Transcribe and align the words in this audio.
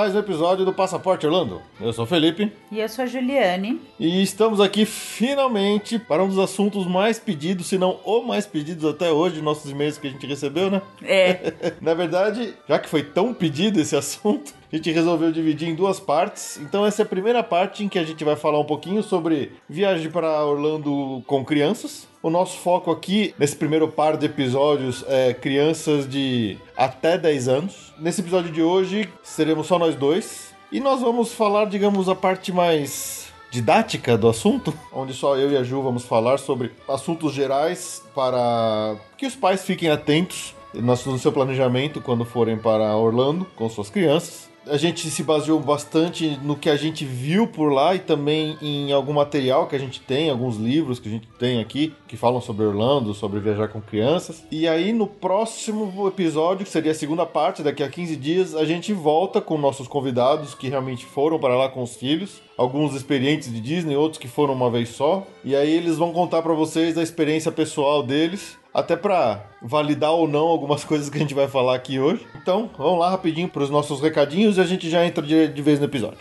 Mais 0.00 0.14
um 0.14 0.18
episódio 0.18 0.64
do 0.64 0.72
Passaporte 0.72 1.26
Orlando. 1.26 1.60
Eu 1.78 1.92
sou 1.92 2.04
o 2.04 2.08
Felipe 2.08 2.50
E 2.72 2.80
eu 2.80 2.88
sou 2.88 3.04
a 3.04 3.06
Juliane. 3.06 3.78
e 3.98 4.22
estamos 4.22 4.58
aqui 4.58 4.86
finalmente 4.86 5.98
para 5.98 6.24
um 6.24 6.28
dos 6.28 6.38
assuntos 6.38 6.86
mais 6.86 7.18
pedidos, 7.18 7.66
se 7.66 7.76
não 7.76 8.00
o 8.06 8.22
mais 8.22 8.46
pedidos 8.46 8.86
até 8.86 9.12
hoje, 9.12 9.42
nossos 9.42 9.70
e-mails 9.70 9.98
que 9.98 10.06
a 10.06 10.10
gente 10.10 10.26
recebeu, 10.26 10.70
né? 10.70 10.80
É, 11.02 11.52
Na 11.82 11.92
verdade, 11.92 12.54
já 12.66 12.78
que 12.78 12.88
foi 12.88 13.02
tão 13.02 13.34
pedido 13.34 13.78
esse 13.78 13.94
assunto, 13.94 14.54
a 14.72 14.76
gente 14.76 14.90
resolveu 14.92 15.32
dividir 15.32 15.68
em 15.68 15.74
duas 15.74 15.98
partes. 15.98 16.58
Então, 16.58 16.86
essa 16.86 17.02
é 17.02 17.04
a 17.04 17.08
primeira 17.08 17.42
parte 17.42 17.84
em 17.84 17.88
que 17.88 17.98
a 17.98 18.04
gente 18.04 18.24
vai 18.24 18.36
falar 18.36 18.60
um 18.60 18.64
pouquinho 18.64 19.02
sobre 19.02 19.52
viagem 19.68 20.10
para 20.10 20.44
Orlando 20.44 21.22
com 21.26 21.44
crianças. 21.44 22.06
O 22.22 22.30
nosso 22.30 22.58
foco 22.58 22.90
aqui, 22.90 23.34
nesse 23.38 23.56
primeiro 23.56 23.88
par 23.88 24.16
de 24.16 24.26
episódios, 24.26 25.04
é 25.08 25.34
crianças 25.34 26.08
de 26.08 26.56
até 26.76 27.18
10 27.18 27.48
anos. 27.48 27.92
Nesse 27.98 28.20
episódio 28.20 28.52
de 28.52 28.62
hoje, 28.62 29.08
seremos 29.22 29.66
só 29.66 29.78
nós 29.78 29.94
dois. 29.94 30.54
E 30.70 30.78
nós 30.78 31.00
vamos 31.00 31.32
falar, 31.32 31.64
digamos, 31.64 32.08
a 32.08 32.14
parte 32.14 32.52
mais 32.52 33.28
didática 33.50 34.16
do 34.16 34.28
assunto, 34.28 34.72
onde 34.92 35.12
só 35.12 35.36
eu 35.36 35.50
e 35.50 35.56
a 35.56 35.64
Ju 35.64 35.82
vamos 35.82 36.04
falar 36.04 36.38
sobre 36.38 36.70
assuntos 36.86 37.32
gerais 37.32 38.04
para 38.14 38.94
que 39.16 39.26
os 39.26 39.34
pais 39.34 39.64
fiquem 39.64 39.90
atentos 39.90 40.54
no 40.72 41.18
seu 41.18 41.32
planejamento 41.32 42.00
quando 42.00 42.24
forem 42.24 42.56
para 42.56 42.96
Orlando 42.96 43.44
com 43.56 43.68
suas 43.68 43.90
crianças. 43.90 44.49
A 44.66 44.76
gente 44.76 45.10
se 45.10 45.22
baseou 45.22 45.58
bastante 45.58 46.38
no 46.42 46.54
que 46.54 46.68
a 46.68 46.76
gente 46.76 47.04
viu 47.04 47.46
por 47.46 47.72
lá 47.72 47.94
e 47.94 47.98
também 47.98 48.58
em 48.60 48.92
algum 48.92 49.12
material 49.12 49.66
que 49.66 49.74
a 49.74 49.78
gente 49.78 50.00
tem, 50.00 50.30
alguns 50.30 50.56
livros 50.56 50.98
que 50.98 51.08
a 51.08 51.12
gente 51.12 51.26
tem 51.38 51.60
aqui 51.60 51.94
que 52.06 52.16
falam 52.16 52.40
sobre 52.40 52.66
Orlando, 52.66 53.14
sobre 53.14 53.40
viajar 53.40 53.68
com 53.68 53.80
crianças. 53.80 54.44
E 54.50 54.68
aí 54.68 54.92
no 54.92 55.06
próximo 55.06 56.06
episódio, 56.06 56.64
que 56.64 56.70
seria 56.70 56.92
a 56.92 56.94
segunda 56.94 57.24
parte, 57.24 57.62
daqui 57.62 57.82
a 57.82 57.88
15 57.88 58.16
dias, 58.16 58.54
a 58.54 58.64
gente 58.64 58.92
volta 58.92 59.40
com 59.40 59.56
nossos 59.56 59.88
convidados 59.88 60.54
que 60.54 60.68
realmente 60.68 61.06
foram 61.06 61.38
para 61.38 61.56
lá 61.56 61.68
com 61.68 61.82
os 61.82 61.96
filhos, 61.96 62.42
alguns 62.56 62.94
experientes 62.94 63.52
de 63.52 63.60
Disney, 63.60 63.96
outros 63.96 64.20
que 64.20 64.28
foram 64.28 64.54
uma 64.54 64.70
vez 64.70 64.90
só. 64.90 65.26
E 65.42 65.56
aí 65.56 65.70
eles 65.70 65.96
vão 65.96 66.12
contar 66.12 66.42
para 66.42 66.52
vocês 66.52 66.98
a 66.98 67.02
experiência 67.02 67.50
pessoal 67.50 68.02
deles 68.02 68.59
até 68.72 68.96
para 68.96 69.42
validar 69.60 70.12
ou 70.12 70.26
não 70.28 70.46
algumas 70.46 70.82
coisas 70.84 71.08
que 71.08 71.16
a 71.16 71.20
gente 71.20 71.34
vai 71.34 71.48
falar 71.48 71.74
aqui 71.74 71.98
hoje. 71.98 72.26
Então, 72.36 72.70
vamos 72.76 72.98
lá 72.98 73.10
rapidinho 73.10 73.48
para 73.48 73.62
os 73.62 73.70
nossos 73.70 74.00
recadinhos 74.00 74.56
e 74.56 74.60
a 74.60 74.64
gente 74.64 74.88
já 74.88 75.04
entra 75.04 75.24
de, 75.24 75.48
de 75.48 75.62
vez 75.62 75.78
no 75.78 75.86
episódio. 75.86 76.18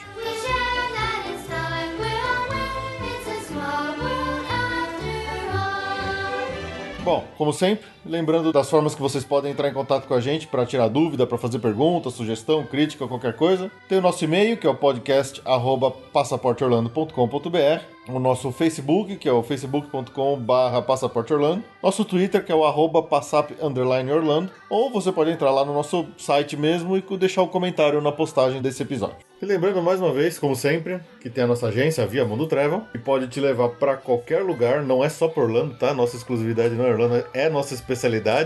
Bom, 7.03 7.25
como 7.37 7.51
sempre, 7.51 7.87
lembrando 8.05 8.51
das 8.51 8.69
formas 8.69 8.95
que 8.95 9.01
vocês 9.01 9.23
podem 9.23 9.51
entrar 9.51 9.69
em 9.69 9.73
contato 9.73 10.07
com 10.07 10.13
a 10.13 10.21
gente 10.21 10.47
para 10.47 10.65
tirar 10.65 10.87
dúvida, 10.87 11.27
para 11.27 11.37
fazer 11.37 11.59
pergunta, 11.59 12.09
sugestão, 12.09 12.65
crítica, 12.65 13.07
qualquer 13.07 13.35
coisa. 13.35 13.71
Tem 13.87 13.97
o 13.97 14.01
nosso 14.01 14.23
e-mail, 14.23 14.57
que 14.57 14.67
é 14.67 14.69
o 14.69 14.75
podcast 14.75 15.41
passaporteorlando.com.br. 16.13 17.99
O 18.07 18.19
nosso 18.19 18.51
Facebook, 18.51 19.17
que 19.17 19.29
é 19.29 19.31
o 19.31 19.43
facebook.com.br 19.43 20.81
passaporteorlando. 20.87 21.63
Nosso 21.81 22.03
Twitter, 22.03 22.43
que 22.43 22.51
é 22.51 22.55
o 22.55 22.65
arroba 22.65 23.03
passap 23.03 23.51
Orlando. 23.61 24.51
Ou 24.67 24.89
você 24.89 25.11
pode 25.11 25.29
entrar 25.29 25.51
lá 25.51 25.63
no 25.63 25.73
nosso 25.73 26.07
site 26.17 26.57
mesmo 26.57 26.97
e 26.97 27.03
deixar 27.17 27.43
o 27.43 27.47
comentário 27.47 28.01
na 28.01 28.11
postagem 28.11 28.61
desse 28.61 28.81
episódio. 28.81 29.29
E 29.41 29.45
lembrando 29.45 29.81
mais 29.81 30.01
uma 30.01 30.11
vez, 30.11 30.37
como 30.37 30.53
sempre, 30.53 30.99
que 31.21 31.29
tem 31.29 31.45
a 31.45 31.47
nossa 31.47 31.67
agência, 31.67 32.03
a 32.03 32.07
Via 32.07 32.25
Mundo 32.25 32.45
Travel, 32.45 32.83
que 32.91 32.97
pode 32.97 33.27
te 33.29 33.39
levar 33.39 33.69
para 33.69 33.95
qualquer 33.95 34.43
lugar, 34.43 34.83
não 34.83 35.01
é 35.01 35.07
só 35.07 35.29
por 35.29 35.45
Orlando, 35.45 35.75
tá? 35.75 35.93
Nossa 35.93 36.17
exclusividade 36.17 36.75
não 36.75 36.85
é 36.85 36.89
Orlando, 36.91 37.25
é 37.33 37.47
nossa 37.47 37.73
especialidade, 37.73 37.98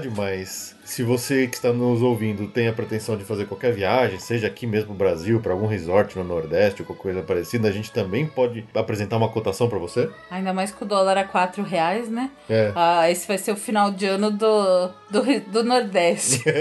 mas 0.09 0.75
se 0.83 1.03
você 1.03 1.47
que 1.47 1.55
está 1.55 1.71
nos 1.71 2.01
ouvindo 2.01 2.47
tem 2.47 2.67
a 2.67 2.73
pretensão 2.73 3.17
de 3.17 3.23
fazer 3.23 3.45
qualquer 3.45 3.73
viagem, 3.73 4.19
seja 4.19 4.47
aqui 4.47 4.67
mesmo 4.67 4.89
no 4.89 4.95
Brasil, 4.95 5.39
para 5.39 5.53
algum 5.53 5.67
resort 5.67 6.17
no 6.17 6.23
Nordeste 6.23 6.81
ou 6.81 6.85
qualquer 6.85 7.03
coisa 7.03 7.21
parecida, 7.21 7.67
a 7.67 7.71
gente 7.71 7.91
também 7.91 8.25
pode 8.25 8.65
apresentar 8.73 9.17
uma 9.17 9.29
cotação 9.29 9.67
para 9.67 9.77
você. 9.77 10.09
ainda 10.29 10.53
mais 10.53 10.71
que 10.71 10.83
o 10.83 10.85
dólar 10.85 11.17
a 11.17 11.23
4 11.23 11.63
reais, 11.63 12.09
né? 12.09 12.29
É. 12.49 12.71
Ah, 12.75 13.09
esse 13.09 13.27
vai 13.27 13.37
ser 13.37 13.51
o 13.51 13.55
final 13.55 13.91
de 13.91 14.05
ano 14.05 14.31
do, 14.31 14.87
do, 15.09 15.23
do 15.47 15.63
Nordeste. 15.63 16.43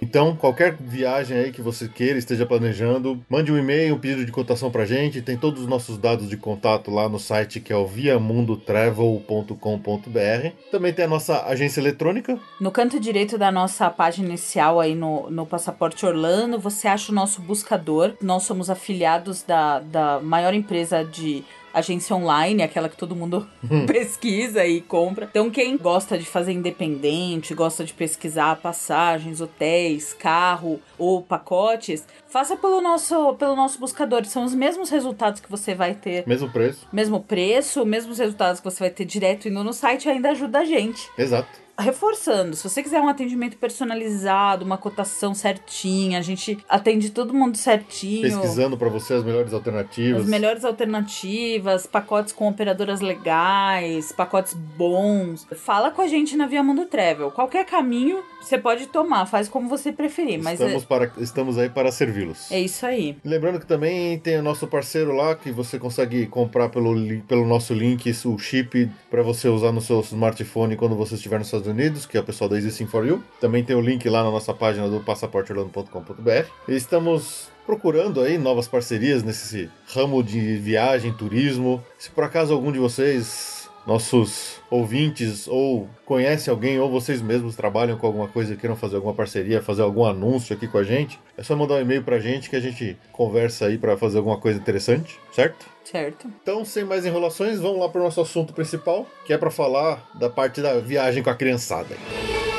Então, 0.00 0.34
qualquer 0.34 0.74
viagem 0.80 1.36
aí 1.36 1.52
que 1.52 1.60
você 1.60 1.86
queira, 1.86 2.18
esteja 2.18 2.46
planejando, 2.46 3.22
mande 3.28 3.52
um 3.52 3.58
e-mail, 3.58 3.94
um 3.94 3.98
pedido 3.98 4.24
de 4.24 4.32
cotação 4.32 4.70
pra 4.70 4.86
gente. 4.86 5.20
Tem 5.20 5.36
todos 5.36 5.62
os 5.62 5.68
nossos 5.68 5.98
dados 5.98 6.30
de 6.30 6.36
contato 6.36 6.90
lá 6.90 7.08
no 7.08 7.18
site 7.18 7.60
que 7.60 7.72
é 7.72 7.76
o 7.76 7.86
viamundotravel.com.br. 7.86 10.48
Também 10.70 10.92
tem 10.92 11.04
a 11.04 11.08
nossa 11.08 11.44
agência 11.44 11.80
eletrônica. 11.80 12.38
No 12.60 12.70
canto 12.70 12.98
direito 12.98 13.36
da 13.36 13.47
nossa 13.52 13.88
página 13.90 14.28
inicial 14.28 14.80
aí 14.80 14.94
no, 14.94 15.30
no 15.30 15.46
Passaporte 15.46 16.04
Orlando, 16.04 16.58
você 16.58 16.88
acha 16.88 17.12
o 17.12 17.14
nosso 17.14 17.40
buscador. 17.40 18.14
Nós 18.20 18.42
somos 18.44 18.68
afiliados 18.70 19.42
da, 19.42 19.80
da 19.80 20.20
maior 20.20 20.54
empresa 20.54 21.04
de 21.04 21.44
agência 21.72 22.16
online, 22.16 22.62
aquela 22.62 22.88
que 22.88 22.96
todo 22.96 23.14
mundo 23.14 23.46
pesquisa 23.86 24.66
e 24.66 24.80
compra. 24.80 25.28
Então, 25.30 25.50
quem 25.50 25.76
gosta 25.76 26.18
de 26.18 26.24
fazer 26.24 26.52
independente, 26.52 27.54
gosta 27.54 27.84
de 27.84 27.92
pesquisar 27.92 28.56
passagens, 28.56 29.40
hotéis, 29.40 30.12
carro 30.12 30.80
ou 30.96 31.22
pacotes, 31.22 32.04
faça 32.28 32.56
pelo 32.56 32.80
nosso, 32.80 33.34
pelo 33.34 33.54
nosso 33.54 33.78
buscador. 33.78 34.24
São 34.24 34.44
os 34.44 34.54
mesmos 34.54 34.90
resultados 34.90 35.40
que 35.40 35.50
você 35.50 35.74
vai 35.74 35.94
ter 35.94 36.26
Mesmo 36.26 36.50
preço. 36.50 36.86
mesmo 36.92 37.20
preço, 37.20 37.84
mesmos 37.84 38.18
resultados 38.18 38.60
que 38.60 38.64
você 38.68 38.80
vai 38.80 38.90
ter 38.90 39.04
direto 39.04 39.46
indo 39.48 39.62
no 39.62 39.72
site 39.72 40.08
ainda 40.08 40.30
ajuda 40.30 40.60
a 40.60 40.64
gente. 40.64 41.08
Exato. 41.16 41.67
Reforçando, 41.80 42.56
se 42.56 42.68
você 42.68 42.82
quiser 42.82 43.00
um 43.00 43.08
atendimento 43.08 43.56
personalizado, 43.56 44.64
uma 44.64 44.76
cotação 44.76 45.32
certinha, 45.32 46.18
a 46.18 46.22
gente 46.22 46.58
atende 46.68 47.10
todo 47.10 47.32
mundo 47.32 47.56
certinho. 47.56 48.22
Pesquisando 48.22 48.76
para 48.76 48.88
você 48.88 49.14
as 49.14 49.22
melhores 49.22 49.52
alternativas. 49.52 50.22
As 50.22 50.28
melhores 50.28 50.64
alternativas, 50.64 51.86
pacotes 51.86 52.32
com 52.32 52.48
operadoras 52.48 53.00
legais, 53.00 54.10
pacotes 54.10 54.54
bons. 54.54 55.46
Fala 55.54 55.92
com 55.92 56.02
a 56.02 56.08
gente 56.08 56.36
na 56.36 56.48
Via 56.48 56.64
Mundo 56.64 56.84
Travel. 56.86 57.30
Qualquer 57.30 57.64
caminho 57.64 58.24
você 58.48 58.58
pode 58.58 58.86
tomar, 58.86 59.26
faz 59.26 59.48
como 59.48 59.68
você 59.68 59.92
preferir, 59.92 60.42
mas 60.42 60.58
Estamos, 60.58 60.84
para, 60.84 61.12
estamos 61.18 61.58
aí 61.58 61.68
para 61.68 61.92
servi-los. 61.92 62.50
é, 62.50 62.56
é 62.56 62.60
isso 62.60 62.84
aí. 62.84 63.16
Lembrando 63.24 63.60
que 63.60 63.66
também 63.66 64.18
tem 64.18 64.38
o 64.38 64.42
nosso 64.42 64.66
parceiro 64.66 65.14
lá 65.14 65.34
que 65.34 65.50
você 65.50 65.78
consegue 65.78 66.26
comprar 66.26 66.68
pelo, 66.68 66.94
pelo 67.22 67.46
nosso 67.46 67.74
link 67.74 68.10
o 68.24 68.38
chip 68.38 68.90
para 69.10 69.22
você 69.22 69.48
usar 69.48 69.72
no 69.72 69.80
seu 69.80 70.00
smartphone 70.00 70.76
quando 70.76 70.96
você 70.96 71.14
estiver 71.14 71.38
nos 71.38 71.48
Estados 71.48 71.66
Unidos, 71.66 72.06
que 72.06 72.16
é 72.16 72.20
o 72.20 72.24
pessoal 72.24 72.48
da 72.48 72.56
Easy 72.56 72.86
for 72.86 73.06
You. 73.06 73.22
Também 73.40 73.62
tem 73.62 73.76
o 73.76 73.80
link 73.80 74.08
lá 74.08 74.22
na 74.22 74.30
nossa 74.30 74.54
página 74.54 74.88
do 74.88 75.00
passaporteorlando.com.br. 75.00 76.48
Estamos 76.68 77.48
procurando 77.66 78.22
aí 78.22 78.38
novas 78.38 78.66
parcerias 78.66 79.22
nesse 79.22 79.68
ramo 79.88 80.22
de 80.22 80.56
viagem, 80.56 81.12
turismo. 81.12 81.84
Se 81.98 82.10
por 82.10 82.24
acaso 82.24 82.54
algum 82.54 82.72
de 82.72 82.78
vocês, 82.78 83.57
nossos 83.88 84.60
ouvintes, 84.70 85.48
ou 85.48 85.88
conhece 86.04 86.50
alguém, 86.50 86.78
ou 86.78 86.90
vocês 86.90 87.22
mesmos 87.22 87.56
trabalham 87.56 87.96
com 87.96 88.06
alguma 88.06 88.28
coisa 88.28 88.52
e 88.52 88.56
queiram 88.56 88.76
fazer 88.76 88.96
alguma 88.96 89.14
parceria, 89.14 89.62
fazer 89.62 89.80
algum 89.80 90.04
anúncio 90.04 90.54
aqui 90.54 90.68
com 90.68 90.76
a 90.76 90.84
gente, 90.84 91.18
é 91.38 91.42
só 91.42 91.56
mandar 91.56 91.76
um 91.76 91.80
e-mail 91.80 92.04
pra 92.04 92.18
gente 92.18 92.50
que 92.50 92.56
a 92.56 92.60
gente 92.60 92.98
conversa 93.10 93.64
aí 93.64 93.78
para 93.78 93.96
fazer 93.96 94.18
alguma 94.18 94.36
coisa 94.36 94.58
interessante, 94.58 95.18
certo? 95.32 95.66
Certo? 95.82 96.30
Então, 96.42 96.66
sem 96.66 96.84
mais 96.84 97.06
enrolações, 97.06 97.58
vamos 97.58 97.80
lá 97.80 97.88
para 97.88 98.02
o 98.02 98.04
nosso 98.04 98.20
assunto 98.20 98.52
principal, 98.52 99.06
que 99.24 99.32
é 99.32 99.38
para 99.38 99.50
falar 99.50 100.06
da 100.14 100.28
parte 100.28 100.60
da 100.60 100.78
viagem 100.78 101.22
com 101.22 101.30
a 101.30 101.34
criançada. 101.34 101.96
It's 101.96 102.57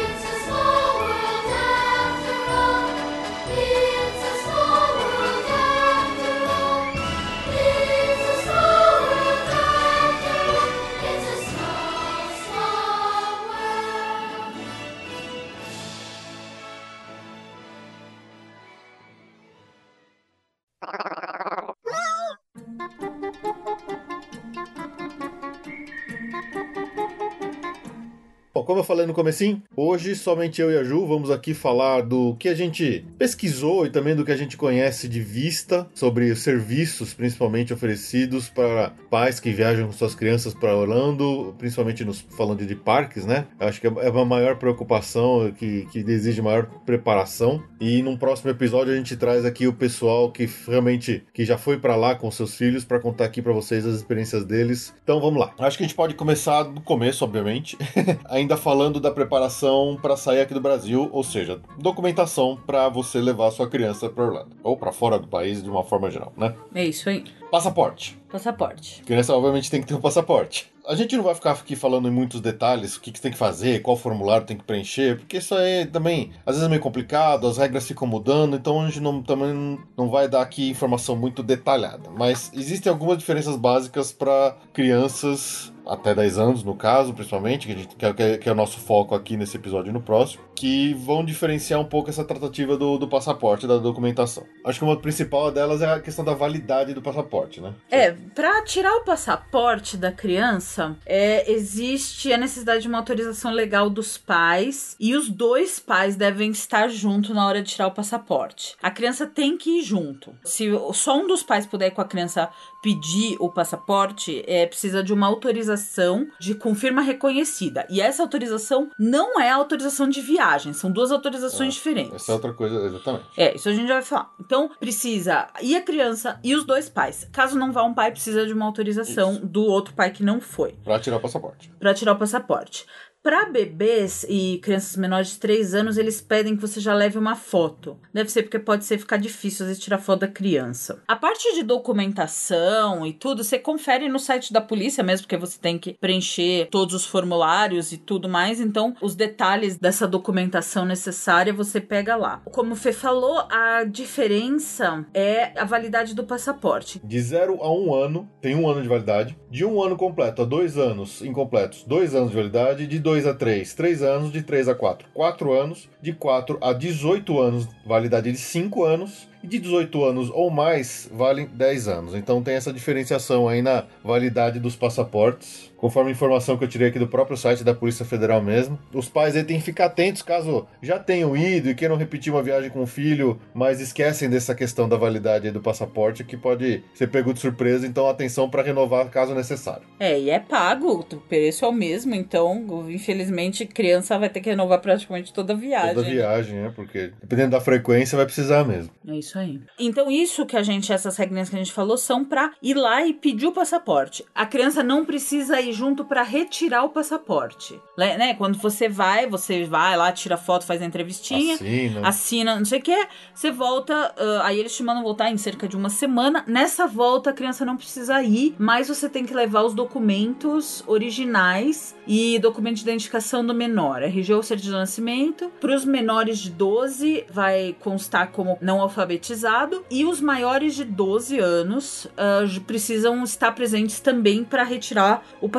como 28.69 28.81
eu 28.81 28.83
falei 28.83 29.07
no 29.07 29.15
comecinho, 29.15 29.63
hoje 29.75 30.15
somente 30.15 30.61
eu 30.61 30.69
e 30.69 30.77
a 30.77 30.83
Ju 30.83 31.03
vamos 31.03 31.31
aqui 31.31 31.55
falar 31.55 32.01
do 32.01 32.35
que 32.35 32.47
a 32.47 32.53
gente 32.53 33.03
pesquisou 33.17 33.87
e 33.87 33.89
também 33.89 34.15
do 34.15 34.23
que 34.23 34.31
a 34.31 34.37
gente 34.37 34.55
conhece 34.55 35.07
de 35.07 35.19
vista 35.21 35.87
sobre 35.91 36.29
os 36.29 36.41
serviços, 36.43 37.11
principalmente 37.11 37.73
oferecidos 37.73 38.47
para 38.47 38.93
pais 39.09 39.39
que 39.39 39.49
viajam 39.49 39.87
com 39.87 39.91
suas 39.91 40.13
crianças 40.13 40.53
para 40.53 40.75
Orlando, 40.75 41.55
principalmente 41.57 42.05
nos, 42.05 42.23
falando 42.37 42.63
de 42.63 42.75
parques, 42.75 43.25
né? 43.25 43.47
Eu 43.59 43.67
acho 43.69 43.81
que 43.81 43.87
é 43.87 44.09
uma 44.11 44.23
maior 44.23 44.57
preocupação 44.57 45.51
que, 45.57 45.87
que 45.91 46.01
exige 46.07 46.39
maior 46.39 46.67
preparação. 46.85 47.63
E 47.81 48.03
num 48.03 48.15
próximo 48.15 48.51
episódio 48.51 48.93
a 48.93 48.95
gente 48.95 49.17
traz 49.17 49.45
aqui 49.45 49.65
o 49.65 49.73
pessoal 49.73 50.31
que 50.31 50.47
realmente 50.67 51.23
que 51.33 51.43
já 51.43 51.57
foi 51.57 51.79
para 51.79 51.95
lá 51.95 52.13
com 52.13 52.29
seus 52.29 52.53
filhos 52.53 52.85
para 52.85 52.99
contar 52.99 53.25
aqui 53.25 53.41
para 53.41 53.51
vocês 53.51 53.83
as 53.83 53.95
experiências 53.95 54.45
deles. 54.45 54.93
Então 55.03 55.19
vamos 55.19 55.39
lá. 55.39 55.55
Acho 55.57 55.75
que 55.75 55.83
a 55.83 55.87
gente 55.87 55.95
pode 55.95 56.13
começar 56.13 56.61
do 56.61 56.81
começo, 56.81 57.25
obviamente, 57.25 57.75
ainda 58.29 58.58
falando 58.59 58.99
da 58.99 59.09
preparação 59.09 59.97
para 59.99 60.15
sair 60.15 60.41
aqui 60.41 60.53
do 60.53 60.61
Brasil, 60.61 61.09
ou 61.11 61.23
seja, 61.23 61.59
documentação 61.77 62.59
para 62.67 62.87
você 62.89 63.19
levar 63.19 63.49
sua 63.49 63.67
criança 63.67 64.09
para 64.09 64.23
Orlando 64.23 64.55
ou 64.63 64.77
para 64.77 64.91
fora 64.91 65.17
do 65.17 65.27
país 65.27 65.63
de 65.63 65.69
uma 65.69 65.83
forma 65.83 66.11
geral, 66.11 66.31
né? 66.37 66.53
É 66.75 66.85
isso 66.85 67.09
aí. 67.09 67.23
Passaporte. 67.49 68.19
Passaporte. 68.31 69.01
A 69.01 69.05
criança 69.05 69.35
obviamente 69.35 69.71
tem 69.71 69.81
que 69.81 69.87
ter 69.87 69.95
um 69.95 70.01
passaporte. 70.01 70.71
A 70.87 70.95
gente 70.95 71.15
não 71.15 71.23
vai 71.23 71.35
ficar 71.35 71.51
aqui 71.51 71.75
falando 71.75 72.07
em 72.07 72.11
muitos 72.11 72.41
detalhes, 72.41 72.95
o 72.95 73.01
que, 73.01 73.11
que 73.11 73.17
você 73.17 73.23
tem 73.23 73.31
que 73.31 73.37
fazer, 73.37 73.81
qual 73.81 73.97
formulário 73.97 74.45
tem 74.45 74.57
que 74.57 74.63
preencher, 74.63 75.17
porque 75.17 75.37
isso 75.37 75.53
aí 75.53 75.85
também, 75.85 76.31
às 76.45 76.55
vezes 76.55 76.63
é 76.65 76.69
meio 76.69 76.81
complicado, 76.81 77.47
as 77.47 77.57
regras 77.57 77.87
ficam 77.87 78.07
mudando, 78.07 78.55
então 78.55 78.81
a 78.81 78.85
gente 78.85 78.99
não, 78.99 79.21
também 79.21 79.79
não 79.97 80.09
vai 80.09 80.27
dar 80.27 80.41
aqui 80.41 80.69
informação 80.69 81.15
muito 81.15 81.41
detalhada. 81.43 82.09
Mas 82.15 82.51
existem 82.53 82.91
algumas 82.91 83.17
diferenças 83.17 83.55
básicas 83.55 84.11
para 84.11 84.55
crianças 84.73 85.71
até 85.85 86.13
10 86.13 86.37
anos, 86.37 86.63
no 86.63 86.75
caso, 86.75 87.13
principalmente, 87.13 87.67
que, 87.67 87.73
gente, 87.73 87.95
que, 87.95 88.05
é, 88.05 88.37
que 88.37 88.49
é 88.49 88.51
o 88.51 88.55
nosso 88.55 88.79
foco 88.79 89.15
aqui 89.15 89.35
nesse 89.35 89.57
episódio 89.57 89.89
e 89.89 89.93
no 89.93 90.01
próximo, 90.01 90.43
que 90.55 90.93
vão 90.93 91.23
diferenciar 91.23 91.79
um 91.79 91.85
pouco 91.85 92.09
essa 92.09 92.23
tratativa 92.23 92.77
do, 92.77 92.97
do 92.97 93.07
passaporte, 93.07 93.65
da 93.65 93.77
documentação. 93.77 94.43
Acho 94.65 94.79
que 94.79 94.85
uma 94.85 94.97
principal 94.97 95.51
delas 95.51 95.81
é 95.81 95.89
a 95.89 95.99
questão 95.99 96.23
da 96.23 96.33
validade 96.33 96.93
do 96.93 97.01
passaporte, 97.01 97.61
né? 97.61 97.73
É, 97.89 98.11
pra 98.11 98.61
tirar 98.63 98.93
o 98.95 99.03
passaporte 99.03 99.97
da 99.97 100.11
criança, 100.11 100.95
é, 101.05 101.51
existe 101.51 102.31
a 102.33 102.37
necessidade 102.37 102.81
de 102.81 102.87
uma 102.87 102.97
autorização 102.97 103.51
legal 103.51 103.89
dos 103.89 104.17
pais 104.17 104.95
e 104.99 105.15
os 105.15 105.29
dois 105.29 105.79
pais 105.79 106.15
devem 106.15 106.51
estar 106.51 106.89
junto 106.89 107.33
na 107.33 107.47
hora 107.47 107.61
de 107.61 107.71
tirar 107.71 107.87
o 107.87 107.91
passaporte. 107.91 108.75
A 108.81 108.91
criança 108.91 109.25
tem 109.25 109.57
que 109.57 109.79
ir 109.79 109.83
junto. 109.83 110.35
Se 110.43 110.69
só 110.93 111.17
um 111.17 111.27
dos 111.27 111.43
pais 111.43 111.65
puder 111.65 111.87
ir 111.87 111.91
com 111.91 112.01
a 112.01 112.05
criança 112.05 112.49
pedir 112.81 113.35
o 113.39 113.49
passaporte, 113.49 114.43
é, 114.47 114.65
precisa 114.65 115.03
de 115.03 115.13
uma 115.13 115.27
autorização 115.27 116.27
de 116.39 116.55
confirma 116.55 117.01
reconhecida. 117.01 117.85
E 117.89 118.01
essa 118.01 118.23
autorização 118.23 118.89
não 118.97 119.39
é 119.39 119.49
autorização 119.49 120.07
de 120.07 120.21
viagem, 120.21 120.73
são 120.73 120.91
duas 120.91 121.11
autorizações 121.11 121.73
diferentes. 121.73 122.13
Essa 122.13 122.31
é 122.31 122.35
outra 122.35 122.53
coisa, 122.53 122.85
exatamente. 122.85 123.25
É, 123.37 123.55
isso 123.55 123.69
a 123.69 123.73
gente 123.73 123.87
já 123.87 123.95
vai 123.95 124.03
falar. 124.03 124.33
Então, 124.39 124.69
precisa 124.79 125.47
ir 125.61 125.75
a 125.75 125.81
criança 125.81 126.39
e 126.43 126.55
os 126.55 126.63
dois 126.63 126.89
pais. 126.89 127.27
Caso 127.31 127.57
não 127.57 127.71
vá 127.71 127.83
um 127.83 127.93
pai, 127.93 128.11
precisa 128.11 128.45
de 128.45 128.53
uma 128.53 128.65
autorização 128.65 129.39
do 129.43 129.63
outro 129.63 129.93
pai 129.93 130.11
que 130.11 130.23
não 130.23 130.39
foi, 130.39 130.75
Pra 130.83 130.99
tirar 130.99 131.17
o 131.17 131.19
passaporte. 131.19 131.71
Pra 131.79 131.93
tirar 131.93 132.13
o 132.13 132.17
passaporte. 132.17 132.85
Para 133.21 133.49
bebês 133.49 134.25
e 134.29 134.59
crianças 134.59 134.95
menores 134.95 135.31
de 135.31 135.39
3 135.39 135.75
anos, 135.75 135.97
eles 135.97 136.21
pedem 136.21 136.55
que 136.55 136.61
você 136.61 136.79
já 136.79 136.93
leve 136.93 137.17
uma 137.17 137.35
foto. 137.35 137.97
Deve 138.13 138.31
ser 138.31 138.43
porque 138.43 138.57
pode 138.57 138.85
ser 138.85 138.97
ficar 138.97 139.17
difícil 139.17 139.65
às 139.65 139.67
vezes 139.67 139.83
tirar 139.83 139.97
foto 139.97 140.21
da 140.21 140.27
criança. 140.29 141.03
A 141.05 141.17
parte 141.17 141.53
de 141.53 141.61
documentação 141.61 143.05
e 143.05 143.11
tudo, 143.11 143.43
você 143.43 143.59
confere 143.59 144.07
no 144.07 144.19
site 144.19 144.53
da 144.53 144.61
polícia 144.61 145.03
mesmo, 145.03 145.25
porque 145.25 145.35
você 145.35 145.59
tem 145.59 145.77
que 145.77 145.97
preencher 145.99 146.69
todos 146.71 146.95
os 146.95 147.05
formulários 147.05 147.91
e 147.91 147.97
tudo 147.97 148.29
mais. 148.29 148.61
Então, 148.61 148.95
os 149.01 149.15
detalhes 149.15 149.77
dessa 149.77 150.07
documentação 150.07 150.85
necessária 150.85 151.51
você 151.51 151.81
pega 151.81 152.15
lá. 152.15 152.41
Como 152.45 152.71
o 152.71 152.77
Fê 152.77 152.93
falou, 152.93 153.45
a 153.51 153.83
diferença 153.83 155.05
é 155.13 155.51
a 155.59 155.65
validade 155.65 156.15
do 156.15 156.23
passaporte. 156.23 157.01
De 157.03 157.19
0 157.19 157.61
a 157.61 157.69
1 157.69 157.85
um 157.85 157.93
ano, 157.93 158.29
tem 158.39 158.55
um 158.55 158.69
ano 158.69 158.81
de 158.81 158.87
validade. 158.87 159.37
De 159.51 159.65
um 159.65 159.83
ano 159.83 159.97
completo 159.97 160.43
a 160.43 160.45
dois 160.45 160.77
anos 160.77 161.21
incompletos, 161.21 161.83
dois 161.83 162.15
anos 162.15 162.29
de 162.29 162.35
validade. 162.37 162.87
De 162.87 163.08
2 163.09 163.25
a 163.25 163.33
3, 163.33 163.73
3 163.73 164.03
anos. 164.03 164.31
De 164.31 164.43
3 164.43 164.69
a 164.69 164.75
4, 164.75 165.07
4 165.13 165.51
anos. 165.51 165.89
De 165.99 166.13
4 166.13 166.57
a 166.61 166.73
18 166.73 167.39
anos, 167.39 167.67
validade 167.85 168.31
de 168.31 168.37
5 168.37 168.83
anos. 168.83 169.27
E 169.41 169.47
de 169.47 169.57
18 169.57 170.03
anos 170.03 170.29
ou 170.29 170.51
mais, 170.51 171.09
valem 171.11 171.47
10 171.47 171.87
anos. 171.87 172.13
Então 172.13 172.43
tem 172.43 172.55
essa 172.55 172.73
diferenciação 172.73 173.47
aí 173.47 173.61
na 173.61 173.85
validade 174.03 174.59
dos 174.59 174.75
passaportes. 174.75 175.68
Conforme 175.79 176.09
a 176.09 176.13
informação 176.13 176.57
que 176.57 176.63
eu 176.63 176.67
tirei 176.67 176.89
aqui 176.89 176.99
do 176.99 177.07
próprio 177.07 177.37
site 177.37 177.63
da 177.63 177.73
Polícia 177.73 178.05
Federal 178.05 178.41
mesmo. 178.41 178.77
Os 178.93 179.07
pais 179.07 179.35
aí 179.35 179.43
têm 179.43 179.57
que 179.57 179.63
ficar 179.63 179.85
atentos 179.85 180.21
caso 180.21 180.67
já 180.81 180.99
tenham 180.99 181.35
ido 181.35 181.69
e 181.69 181.75
queiram 181.75 181.95
repetir 181.95 182.31
uma 182.33 182.43
viagem 182.43 182.69
com 182.69 182.81
o 182.81 182.87
filho, 182.87 183.39
mas 183.53 183.79
esquecem 183.79 184.29
dessa 184.29 184.53
questão 184.53 184.89
da 184.89 184.97
validade 184.97 185.51
do 185.51 185.61
passaporte, 185.61 186.23
que 186.23 186.35
pode 186.35 186.83
ser 186.93 187.07
pego 187.07 187.33
de 187.33 187.39
surpresa. 187.39 187.87
Então 187.87 188.09
atenção 188.09 188.49
para 188.49 188.61
renovar 188.61 189.09
caso 189.09 189.33
necessário. 189.33 189.83
É, 189.99 190.19
e 190.19 190.29
é 190.29 190.39
pago, 190.39 190.99
o 190.99 191.17
preço 191.17 191.65
é 191.65 191.67
o 191.67 191.71
mesmo, 191.71 192.13
então, 192.13 192.89
infelizmente, 192.89 193.65
criança 193.65 194.17
vai 194.17 194.29
ter 194.29 194.41
que 194.41 194.49
renovar 194.49 194.79
praticamente 194.81 195.33
toda 195.33 195.53
a 195.53 195.55
viagem. 195.55 195.95
Toda 195.95 196.09
viagem, 196.09 196.55
né? 196.55 196.73
Porque 196.75 197.13
dependendo 197.21 197.51
da 197.51 197.61
frequência 197.61 198.15
vai 198.15 198.25
precisar 198.25 198.65
mesmo. 198.65 198.91
É 199.07 199.15
isso 199.15 199.37
aí. 199.39 199.59
Então, 199.79 200.11
isso 200.11 200.45
que 200.45 200.57
a 200.57 200.63
gente, 200.63 200.91
essas 200.91 201.15
regrinhas 201.17 201.49
que 201.49 201.55
a 201.55 201.59
gente 201.59 201.71
falou, 201.71 201.97
são 201.97 202.25
pra 202.25 202.51
ir 202.61 202.75
lá 202.75 203.05
e 203.05 203.13
pedir 203.13 203.47
o 203.47 203.51
passaporte. 203.51 204.25
A 204.33 204.45
criança 204.45 204.83
não 204.83 205.05
precisa 205.05 205.59
ir 205.61 205.68
junto 205.71 206.05
pra 206.05 206.23
retirar 206.23 206.83
o 206.83 206.89
passaporte. 206.89 207.79
Né? 207.97 208.33
Quando 208.35 208.57
você 208.57 208.87
vai, 208.87 209.27
você 209.27 209.63
vai 209.65 209.97
lá, 209.97 210.11
tira 210.11 210.37
foto, 210.37 210.65
faz 210.65 210.81
a 210.81 210.85
entrevistinha. 210.85 211.55
Assina. 211.55 212.07
Assina, 212.07 212.55
não 212.55 212.65
sei 212.65 212.79
o 212.79 212.81
que, 212.81 213.07
você 213.33 213.51
volta, 213.51 214.13
ah, 214.17 214.41
aí 214.43 214.59
eles 214.59 214.75
te 214.75 214.83
mandam 214.83 215.03
voltar 215.03 215.31
em 215.31 215.37
cerca 215.37 215.67
de 215.67 215.75
uma 215.75 215.89
semana. 215.89 216.43
Nessa 216.47 216.87
volta, 216.87 217.29
a 217.29 217.33
criança 217.33 217.65
não 217.65 217.77
precisa 217.77 218.21
ir, 218.21 218.55
mas 218.57 218.87
você 218.87 219.09
tem 219.09 219.25
que 219.25 219.33
levar 219.33 219.63
os 219.63 219.73
documentos 219.73 220.83
originais 220.87 221.95
e 222.07 222.39
documento 222.39 222.77
de 222.77 222.83
identificação 222.83 223.45
do 223.45 223.53
menor, 223.53 224.01
RG 224.01 224.33
ou 224.33 224.43
certidão 224.43 224.75
de 224.75 224.79
nascimento. 224.79 225.51
Para 225.59 225.75
os 225.75 225.85
menores 225.85 226.39
de 226.39 226.49
12, 226.49 227.25
vai 227.29 227.75
constar 227.79 228.31
como 228.31 228.57
não 228.61 228.81
alfabetizado, 228.81 229.83
e 229.89 230.05
os 230.05 230.21
maiores 230.21 230.75
de 230.75 230.83
12 230.83 231.39
anos 231.39 232.07
ah, 232.17 232.43
precisam 232.65 233.23
estar 233.23 233.51
presentes 233.51 233.99
também 233.99 234.43
para 234.43 234.63
retirar 234.63 235.23
o 235.41 235.49
passaporte, 235.49 235.58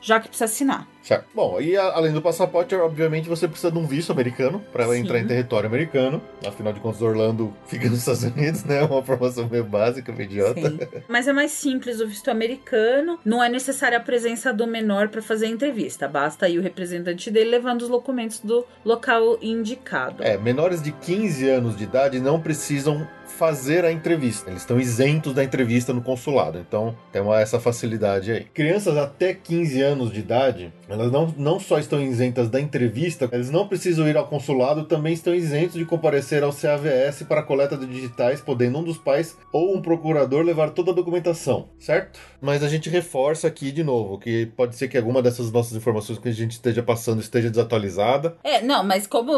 já 0.00 0.18
que 0.20 0.28
precisa 0.28 0.44
assinar. 0.46 0.86
Certo. 1.02 1.26
Bom, 1.34 1.60
e 1.60 1.76
a- 1.76 1.94
além 1.96 2.12
do 2.12 2.22
passaporte, 2.22 2.76
obviamente 2.76 3.28
você 3.28 3.48
precisa 3.48 3.72
de 3.72 3.78
um 3.78 3.84
visto 3.86 4.12
americano 4.12 4.60
para 4.72 4.84
ela 4.84 4.94
Sim. 4.94 5.00
entrar 5.00 5.18
em 5.18 5.26
território 5.26 5.66
americano. 5.68 6.22
Afinal 6.46 6.72
de 6.72 6.78
contas, 6.78 7.02
Orlando 7.02 7.52
fica 7.66 7.88
nos 7.88 7.98
Estados 8.06 8.22
Unidos, 8.22 8.62
né? 8.64 8.82
Uma 8.84 9.02
formação 9.02 9.48
meio 9.48 9.64
básica, 9.64 10.12
meio 10.12 10.30
idiota. 10.30 10.60
Sim. 10.70 10.78
Mas 11.08 11.26
é 11.26 11.32
mais 11.32 11.50
simples 11.50 12.00
o 12.00 12.06
visto 12.06 12.30
americano. 12.30 13.18
Não 13.24 13.42
é 13.42 13.48
necessária 13.48 13.98
a 13.98 14.00
presença 14.00 14.52
do 14.52 14.64
menor 14.64 15.08
para 15.08 15.20
fazer 15.20 15.46
a 15.46 15.48
entrevista. 15.48 16.06
Basta 16.06 16.46
aí 16.46 16.56
o 16.56 16.62
representante 16.62 17.32
dele 17.32 17.50
levando 17.50 17.82
os 17.82 17.88
documentos 17.88 18.38
do 18.38 18.64
local 18.84 19.38
indicado. 19.42 20.22
É, 20.22 20.38
menores 20.38 20.80
de 20.80 20.92
15 20.92 21.48
anos 21.50 21.76
de 21.76 21.82
idade 21.82 22.20
não 22.20 22.40
precisam 22.40 23.08
fazer 23.32 23.84
a 23.84 23.90
entrevista. 23.90 24.50
Eles 24.50 24.62
estão 24.62 24.78
isentos 24.78 25.34
da 25.34 25.42
entrevista 25.42 25.92
no 25.92 26.02
consulado. 26.02 26.58
Então, 26.58 26.94
tem 27.10 27.22
uma, 27.22 27.40
essa 27.40 27.58
facilidade 27.58 28.30
aí. 28.30 28.44
Crianças 28.44 28.96
até 28.96 29.34
15 29.34 29.82
anos 29.82 30.12
de 30.12 30.20
idade, 30.20 30.72
elas 30.88 31.10
não, 31.10 31.34
não 31.36 31.58
só 31.58 31.78
estão 31.78 32.00
isentas 32.00 32.48
da 32.48 32.60
entrevista, 32.60 33.28
eles 33.32 33.50
não 33.50 33.66
precisam 33.66 34.06
ir 34.08 34.16
ao 34.16 34.26
consulado, 34.26 34.84
também 34.84 35.12
estão 35.12 35.34
isentos 35.34 35.74
de 35.74 35.84
comparecer 35.84 36.42
ao 36.42 36.52
CAVS 36.52 37.22
para 37.26 37.42
coleta 37.42 37.76
de 37.76 37.86
digitais, 37.86 38.40
podendo 38.40 38.78
um 38.78 38.84
dos 38.84 38.98
pais 38.98 39.36
ou 39.52 39.76
um 39.76 39.82
procurador 39.82 40.44
levar 40.44 40.70
toda 40.70 40.90
a 40.90 40.94
documentação, 40.94 41.68
certo? 41.78 42.20
Mas 42.40 42.62
a 42.62 42.68
gente 42.68 42.90
reforça 42.90 43.48
aqui 43.48 43.72
de 43.72 43.82
novo 43.82 44.18
que 44.18 44.46
pode 44.56 44.76
ser 44.76 44.88
que 44.88 44.98
alguma 44.98 45.22
dessas 45.22 45.50
nossas 45.50 45.76
informações 45.76 46.18
que 46.18 46.28
a 46.28 46.32
gente 46.32 46.52
esteja 46.52 46.82
passando 46.82 47.20
esteja 47.20 47.48
desatualizada. 47.48 48.36
É, 48.44 48.60
não, 48.60 48.84
mas 48.84 49.06
como, 49.06 49.32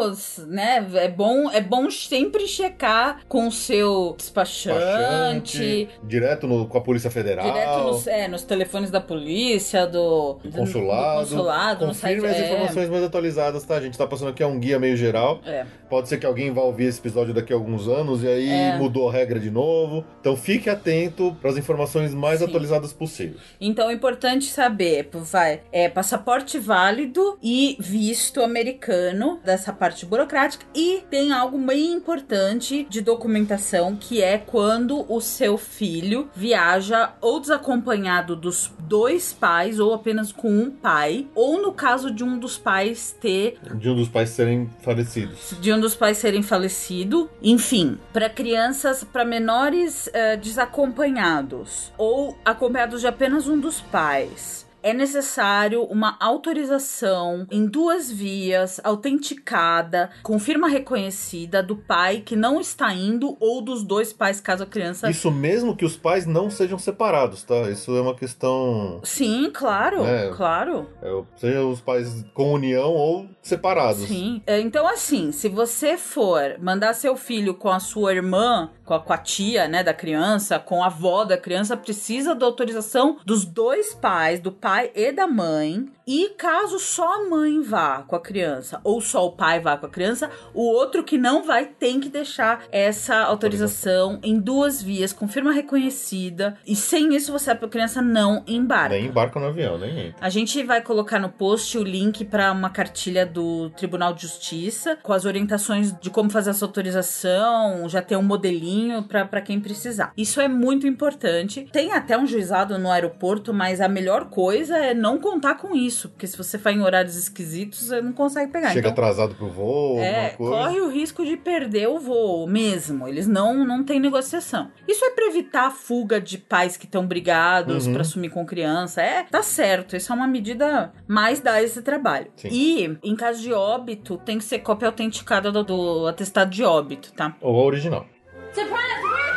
né, 0.46 0.86
é 0.94 1.08
bom, 1.08 1.50
é 1.50 1.60
bom 1.60 1.90
sempre 1.90 2.46
checar 2.46 3.20
com 3.28 3.46
o 3.46 3.52
seu 3.52 3.83
despachante, 4.16 5.88
direto 6.02 6.46
no- 6.46 6.66
com 6.66 6.78
a 6.78 6.80
Polícia 6.80 7.10
Federal. 7.10 7.44
direto 7.50 7.78
nos, 7.84 8.06
é, 8.06 8.28
nos 8.28 8.42
telefones 8.42 8.90
da 8.90 9.00
polícia, 9.00 9.86
do, 9.86 10.34
do 10.42 10.50
consulado. 10.50 11.20
do 11.24 11.30
consulado. 11.30 11.86
Confirme 11.86 12.26
as 12.28 12.36
é, 12.36 12.44
informações 12.46 12.88
mais 12.88 13.04
atualizadas, 13.04 13.64
tá? 13.64 13.76
A 13.76 13.80
gente 13.80 13.96
tá 13.98 14.06
passando 14.06 14.28
aqui 14.30 14.42
a 14.42 14.46
um 14.46 14.58
guia 14.58 14.78
meio 14.78 14.96
geral. 14.96 15.40
é. 15.46 15.64
Pode 15.88 16.08
ser 16.08 16.18
que 16.18 16.26
alguém 16.26 16.50
vá 16.52 16.60
ouvir 16.62 16.86
esse 16.86 16.98
episódio 16.98 17.32
daqui 17.32 17.52
a 17.52 17.56
alguns 17.56 17.86
anos 17.86 18.24
e 18.24 18.26
aí 18.26 18.48
É. 18.50 18.76
mudou 18.76 19.08
a 19.08 19.12
regra 19.12 19.38
de 19.38 19.48
novo. 19.50 20.04
Então 20.20 20.36
fique 20.36 20.68
atento 20.68 21.36
para 21.40 21.50
as 21.50 21.56
informações 21.56 22.12
mais 22.12 22.40
Sim. 22.40 22.46
atualizadas 22.46 22.92
possíveis. 22.92 23.40
Então 23.60 23.88
é 23.88 23.92
importante 23.92 24.46
saber, 24.46 25.08
vai, 25.12 25.60
é 25.70 25.88
passaporte 25.88 26.58
válido 26.58 27.38
e 27.40 27.76
visto 27.78 28.42
americano 28.42 29.38
dessa 29.44 29.72
parte 29.72 30.04
burocrática 30.04 30.64
e 30.74 31.04
tem 31.08 31.32
algo 31.32 31.56
bem 31.58 31.92
importante 31.92 32.84
de 32.90 33.00
documentação 33.00 33.73
que 33.96 34.22
é 34.22 34.38
quando 34.38 35.04
o 35.12 35.20
seu 35.20 35.58
filho 35.58 36.28
viaja 36.34 37.12
ou 37.20 37.40
desacompanhado 37.40 38.36
dos 38.36 38.70
dois 38.78 39.32
pais, 39.32 39.80
ou 39.80 39.92
apenas 39.92 40.30
com 40.32 40.48
um 40.50 40.70
pai, 40.70 41.26
ou 41.34 41.60
no 41.60 41.72
caso 41.72 42.10
de 42.10 42.22
um 42.22 42.38
dos 42.38 42.56
pais 42.56 43.16
ter 43.20 43.58
De 43.74 43.88
um 43.90 43.96
dos 43.96 44.08
pais 44.08 44.28
serem 44.30 44.70
falecidos. 44.82 45.56
de 45.60 45.72
um 45.72 45.80
dos 45.80 45.94
pais 45.94 46.18
serem 46.18 46.42
falecido, 46.42 47.28
enfim, 47.42 47.98
para 48.12 48.28
crianças, 48.30 49.02
para 49.02 49.24
menores 49.24 50.08
eh, 50.12 50.36
desacompanhados 50.36 51.92
ou 51.98 52.36
acompanhados 52.44 53.00
de 53.00 53.06
apenas 53.06 53.48
um 53.48 53.58
dos 53.58 53.80
pais. 53.80 54.63
É 54.84 54.92
necessário 54.92 55.82
uma 55.84 56.14
autorização 56.20 57.46
em 57.50 57.64
duas 57.64 58.10
vias, 58.10 58.78
autenticada, 58.84 60.10
com 60.22 60.38
firma 60.38 60.68
reconhecida 60.68 61.62
do 61.62 61.74
pai 61.74 62.22
que 62.24 62.36
não 62.36 62.60
está 62.60 62.92
indo 62.92 63.34
ou 63.40 63.62
dos 63.62 63.82
dois 63.82 64.12
pais, 64.12 64.42
caso 64.42 64.62
a 64.64 64.66
criança. 64.66 65.08
Isso 65.08 65.30
mesmo 65.30 65.74
que 65.74 65.86
os 65.86 65.96
pais 65.96 66.26
não 66.26 66.50
sejam 66.50 66.78
separados, 66.78 67.42
tá? 67.42 67.62
Isso 67.70 67.96
é 67.96 68.00
uma 68.02 68.14
questão. 68.14 69.00
Sim, 69.02 69.50
claro, 69.54 70.04
É. 70.04 70.30
claro. 70.36 70.86
é, 71.02 71.22
seja 71.36 71.64
os 71.64 71.80
pais 71.80 72.22
com 72.34 72.52
união 72.52 72.90
ou 72.92 73.26
separados. 73.40 74.04
Sim. 74.06 74.42
É, 74.46 74.60
Então, 74.60 74.86
assim, 74.86 75.32
se 75.32 75.48
você 75.48 75.96
for 75.96 76.58
mandar 76.60 76.92
seu 76.92 77.16
filho 77.16 77.54
com 77.54 77.70
a 77.70 77.80
sua 77.80 78.12
irmã, 78.12 78.70
com 78.84 78.92
a, 78.92 79.00
com 79.00 79.12
a 79.14 79.18
tia, 79.18 79.66
né, 79.66 79.82
da 79.82 79.94
criança, 79.94 80.58
com 80.58 80.82
a 80.82 80.86
avó 80.86 81.24
da 81.24 81.38
criança, 81.38 81.74
precisa 81.74 82.34
da 82.34 82.44
autorização 82.44 83.16
dos 83.24 83.46
dois 83.46 83.94
pais, 83.94 84.40
do 84.40 84.52
pai 84.52 84.73
e 84.94 85.12
da 85.12 85.26
mãe. 85.26 85.88
E 86.06 86.30
caso 86.37 86.78
só 86.78 87.14
a 87.14 87.28
mãe 87.28 87.62
vá 87.62 88.02
com 88.02 88.14
a 88.14 88.20
criança, 88.20 88.80
ou 88.84 89.00
só 89.00 89.26
o 89.26 89.32
pai 89.32 89.61
vá 89.61 89.76
com 89.76 89.87
a 89.87 89.90
criança, 89.90 90.30
o 90.52 90.62
outro 90.62 91.02
que 91.02 91.16
não 91.16 91.44
vai 91.44 91.66
tem 91.66 92.00
que 92.00 92.08
deixar 92.08 92.64
essa 92.70 93.16
autorização 93.23 94.18
em 94.23 94.38
duas 94.38 94.82
vias, 94.82 95.12
com 95.12 95.26
firma 95.26 95.52
reconhecida. 95.52 96.58
E 96.66 96.76
sem 96.76 97.14
isso, 97.14 97.32
você, 97.32 97.50
a 97.50 97.56
criança 97.56 98.02
não 98.02 98.42
embarca. 98.46 98.94
Nem 98.94 99.06
embarcam 99.06 99.40
no 99.40 99.49
avião, 99.49 99.78
nem 99.78 100.08
entra. 100.08 100.16
A 100.20 100.28
gente 100.28 100.62
vai 100.62 100.82
colocar 100.82 101.18
no 101.18 101.30
post 101.30 101.76
o 101.78 101.82
link 101.82 102.25
para 102.25 102.52
uma 102.52 102.68
cartilha 102.68 103.25
do 103.25 103.70
Tribunal 103.70 104.12
de 104.12 104.23
Justiça 104.23 104.99
com 105.02 105.12
as 105.12 105.25
orientações 105.25 105.94
de 105.99 106.11
como 106.11 106.30
fazer 106.30 106.50
essa 106.50 106.64
autorização, 106.64 107.88
já 107.88 108.02
tem 108.02 108.16
um 108.16 108.23
modelinho 108.23 109.02
para 109.04 109.40
quem 109.40 109.61
precisar. 109.61 110.12
Isso 110.16 110.40
é 110.40 110.49
muito 110.49 110.87
importante. 110.87 111.66
Tem 111.73 111.92
até 111.92 112.18
um 112.18 112.26
juizado 112.26 112.78
no 112.78 112.90
aeroporto, 112.90 113.54
mas 113.54 113.80
a 113.80 113.88
melhor 113.88 114.26
coisa 114.26 114.76
é 114.76 114.92
não 114.92 115.18
contar 115.18 115.56
com 115.56 115.75
isso, 115.75 115.93
porque 116.02 116.26
se 116.26 116.36
você 116.36 116.58
vai 116.58 116.74
em 116.74 116.82
horários 116.82 117.16
esquisitos, 117.16 117.80
você 117.88 118.00
não 118.00 118.12
consegue 118.12 118.52
pegar. 118.52 118.68
Chega 118.68 118.80
então, 118.88 118.92
atrasado 118.92 119.34
pro 119.34 119.48
voo, 119.48 119.98
é, 120.00 120.30
corre 120.30 120.80
o 120.80 120.88
risco 120.88 121.24
de 121.24 121.36
perder 121.36 121.88
o 121.88 121.98
voo 121.98 122.46
mesmo. 122.46 123.06
Eles 123.08 123.26
não 123.26 123.64
não 123.64 123.82
têm 123.84 123.98
negociação. 124.00 124.70
Isso 124.88 125.04
é 125.04 125.10
pra 125.10 125.26
evitar 125.26 125.66
a 125.66 125.70
fuga 125.70 126.20
de 126.20 126.38
pais 126.38 126.76
que 126.76 126.84
estão 126.86 127.06
brigados 127.06 127.86
Uhum. 127.86 127.92
pra 127.92 128.02
assumir 128.02 128.30
com 128.30 128.44
criança. 128.44 129.00
É, 129.02 129.22
tá 129.24 129.42
certo. 129.42 129.96
Isso 129.96 130.12
é 130.12 130.14
uma 130.14 130.26
medida 130.28 130.92
mais 131.06 131.40
dá 131.40 131.62
esse 131.62 131.82
trabalho. 131.82 132.26
Sim. 132.36 132.48
E 132.50 132.98
em 133.02 133.16
caso 133.16 133.40
de 133.42 133.52
óbito, 133.52 134.16
tem 134.18 134.38
que 134.38 134.44
ser 134.44 134.60
cópia 134.60 134.86
autenticada 134.88 135.50
do, 135.52 135.62
do 135.62 136.06
atestado 136.06 136.50
de 136.50 136.62
óbito, 136.64 137.12
tá? 137.12 137.36
Ou 137.40 137.60
a 137.60 137.64
original. 137.64 138.06
Surprise! 138.52 139.33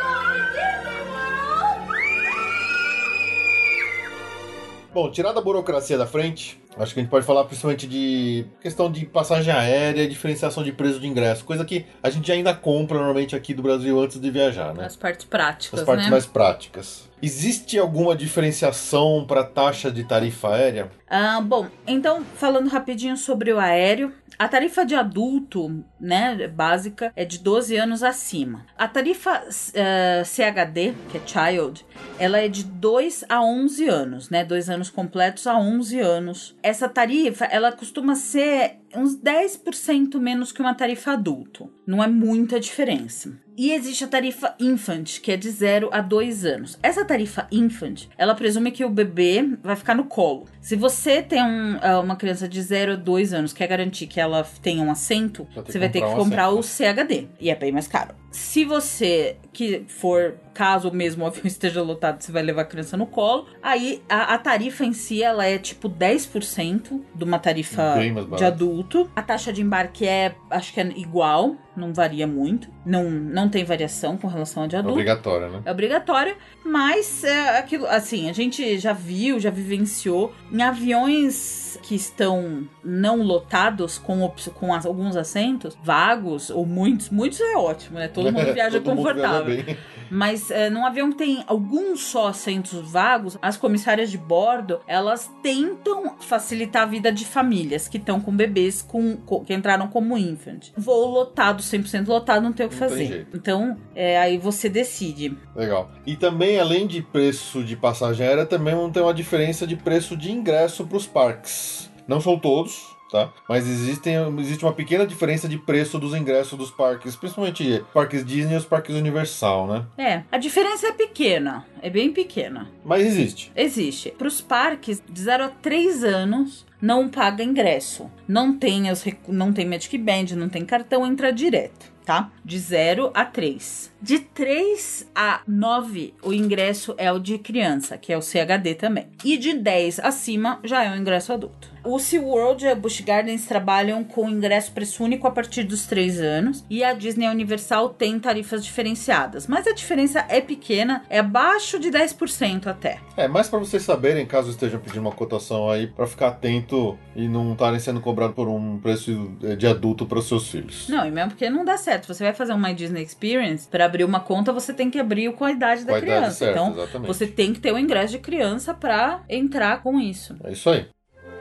Bom, 4.98 5.12
tirada 5.12 5.40
a 5.40 5.44
burocracia 5.44 5.96
da 5.96 6.08
frente, 6.08 6.60
acho 6.80 6.94
que 6.94 7.00
a 7.00 7.04
gente 7.04 7.10
pode 7.10 7.26
falar 7.26 7.44
principalmente 7.46 7.88
de 7.88 8.46
questão 8.62 8.92
de 8.92 9.06
passagem 9.06 9.54
aérea 9.54 10.08
diferenciação 10.08 10.64
de 10.64 10.72
preço 10.72 11.00
de 11.00 11.08
ingresso, 11.08 11.44
coisa 11.46 11.66
que 11.66 11.86
a 12.02 12.10
gente 12.10 12.32
ainda 12.32 12.54
compra 12.54 12.98
normalmente 12.98 13.36
aqui 13.36 13.54
do 13.54 13.62
Brasil 13.62 14.00
antes 14.00 14.20
de 14.20 14.30
viajar, 14.30 14.74
né? 14.74 14.86
As 14.86 14.96
partes 14.96 15.26
práticas, 15.26 15.80
As 15.80 15.86
partes 15.86 16.06
né? 16.06 16.12
mais 16.12 16.26
práticas. 16.26 17.08
Existe 17.22 17.80
alguma 17.80 18.16
diferenciação 18.16 19.26
para 19.28 19.44
taxa 19.44 19.92
de 19.92 20.04
tarifa 20.04 20.54
aérea? 20.54 20.92
Ah, 21.10 21.42
bom, 21.42 21.68
então, 21.88 22.24
falando 22.36 22.70
rapidinho 22.70 23.18
sobre 23.18 23.52
o 23.52 23.60
aéreo, 23.60 24.14
a 24.40 24.48
tarifa 24.48 24.86
de 24.86 24.94
adulto, 24.94 25.84
né, 26.00 26.48
básica, 26.48 27.12
é 27.16 27.26
de 27.26 27.40
12 27.40 27.76
anos 27.76 28.04
acima. 28.04 28.68
A 28.78 28.88
tarifa 28.88 29.44
eh, 29.74 30.22
CHD, 30.24 30.94
que 31.10 31.18
é 31.18 31.22
Child, 31.26 31.84
ela 32.20 32.38
é 32.38 32.48
de 32.48 32.64
2 32.64 33.26
a 33.28 33.42
11 33.42 33.90
anos, 33.90 34.30
né, 34.30 34.46
2 34.46 34.70
anos 34.70 34.92
completos 34.92 35.48
a 35.48 35.58
11 35.58 36.00
anos. 36.00 36.56
Essa 36.68 36.90
tarifa, 36.90 37.46
ela 37.46 37.72
costuma 37.72 38.14
ser 38.16 38.80
uns 38.94 39.16
10% 39.16 40.20
menos 40.20 40.52
que 40.52 40.60
uma 40.62 40.74
tarifa 40.74 41.12
adulto. 41.14 41.72
Não 41.86 42.04
é 42.04 42.08
muita 42.08 42.60
diferença. 42.60 43.32
E 43.58 43.72
existe 43.72 44.04
a 44.04 44.08
tarifa 44.08 44.54
infant, 44.60 45.20
que 45.22 45.32
é 45.32 45.38
de 45.38 45.50
0 45.50 45.90
a 45.92 46.00
2 46.02 46.46
anos. 46.46 46.78
Essa 46.84 47.04
tarifa 47.04 47.48
infant, 47.52 48.04
ela 48.18 48.36
presume 48.36 48.70
que 48.72 48.86
o 48.86 48.90
bebê 48.90 49.44
vai 49.64 49.76
ficar 49.76 49.96
no 49.96 50.04
colo. 50.04 50.46
Se 50.62 50.76
você 50.76 51.24
tem 51.24 51.42
um- 51.42 51.80
ah, 51.82 52.00
uma 52.02 52.16
criança 52.16 52.48
de 52.48 52.62
0 52.62 52.94
a 52.94 52.96
2 52.96 53.34
anos, 53.34 53.54
quer 53.54 53.66
garantir 53.68 54.06
que 54.06 54.20
ela 54.20 54.46
tenha 54.62 54.84
um 54.84 54.92
assento, 54.92 55.48
você 55.66 55.80
vai 55.80 55.90
ter 55.90 56.02
que 56.02 56.14
comprar 56.16 56.54
um 56.54 56.60
o. 56.60 56.64
CHD. 56.64 57.28
E 57.40 57.50
é 57.50 57.56
bem 57.56 57.72
mais 57.72 57.88
caro. 57.88 58.14
Se 58.32 58.66
você 58.66 59.38
que 59.54 59.86
for, 59.88 60.36
caso 60.54 60.92
mesmo 60.92 61.24
o 61.24 61.28
avião 61.28 61.42
esteja 61.48 61.82
lotado, 61.82 62.22
você 62.22 62.32
vai 62.32 62.44
levar 62.44 62.62
a 62.62 62.66
criança 62.66 62.96
no 62.96 63.08
colo, 63.08 63.48
aí 63.64 64.04
a, 64.08 64.36
a 64.36 64.38
tarifa 64.38 64.86
em 64.86 64.94
si, 64.94 65.24
ela 65.24 65.46
é 65.46 65.58
tipo 65.58 65.90
10% 65.90 67.02
de 67.16 67.24
uma 67.24 67.40
tarifa 67.40 67.96
de 68.38 68.44
adulto. 68.46 69.10
A 69.16 69.22
taxa 69.24 69.52
de 69.52 69.62
embarque 69.64 70.06
é, 70.06 70.36
acho 70.52 70.72
que 70.74 70.80
é 70.80 70.86
igual, 70.96 71.56
não 71.76 71.92
varia 71.92 72.28
muito. 72.28 72.70
Não, 72.86 73.10
não 73.10 73.50
tem 73.50 73.64
variação 73.64 74.16
com 74.16 74.28
relação 74.28 74.64
a 74.64 74.68
de 74.68 74.76
É 74.76 74.80
adulto. 74.80 74.94
obrigatória, 74.94 75.50
né? 75.50 75.62
É 75.66 75.72
obrigatória, 75.72 76.38
mas 76.64 77.24
é 77.24 77.58
aquilo, 77.58 77.88
assim, 77.88 78.30
a 78.30 78.34
gente 78.34 78.78
já 78.78 78.94
viu, 78.94 79.40
já 79.40 79.50
vivenciou 79.50 80.34
em 80.52 80.62
aviões 80.62 81.80
que 81.82 81.96
estão 81.96 82.68
não 82.84 83.22
lotados 83.24 83.98
com, 83.98 84.32
com 84.56 84.74
as- 84.74 84.86
alguns 84.86 85.16
assentos 85.16 85.78
vagos 85.84 86.50
ou 86.50 86.66
muitos, 86.66 87.10
muitos 87.10 87.40
é 87.42 87.56
ótimo, 87.58 87.98
né? 87.98 88.08
Todo 88.24 88.32
mundo 88.34 88.46
viaja 88.54 88.80
Todo 88.82 88.96
mundo 88.96 89.04
viaja 89.04 89.22
confortável. 89.22 89.64
bem. 89.66 89.78
Mas 90.10 90.50
é, 90.52 90.70
num 90.70 90.86
avião 90.86 91.12
que 91.12 91.18
tem 91.18 91.44
alguns 91.48 92.02
só 92.02 92.28
assentos 92.30 92.74
vagos, 92.90 93.38
as 93.42 93.58
comissárias 93.58 94.10
de 94.10 94.18
bordo, 94.18 94.80
elas 94.88 95.30
tentam 95.44 96.16
facilitar 96.20 96.84
a 96.84 96.86
vida 96.86 97.12
de 97.12 97.26
famílias 97.26 97.90
que 97.90 97.98
estão 97.98 98.20
com 98.22 98.32
bebês 98.34 98.82
com, 98.82 99.18
com- 99.18 99.44
que 99.44 99.54
entraram 99.54 99.88
como 99.90 100.18
infant. 100.18 100.70
Voo 100.78 101.10
lotado, 101.10 101.62
100% 101.62 102.08
lotado, 102.08 102.42
não 102.42 102.54
tem 102.54 102.66
o 102.66 102.70
que 102.70 102.80
Não 102.80 102.88
tem 102.88 102.98
fazer. 103.08 103.28
Então, 103.34 103.78
é, 103.94 104.18
aí 104.18 104.38
você 104.38 104.70
decide. 104.70 105.38
Legal. 105.54 105.92
E 106.06 106.16
também, 106.16 106.58
além 106.58 106.88
de 106.88 107.02
preço 107.02 107.62
de 107.62 107.76
passagem 107.76 108.26
aérea, 108.26 108.46
também 108.46 108.74
vão 108.76 108.90
ter 108.90 109.02
uma 109.02 109.14
diferença 109.14 109.68
de 109.68 109.76
preço 109.76 110.16
de 110.16 110.32
ingresso 110.32 110.86
para 110.86 110.98
os 110.98 111.06
parques. 111.06 111.92
Não 112.08 112.22
são 112.22 112.40
todos, 112.40 112.96
tá? 113.12 113.32
Mas 113.48 113.68
existem, 113.68 114.16
existe 114.40 114.66
uma 114.66 114.74
pequena 114.74 115.06
diferença 115.06 115.48
de 115.48 115.58
preço 115.58 115.98
dos 116.00 116.14
ingressos 116.14 116.58
dos 116.58 116.72
parques, 116.72 117.16
principalmente 117.16 117.84
parques 117.94 118.26
Disney 118.26 118.54
e 118.54 118.58
os 118.58 118.66
parques 118.66 118.96
Universal, 118.96 119.68
né? 119.68 119.86
É, 119.98 120.24
a 120.32 120.38
diferença 120.38 120.88
é 120.88 120.92
pequena, 120.92 121.66
é 121.82 121.90
bem 121.90 122.12
pequena. 122.12 122.70
Mas 122.84 123.06
existe. 123.06 123.52
Existe. 123.56 124.12
Para 124.12 124.28
os 124.28 124.42
parques 124.42 125.02
de 125.10 125.22
0 125.22 125.46
a 125.46 125.50
3 125.50 126.04
anos, 126.04 126.66
não 126.82 127.10
paga 127.10 127.44
ingresso. 127.44 128.10
Não 128.28 128.58
tem, 128.58 128.92
os, 128.92 129.04
não 129.28 129.52
tem 129.52 129.66
Magic 129.66 129.98
Band, 129.98 130.36
não 130.36 130.50
tem 130.50 130.66
cartão, 130.66 131.06
entra 131.06 131.32
direto, 131.32 131.92
tá? 132.08 132.32
De 132.44 132.58
0 132.58 133.12
a 133.14 133.26
3. 133.26 133.92
De 134.02 134.20
3 134.20 135.10
a 135.14 135.42
9, 135.46 136.14
o 136.24 136.32
ingresso 136.32 136.96
é 136.98 137.12
o 137.12 137.20
de 137.20 137.38
criança, 137.38 137.98
que 137.98 138.14
é 138.14 138.18
o 138.18 138.22
CHD 138.22 138.76
também. 138.76 139.08
E 139.26 139.36
de 139.38 139.54
10 139.54 140.00
acima, 140.00 140.60
já 140.64 140.86
é 140.86 140.92
o 140.92 140.96
ingresso 140.96 141.34
adulto. 141.34 141.76
O 141.84 142.00
SeaWorld 142.00 142.66
e 142.66 142.68
a 142.68 142.76
Busch 142.76 143.00
Gardens 143.02 143.46
trabalham 143.46 144.04
com 144.04 144.30
ingresso 144.30 144.74
preço 144.74 145.04
único 145.04 145.26
a 145.26 145.32
partir 145.32 145.64
dos 145.64 145.86
3 145.86 146.20
anos. 146.20 146.66
E 146.70 146.84
a 146.84 146.94
Disney 146.94 147.30
Universal 147.30 147.90
tem 147.90 148.20
tarifas 148.20 148.64
diferenciadas. 148.64 149.48
Mas 149.48 149.66
a 149.66 149.74
diferença 149.74 150.26
é 150.28 150.42
pequena, 150.42 151.04
é 151.10 151.20
abaixo 151.20 151.80
de 151.80 151.90
10% 151.90 152.68
até. 152.68 153.00
É, 153.16 153.28
mais 153.28 153.48
para 153.48 153.60
vocês 153.60 153.84
saberem, 153.84 154.26
caso 154.26 154.52
estejam 154.52 154.82
pedindo 154.82 155.02
uma 155.02 155.14
cotação 155.14 155.70
aí, 155.70 155.88
para 155.88 156.06
ficar 156.06 156.28
atento 156.28 156.98
e 157.16 157.28
não 157.28 157.54
estarem 157.54 157.80
sendo 157.80 158.02
cobrados 158.02 158.36
por 158.36 158.50
um 158.50 158.80
preço 158.80 159.32
eh, 159.42 159.56
de 159.56 159.66
adulto 159.66 160.06
para 160.06 160.20
os 160.20 160.28
seus 160.28 160.50
filhos. 160.50 160.90
Não, 160.90 161.08
e 161.08 161.12
mesmo 161.12 161.32
porque 161.32 161.50
não 161.50 161.64
dá 161.64 161.78
certo. 161.78 161.97
Você 162.06 162.24
vai 162.24 162.34
fazer 162.34 162.54
uma 162.54 162.74
Disney 162.74 163.02
Experience, 163.04 163.68
para 163.68 163.86
abrir 163.86 164.04
uma 164.04 164.20
conta, 164.20 164.52
você 164.52 164.74
tem 164.74 164.90
que 164.92 165.00
abrir 165.00 165.32
com 165.34 165.46
a 165.46 165.52
idade 165.52 165.82
Com 165.82 165.88
da 165.88 165.96
a 165.96 165.98
idade 166.00 166.12
criança. 166.20 166.32
certa, 166.36 166.60
então, 166.60 166.74
exatamente. 166.74 167.08
você 167.08 167.26
tem 167.26 167.54
que 167.54 167.60
ter 167.60 167.72
o 167.72 167.78
ingresso 167.80 168.12
de 168.14 168.20
criança 168.20 168.74
para 168.74 169.24
entrar 169.30 169.82
com 169.82 170.00
isso. 170.00 170.36
É 170.44 170.52
isso 170.52 170.70
aí. 170.70 170.86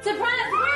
Surprise! 0.01 0.76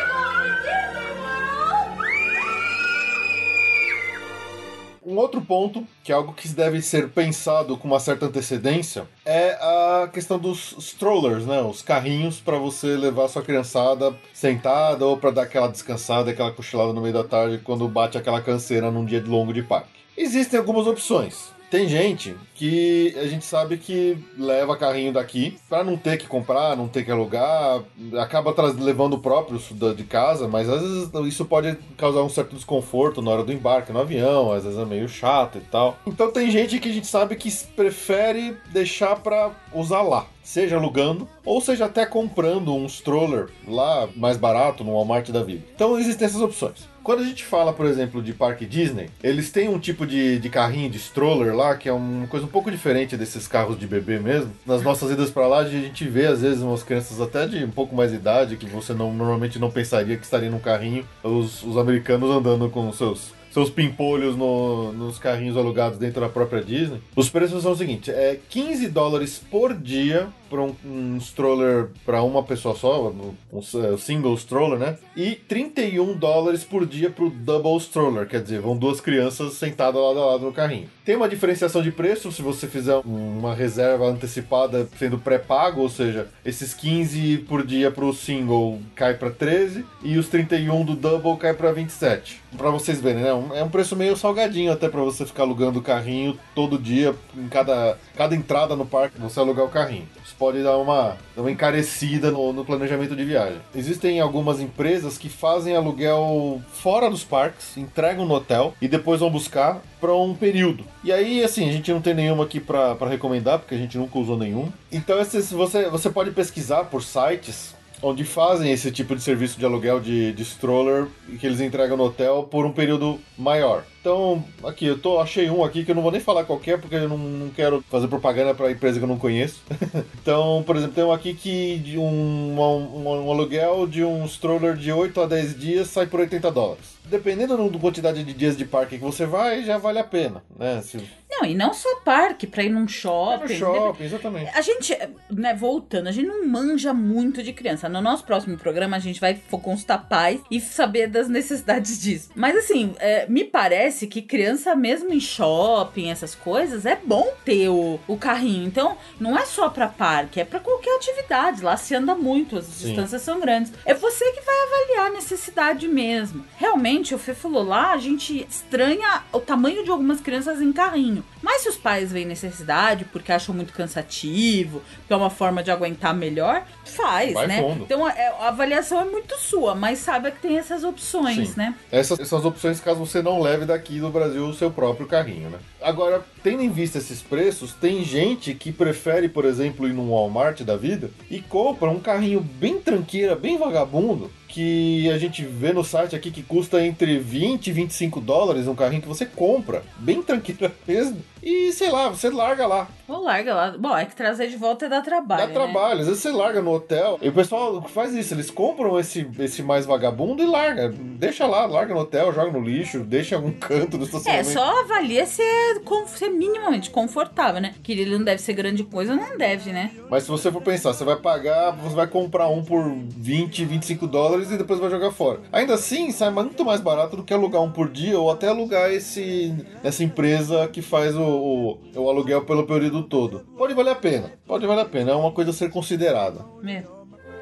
Um 5.10 5.18
outro 5.18 5.40
ponto, 5.40 5.84
que 6.04 6.12
é 6.12 6.14
algo 6.14 6.32
que 6.32 6.46
deve 6.50 6.80
ser 6.80 7.08
pensado 7.08 7.76
com 7.76 7.88
uma 7.88 7.98
certa 7.98 8.26
antecedência, 8.26 9.08
é 9.26 9.58
a 9.60 10.08
questão 10.12 10.38
dos 10.38 10.76
strollers, 10.78 11.44
né? 11.44 11.60
Os 11.62 11.82
carrinhos 11.82 12.38
para 12.38 12.56
você 12.56 12.96
levar 12.96 13.26
sua 13.26 13.42
criançada 13.42 14.14
sentada 14.32 15.04
ou 15.04 15.16
para 15.16 15.32
dar 15.32 15.42
aquela 15.42 15.66
descansada, 15.66 16.30
aquela 16.30 16.52
cochilada 16.52 16.92
no 16.92 17.00
meio 17.00 17.12
da 17.12 17.24
tarde 17.24 17.58
quando 17.58 17.88
bate 17.88 18.16
aquela 18.16 18.40
canseira 18.40 18.88
num 18.88 19.04
dia 19.04 19.20
longo 19.26 19.52
de 19.52 19.64
parque. 19.64 19.90
Existem 20.16 20.60
algumas 20.60 20.86
opções. 20.86 21.52
Tem 21.70 21.88
gente 21.88 22.34
que 22.56 23.14
a 23.16 23.26
gente 23.28 23.44
sabe 23.44 23.78
que 23.78 24.18
leva 24.36 24.76
carrinho 24.76 25.12
daqui 25.12 25.56
pra 25.68 25.84
não 25.84 25.96
ter 25.96 26.18
que 26.18 26.26
comprar, 26.26 26.76
não 26.76 26.88
ter 26.88 27.04
que 27.04 27.12
alugar, 27.12 27.80
acaba 28.20 28.52
levando 28.72 29.14
o 29.14 29.18
próprio 29.20 29.60
de 29.94 30.04
casa, 30.04 30.48
mas 30.48 30.68
às 30.68 30.82
vezes 30.82 31.10
isso 31.28 31.44
pode 31.44 31.78
causar 31.96 32.22
um 32.22 32.28
certo 32.28 32.56
desconforto 32.56 33.22
na 33.22 33.30
hora 33.30 33.44
do 33.44 33.52
embarque 33.52 33.92
no 33.92 34.00
avião, 34.00 34.50
às 34.50 34.64
vezes 34.64 34.78
é 34.78 34.84
meio 34.84 35.08
chato 35.08 35.58
e 35.58 35.60
tal. 35.60 35.96
Então 36.04 36.32
tem 36.32 36.50
gente 36.50 36.80
que 36.80 36.88
a 36.88 36.92
gente 36.92 37.06
sabe 37.06 37.36
que 37.36 37.50
prefere 37.76 38.56
deixar 38.72 39.14
pra 39.16 39.52
usar 39.72 40.02
lá. 40.02 40.26
Seja 40.42 40.76
alugando, 40.76 41.28
ou 41.44 41.60
seja 41.60 41.84
até 41.84 42.04
comprando 42.04 42.74
um 42.74 42.86
stroller 42.86 43.48
lá 43.68 44.08
mais 44.16 44.36
barato 44.36 44.82
no 44.82 44.94
Walmart 44.94 45.30
da 45.30 45.44
vida. 45.44 45.64
Então 45.72 45.96
existem 45.96 46.26
essas 46.26 46.42
opções. 46.42 46.89
Quando 47.02 47.20
a 47.20 47.24
gente 47.24 47.44
fala, 47.44 47.72
por 47.72 47.86
exemplo, 47.86 48.22
de 48.22 48.32
parque 48.32 48.66
Disney, 48.66 49.08
eles 49.22 49.50
têm 49.50 49.68
um 49.68 49.78
tipo 49.78 50.06
de, 50.06 50.38
de 50.38 50.48
carrinho 50.48 50.90
de 50.90 50.98
stroller 50.98 51.54
lá, 51.54 51.74
que 51.76 51.88
é 51.88 51.92
uma 51.92 52.26
coisa 52.26 52.44
um 52.46 52.48
pouco 52.50 52.70
diferente 52.70 53.16
desses 53.16 53.48
carros 53.48 53.78
de 53.78 53.86
bebê 53.86 54.18
mesmo. 54.18 54.52
Nas 54.66 54.82
nossas 54.82 55.10
idas 55.10 55.30
pra 55.30 55.46
lá, 55.46 55.58
a 55.60 55.68
gente 55.68 56.04
vê 56.06 56.26
às 56.26 56.42
vezes 56.42 56.62
umas 56.62 56.82
crianças 56.82 57.20
até 57.20 57.46
de 57.46 57.64
um 57.64 57.70
pouco 57.70 57.94
mais 57.96 58.10
de 58.10 58.16
idade, 58.16 58.56
que 58.56 58.66
você 58.66 58.92
não, 58.92 59.12
normalmente 59.14 59.58
não 59.58 59.70
pensaria 59.70 60.16
que 60.16 60.24
estaria 60.24 60.50
num 60.50 60.58
carrinho, 60.60 61.04
os, 61.22 61.62
os 61.62 61.76
americanos 61.78 62.30
andando 62.30 62.68
com 62.68 62.92
seus 62.92 63.32
seus 63.50 63.68
pimpolhos 63.68 64.36
no- 64.36 64.92
nos 64.92 65.18
carrinhos 65.18 65.56
alugados 65.56 65.98
dentro 65.98 66.20
da 66.20 66.28
própria 66.28 66.62
Disney. 66.62 67.00
Os 67.16 67.28
preços 67.28 67.64
são 67.64 67.72
o 67.72 67.76
seguinte: 67.76 68.08
é 68.08 68.38
15 68.48 68.86
dólares 68.88 69.42
por 69.50 69.74
dia 69.74 70.28
para 70.50 70.60
um, 70.60 70.74
um 70.84 71.16
stroller 71.18 71.88
para 72.04 72.22
uma 72.22 72.42
pessoa 72.42 72.74
só, 72.74 73.08
um, 73.08 73.34
um 73.52 73.96
single 73.96 74.34
stroller, 74.34 74.78
né? 74.78 74.98
E 75.16 75.36
31 75.36 76.14
dólares 76.14 76.64
por 76.64 76.84
dia 76.84 77.08
para 77.08 77.24
o 77.24 77.30
double 77.30 77.78
stroller, 77.78 78.26
quer 78.26 78.42
dizer, 78.42 78.60
vão 78.60 78.76
duas 78.76 79.00
crianças 79.00 79.54
sentadas 79.54 80.02
lado 80.02 80.18
a 80.18 80.26
lado 80.26 80.44
no 80.44 80.52
carrinho. 80.52 80.88
Tem 81.04 81.16
uma 81.16 81.28
diferenciação 81.28 81.82
de 81.82 81.90
preço 81.90 82.30
se 82.32 82.42
você 82.42 82.66
fizer 82.66 82.96
uma 83.04 83.54
reserva 83.54 84.06
antecipada 84.06 84.88
sendo 84.98 85.18
pré-pago, 85.18 85.80
ou 85.80 85.88
seja, 85.88 86.28
esses 86.44 86.74
15 86.74 87.38
por 87.48 87.64
dia 87.64 87.90
para 87.90 88.04
o 88.04 88.12
single 88.12 88.80
cai 88.94 89.14
para 89.14 89.30
13 89.30 89.84
e 90.02 90.18
os 90.18 90.28
31 90.28 90.84
do 90.84 90.94
double 90.94 91.36
cai 91.36 91.54
para 91.54 91.72
27. 91.72 92.40
Para 92.56 92.70
vocês 92.70 93.00
verem, 93.00 93.22
né? 93.22 93.30
É 93.54 93.62
um 93.62 93.68
preço 93.68 93.94
meio 93.96 94.16
salgadinho 94.16 94.72
até 94.72 94.88
para 94.88 95.00
você 95.02 95.24
ficar 95.24 95.42
alugando 95.42 95.78
o 95.78 95.82
carrinho 95.82 96.38
todo 96.54 96.78
dia, 96.78 97.14
em 97.36 97.48
cada, 97.48 97.98
cada 98.16 98.34
entrada 98.34 98.74
no 98.76 98.86
parque, 98.86 99.20
você 99.20 99.38
alugar 99.38 99.64
o 99.64 99.68
carrinho. 99.68 100.08
Pode 100.40 100.62
dar 100.62 100.78
uma, 100.78 101.18
uma 101.36 101.50
encarecida 101.50 102.30
no, 102.30 102.50
no 102.50 102.64
planejamento 102.64 103.14
de 103.14 103.26
viagem. 103.26 103.58
Existem 103.74 104.20
algumas 104.20 104.58
empresas 104.58 105.18
que 105.18 105.28
fazem 105.28 105.76
aluguel 105.76 106.62
fora 106.72 107.10
dos 107.10 107.22
parques, 107.22 107.76
entregam 107.76 108.24
no 108.24 108.32
hotel 108.32 108.72
e 108.80 108.88
depois 108.88 109.20
vão 109.20 109.30
buscar 109.30 109.82
para 110.00 110.14
um 110.14 110.34
período. 110.34 110.82
E 111.04 111.12
aí, 111.12 111.44
assim, 111.44 111.68
a 111.68 111.72
gente 111.72 111.92
não 111.92 112.00
tem 112.00 112.14
nenhuma 112.14 112.44
aqui 112.44 112.58
para 112.58 112.96
recomendar, 113.06 113.58
porque 113.58 113.74
a 113.74 113.78
gente 113.78 113.98
nunca 113.98 114.18
usou 114.18 114.38
nenhum. 114.38 114.72
Então, 114.90 115.20
esse, 115.20 115.42
você, 115.52 115.90
você 115.90 116.08
pode 116.08 116.30
pesquisar 116.30 116.84
por 116.84 117.02
sites 117.02 117.78
onde 118.02 118.24
fazem 118.24 118.72
esse 118.72 118.90
tipo 118.90 119.14
de 119.14 119.22
serviço 119.22 119.58
de 119.58 119.64
aluguel 119.64 120.00
de, 120.00 120.32
de 120.32 120.42
stroller 120.42 121.06
que 121.38 121.46
eles 121.46 121.60
entregam 121.60 121.96
no 121.96 122.04
hotel 122.04 122.44
por 122.50 122.64
um 122.64 122.72
período 122.72 123.20
maior. 123.36 123.84
Então, 124.00 124.42
aqui, 124.64 124.86
eu 124.86 124.98
tô, 124.98 125.20
achei 125.20 125.50
um 125.50 125.62
aqui 125.62 125.84
que 125.84 125.90
eu 125.90 125.94
não 125.94 126.02
vou 126.02 126.10
nem 126.10 126.20
falar 126.20 126.44
qualquer, 126.44 126.80
porque 126.80 126.94
eu 126.94 127.08
não, 127.08 127.18
não 127.18 127.50
quero 127.50 127.84
fazer 127.90 128.08
propaganda 128.08 128.54
para 128.54 128.70
empresa 128.70 128.98
que 128.98 129.04
eu 129.04 129.08
não 129.08 129.18
conheço. 129.18 129.62
então, 130.20 130.62
por 130.66 130.76
exemplo, 130.76 130.94
tem 130.94 131.04
um 131.04 131.12
aqui 131.12 131.34
que 131.34 131.78
de 131.78 131.98
um, 131.98 132.58
um, 132.58 133.26
um 133.26 133.30
aluguel 133.30 133.86
de 133.86 134.02
um 134.02 134.24
stroller 134.24 134.74
de 134.74 134.90
8 134.90 135.20
a 135.20 135.26
10 135.26 135.58
dias 135.58 135.88
sai 135.88 136.06
por 136.06 136.20
80 136.20 136.50
dólares. 136.50 136.98
Dependendo 137.04 137.68
da 137.68 137.78
quantidade 137.78 138.24
de 138.24 138.32
dias 138.32 138.56
de 138.56 138.64
parque 138.64 138.96
que 138.96 139.04
você 139.04 139.26
vai, 139.26 139.64
já 139.64 139.76
vale 139.76 139.98
a 139.98 140.04
pena, 140.04 140.42
né? 140.58 140.80
Se 140.82 140.98
Não, 141.40 141.48
e 141.48 141.54
não 141.54 141.72
só 141.72 141.96
parque, 142.04 142.46
pra 142.46 142.62
ir 142.62 142.68
num 142.68 142.86
shopping. 142.86 143.56
shopping, 143.56 144.04
exatamente. 144.04 144.50
A 144.54 144.60
gente, 144.60 144.96
né, 145.30 145.54
voltando, 145.54 146.08
a 146.08 146.12
gente 146.12 146.26
não 146.26 146.46
manja 146.46 146.92
muito 146.92 147.42
de 147.42 147.52
criança. 147.52 147.88
No 147.88 148.00
nosso 148.02 148.24
próximo 148.24 148.58
programa, 148.58 148.96
a 148.96 149.00
gente 149.00 149.20
vai 149.20 149.40
consultar 149.50 150.06
pais 150.06 150.40
e 150.50 150.60
saber 150.60 151.06
das 151.06 151.28
necessidades 151.28 152.00
disso. 152.00 152.30
Mas 152.34 152.56
assim, 152.56 152.94
é, 152.98 153.26
me 153.26 153.44
parece 153.44 154.06
que 154.06 154.20
criança, 154.20 154.74
mesmo 154.74 155.12
em 155.12 155.20
shopping, 155.20 156.10
essas 156.10 156.34
coisas, 156.34 156.84
é 156.84 156.96
bom 157.02 157.32
ter 157.44 157.68
o, 157.70 157.98
o 158.06 158.16
carrinho. 158.18 158.66
Então, 158.66 158.96
não 159.18 159.38
é 159.38 159.46
só 159.46 159.70
pra 159.70 159.88
parque, 159.88 160.40
é 160.40 160.44
pra 160.44 160.60
qualquer 160.60 160.96
atividade. 160.96 161.62
Lá 161.62 161.76
se 161.76 161.94
anda 161.94 162.14
muito, 162.14 162.58
as 162.58 162.66
Sim. 162.66 162.88
distâncias 162.88 163.22
são 163.22 163.40
grandes. 163.40 163.72
É 163.86 163.94
você 163.94 164.30
que 164.32 164.40
vai 164.42 164.54
avaliar 164.66 165.06
a 165.06 165.14
necessidade 165.14 165.88
mesmo. 165.88 166.44
Realmente, 166.56 167.14
o 167.14 167.18
Fê 167.18 167.34
falou 167.34 167.62
lá, 167.62 167.92
a 167.92 167.98
gente 167.98 168.46
estranha 168.48 169.22
o 169.32 169.40
tamanho 169.40 169.82
de 169.82 169.90
algumas 169.90 170.20
crianças 170.20 170.60
em 170.60 170.72
carrinho. 170.72 171.24
Mas 171.42 171.62
se 171.62 171.68
os 171.70 171.76
pais 171.76 172.12
veem 172.12 172.26
necessidade, 172.26 173.04
porque 173.06 173.32
acham 173.32 173.54
muito 173.54 173.72
cansativo, 173.72 174.82
que 175.06 175.12
é 175.12 175.16
uma 175.16 175.30
forma 175.30 175.62
de 175.62 175.70
aguentar 175.70 176.14
melhor, 176.14 176.64
faz, 176.84 177.32
Vai 177.32 177.46
né? 177.46 177.62
fundo. 177.62 177.84
Então 177.84 178.04
a, 178.04 178.10
é- 178.10 178.28
a 178.40 178.48
avaliação 178.48 179.00
é 179.00 179.04
muito 179.04 179.38
sua, 179.38 179.74
mas 179.74 179.98
saiba 180.00 180.30
que 180.30 180.40
tem 180.40 180.58
essas 180.58 180.84
opções, 180.84 181.50
Sim. 181.50 181.54
né? 181.56 181.74
Essas 181.90 182.28
são 182.28 182.38
as 182.38 182.44
opções 182.44 182.80
caso 182.80 183.00
você 183.00 183.22
não 183.22 183.40
leve 183.40 183.64
daqui 183.64 183.98
do 184.00 184.10
Brasil 184.10 184.46
o 184.46 184.54
seu 184.54 184.70
próprio 184.70 185.06
carrinho, 185.06 185.50
né? 185.50 185.58
Agora, 185.80 186.22
tendo 186.42 186.62
em 186.62 186.70
vista 186.70 186.98
esses 186.98 187.22
preços, 187.22 187.72
tem 187.72 188.04
gente 188.04 188.54
que 188.54 188.70
prefere, 188.70 189.28
por 189.28 189.44
exemplo, 189.44 189.88
ir 189.88 189.94
num 189.94 190.10
Walmart 190.10 190.60
da 190.60 190.76
vida 190.76 191.10
e 191.30 191.40
compra 191.40 191.88
um 191.88 192.00
carrinho 192.00 192.40
bem 192.40 192.78
tranqueira, 192.80 193.34
bem 193.34 193.56
vagabundo, 193.56 194.30
que 194.52 195.08
a 195.10 195.18
gente 195.18 195.44
vê 195.44 195.72
no 195.72 195.84
site 195.84 196.16
aqui 196.16 196.30
que 196.30 196.42
custa 196.42 196.84
entre 196.84 197.18
20 197.18 197.68
e 197.68 197.72
25 197.72 198.20
dólares 198.20 198.66
um 198.66 198.74
carrinho 198.74 199.02
que 199.02 199.08
você 199.08 199.24
compra, 199.24 199.82
bem 199.98 200.22
tranquila 200.22 200.72
mesmo, 200.86 201.18
e 201.42 201.72
sei 201.72 201.90
lá, 201.90 202.08
você 202.08 202.28
larga 202.30 202.66
lá. 202.66 202.88
Ou 203.08 203.22
larga 203.24 203.54
lá. 203.54 203.74
Bom, 203.78 203.96
é 203.96 204.04
que 204.04 204.14
trazer 204.14 204.48
de 204.48 204.56
volta 204.56 204.86
é 204.86 204.88
dar 204.88 205.02
trabalho. 205.02 205.40
Dá 205.42 205.46
né? 205.48 205.52
trabalho, 205.54 206.00
às 206.00 206.06
vezes 206.06 206.22
você 206.22 206.30
larga 206.30 206.60
no 206.62 206.72
hotel. 206.72 207.18
E 207.20 207.28
o 207.28 207.32
pessoal 207.32 207.82
faz 207.88 208.14
isso, 208.14 208.34
eles 208.34 208.50
compram 208.50 208.98
esse, 209.00 209.28
esse 209.38 209.62
mais 209.62 209.84
vagabundo 209.86 210.42
e 210.42 210.46
larga. 210.46 210.88
Deixa 210.94 211.46
lá, 211.46 211.66
larga 211.66 211.92
no 211.94 212.00
hotel, 212.00 212.32
joga 212.32 212.50
no 212.52 212.60
lixo, 212.60 213.00
deixa 213.00 213.34
em 213.34 213.38
algum 213.38 213.52
canto 213.58 213.98
do 213.98 214.04
É, 214.04 214.06
estacionamento. 214.06 214.50
só 214.50 214.80
avalia 214.80 215.26
se 215.26 215.42
é, 215.42 215.80
con- 215.80 216.06
se 216.06 216.24
é 216.24 216.28
minimamente 216.28 216.90
confortável, 216.90 217.60
né? 217.60 217.74
Que 217.82 217.92
ele 217.92 218.16
não 218.16 218.24
deve 218.24 218.40
ser 218.40 218.52
grande 218.52 218.84
coisa, 218.84 219.14
não 219.16 219.36
deve, 219.36 219.72
né? 219.72 219.90
Mas 220.08 220.22
se 220.24 220.28
você 220.30 220.50
for 220.52 220.62
pensar, 220.62 220.92
você 220.92 221.04
vai 221.04 221.16
pagar, 221.16 221.72
você 221.72 221.94
vai 221.96 222.06
comprar 222.06 222.48
um 222.48 222.62
por 222.62 222.84
20, 223.08 223.64
25 223.64 224.06
dólares 224.06 224.50
e 224.50 224.56
depois 224.56 224.78
vai 224.78 224.90
jogar 224.90 225.10
fora. 225.10 225.40
Ainda 225.52 225.74
assim, 225.74 226.10
sai 226.12 226.30
muito 226.30 226.64
mais 226.64 226.80
barato 226.80 227.16
do 227.16 227.24
que 227.24 227.34
alugar 227.34 227.62
um 227.62 227.70
por 227.72 227.88
dia 227.88 228.18
ou 228.18 228.30
até 228.30 228.48
alugar 228.48 228.90
esse, 228.92 229.54
essa 229.82 230.04
empresa 230.04 230.68
que 230.68 230.80
faz 230.82 231.16
o, 231.16 231.29
o, 231.30 231.78
o 231.94 232.10
aluguel 232.10 232.44
pelo 232.44 232.66
período 232.66 233.02
todo. 233.04 233.40
Pode 233.56 233.74
valer 233.74 233.92
a 233.92 233.96
pena, 233.96 234.32
pode 234.46 234.66
valer 234.66 234.82
a 234.82 234.88
pena, 234.88 235.12
é 235.12 235.14
uma 235.14 235.32
coisa 235.32 235.50
a 235.50 235.54
ser 235.54 235.70
considerada. 235.70 236.44
É. 236.66 236.82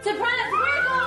Surprise! 0.03 0.98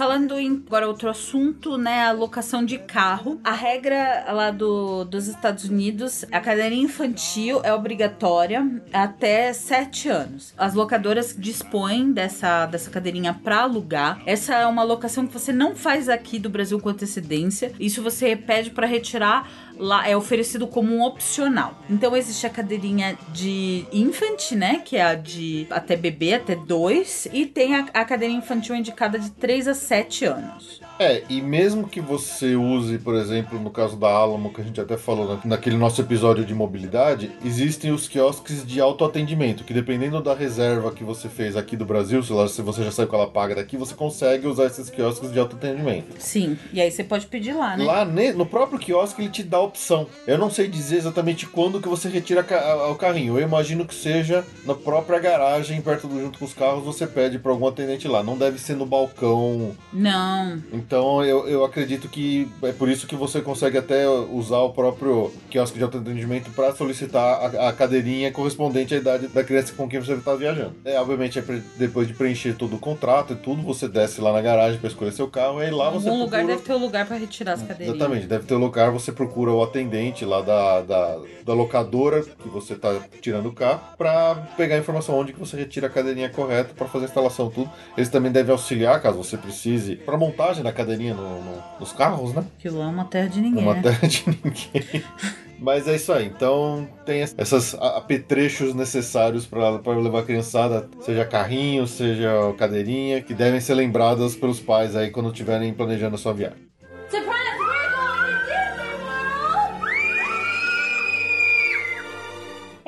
Falando 0.00 0.38
em 0.38 0.64
agora 0.66 0.88
outro 0.88 1.10
assunto, 1.10 1.76
né? 1.76 2.06
A 2.06 2.12
locação 2.12 2.64
de 2.64 2.78
carro. 2.78 3.38
A 3.44 3.52
regra 3.52 4.24
lá 4.32 4.50
do, 4.50 5.04
dos 5.04 5.26
Estados 5.26 5.64
Unidos, 5.64 6.24
a 6.32 6.40
cadeirinha 6.40 6.84
infantil 6.84 7.60
é 7.62 7.74
obrigatória 7.74 8.66
até 8.94 9.52
7 9.52 10.08
anos. 10.08 10.54
As 10.56 10.72
locadoras 10.72 11.36
dispõem 11.38 12.12
dessa, 12.12 12.64
dessa 12.64 12.90
cadeirinha 12.90 13.34
para 13.34 13.60
alugar. 13.60 14.22
Essa 14.24 14.54
é 14.54 14.66
uma 14.66 14.82
locação 14.82 15.26
que 15.26 15.34
você 15.34 15.52
não 15.52 15.76
faz 15.76 16.08
aqui 16.08 16.38
do 16.38 16.48
Brasil 16.48 16.80
com 16.80 16.88
antecedência. 16.88 17.70
Isso 17.78 18.02
você 18.02 18.34
pede 18.34 18.70
para 18.70 18.86
retirar 18.86 19.50
lá 19.80 20.06
é 20.06 20.16
oferecido 20.16 20.66
como 20.66 20.94
um 20.94 21.02
opcional. 21.02 21.74
Então 21.88 22.14
existe 22.14 22.46
a 22.46 22.50
cadeirinha 22.50 23.18
de 23.32 23.86
infant, 23.92 24.52
né, 24.52 24.82
que 24.84 24.96
é 24.96 25.02
a 25.02 25.14
de 25.14 25.66
até 25.70 25.96
bebê, 25.96 26.34
até 26.34 26.54
dois, 26.54 27.26
e 27.32 27.46
tem 27.46 27.74
a, 27.74 27.86
a 27.94 28.04
cadeirinha 28.04 28.38
infantil 28.38 28.76
indicada 28.76 29.18
de 29.18 29.30
3 29.30 29.68
a 29.68 29.74
7 29.74 30.24
anos. 30.26 30.80
É, 31.00 31.22
e 31.30 31.40
mesmo 31.40 31.88
que 31.88 31.98
você 31.98 32.54
use, 32.54 32.98
por 32.98 33.14
exemplo, 33.14 33.58
no 33.58 33.70
caso 33.70 33.96
da 33.96 34.08
Alamo, 34.08 34.52
que 34.52 34.60
a 34.60 34.64
gente 34.64 34.78
até 34.78 34.98
falou 34.98 35.26
na- 35.26 35.40
naquele 35.46 35.78
nosso 35.78 35.98
episódio 36.02 36.44
de 36.44 36.54
mobilidade, 36.54 37.32
existem 37.42 37.90
os 37.90 38.06
quiosques 38.06 38.66
de 38.66 38.82
autoatendimento, 38.82 39.64
que 39.64 39.72
dependendo 39.72 40.20
da 40.20 40.34
reserva 40.34 40.92
que 40.92 41.02
você 41.02 41.26
fez 41.30 41.56
aqui 41.56 41.74
do 41.74 41.86
Brasil, 41.86 42.22
sei 42.22 42.36
lá, 42.36 42.46
se 42.46 42.60
você 42.60 42.84
já 42.84 42.90
sabe 42.90 43.08
que 43.08 43.14
ela 43.14 43.26
paga 43.26 43.54
daqui, 43.54 43.78
você 43.78 43.94
consegue 43.94 44.46
usar 44.46 44.66
esses 44.66 44.90
quiosques 44.90 45.32
de 45.32 45.38
autoatendimento. 45.38 46.16
Sim, 46.18 46.58
e 46.70 46.78
aí 46.82 46.90
você 46.90 47.02
pode 47.02 47.24
pedir 47.28 47.54
lá, 47.54 47.78
né? 47.78 47.84
Lá 47.86 48.04
no 48.04 48.44
próprio 48.44 48.78
quiosque 48.78 49.22
ele 49.22 49.30
te 49.30 49.42
dá 49.42 49.56
a 49.56 49.62
opção. 49.62 50.06
Eu 50.26 50.36
não 50.36 50.50
sei 50.50 50.68
dizer 50.68 50.96
exatamente 50.98 51.46
quando 51.46 51.80
que 51.80 51.88
você 51.88 52.10
retira 52.10 52.46
o 52.90 52.94
carrinho. 52.96 53.38
Eu 53.38 53.42
imagino 53.42 53.86
que 53.86 53.94
seja 53.94 54.44
na 54.66 54.74
própria 54.74 55.18
garagem, 55.18 55.80
perto 55.80 56.06
do 56.06 56.20
junto 56.20 56.38
com 56.38 56.44
os 56.44 56.52
carros, 56.52 56.84
você 56.84 57.06
pede 57.06 57.38
para 57.38 57.52
algum 57.52 57.66
atendente 57.66 58.06
lá. 58.06 58.22
Não 58.22 58.36
deve 58.36 58.58
ser 58.58 58.74
no 58.76 58.84
balcão. 58.84 59.70
Não. 59.90 60.62
Então 60.90 61.24
eu, 61.24 61.46
eu 61.46 61.64
acredito 61.64 62.08
que 62.08 62.48
é 62.64 62.72
por 62.72 62.88
isso 62.88 63.06
que 63.06 63.14
você 63.14 63.40
consegue 63.40 63.78
até 63.78 64.08
usar 64.08 64.58
o 64.58 64.70
próprio 64.70 65.32
quiosque 65.48 65.78
de 65.78 65.84
autoatendimento 65.84 66.50
para 66.50 66.74
solicitar 66.74 67.54
a, 67.54 67.68
a 67.68 67.72
cadeirinha 67.72 68.32
correspondente 68.32 68.92
à 68.92 68.96
idade 68.96 69.28
da 69.28 69.44
criança 69.44 69.72
com 69.76 69.88
quem 69.88 70.00
você 70.00 70.14
está 70.14 70.34
viajando. 70.34 70.72
É, 70.84 70.98
obviamente, 70.98 71.38
é 71.38 71.44
depois 71.76 72.08
de 72.08 72.14
preencher 72.14 72.54
todo 72.54 72.74
o 72.74 72.78
contrato 72.80 73.34
e 73.34 73.36
tudo, 73.36 73.62
você 73.62 73.86
desce 73.86 74.20
lá 74.20 74.32
na 74.32 74.40
garagem 74.40 74.80
para 74.80 74.88
escolher 74.88 75.12
seu 75.12 75.28
carro 75.28 75.62
e 75.62 75.66
aí 75.66 75.70
lá 75.70 75.90
Em 75.90 75.92
você 75.92 76.08
algum 76.08 76.24
lugar 76.24 76.38
procura... 76.38 76.56
deve 76.56 76.66
ter 76.66 76.72
o 76.72 76.78
lugar 76.78 77.06
pra 77.06 77.16
retirar 77.16 77.52
as 77.52 77.62
cadeirinhas. 77.62 77.94
Exatamente, 77.94 78.26
deve 78.26 78.44
ter 78.46 78.54
um 78.56 78.58
lugar, 78.58 78.90
você 78.90 79.12
procura 79.12 79.52
o 79.52 79.62
atendente 79.62 80.24
lá 80.24 80.40
da, 80.40 80.80
da, 80.80 81.18
da 81.46 81.54
locadora 81.54 82.24
que 82.24 82.48
você 82.48 82.74
tá 82.74 82.98
tirando 83.20 83.46
o 83.46 83.52
carro 83.52 83.80
pra 83.96 84.34
pegar 84.56 84.74
a 84.74 84.78
informação 84.78 85.16
onde 85.16 85.32
que 85.32 85.38
você 85.38 85.56
retira 85.56 85.86
a 85.86 85.90
cadeirinha 85.90 86.30
correta 86.30 86.74
pra 86.74 86.88
fazer 86.88 87.04
a 87.04 87.08
instalação 87.08 87.48
tudo. 87.48 87.70
Eles 87.96 88.08
também 88.08 88.32
devem 88.32 88.50
auxiliar, 88.50 89.00
caso 89.00 89.18
você 89.18 89.36
precise, 89.36 89.94
pra 89.94 90.16
montagem 90.16 90.64
da 90.64 90.79
cadeirinha 90.80 91.14
no- 91.14 91.42
no- 91.42 91.62
nos 91.78 91.92
carros, 91.92 92.32
né? 92.34 92.44
Aquilo 92.58 92.80
é 92.82 92.86
uma 92.86 93.04
terra 93.04 93.28
de 93.28 93.40
ninguém. 93.40 93.62
Uma 93.62 93.74
terra 93.76 94.06
de 94.08 94.24
ninguém. 94.26 95.04
Mas 95.62 95.86
é 95.86 95.94
isso 95.96 96.10
aí, 96.10 96.24
então 96.26 96.88
tem 97.04 97.20
essas 97.36 97.74
a- 97.74 97.98
apetrechos 97.98 98.72
necessários 98.74 99.44
pra 99.46 99.68
levar 99.70 100.20
a 100.20 100.24
criançada, 100.24 100.88
seja 101.02 101.22
carrinho, 101.26 101.86
seja 101.86 102.30
cadeirinha, 102.56 103.20
que 103.20 103.34
devem 103.34 103.60
ser 103.60 103.74
lembradas 103.74 104.34
pelos 104.34 104.58
pais 104.58 104.96
aí 104.96 105.10
quando 105.10 105.28
estiverem 105.30 105.72
planejando 105.74 106.14
a 106.14 106.18
sua 106.18 106.32
viagem. 106.32 106.69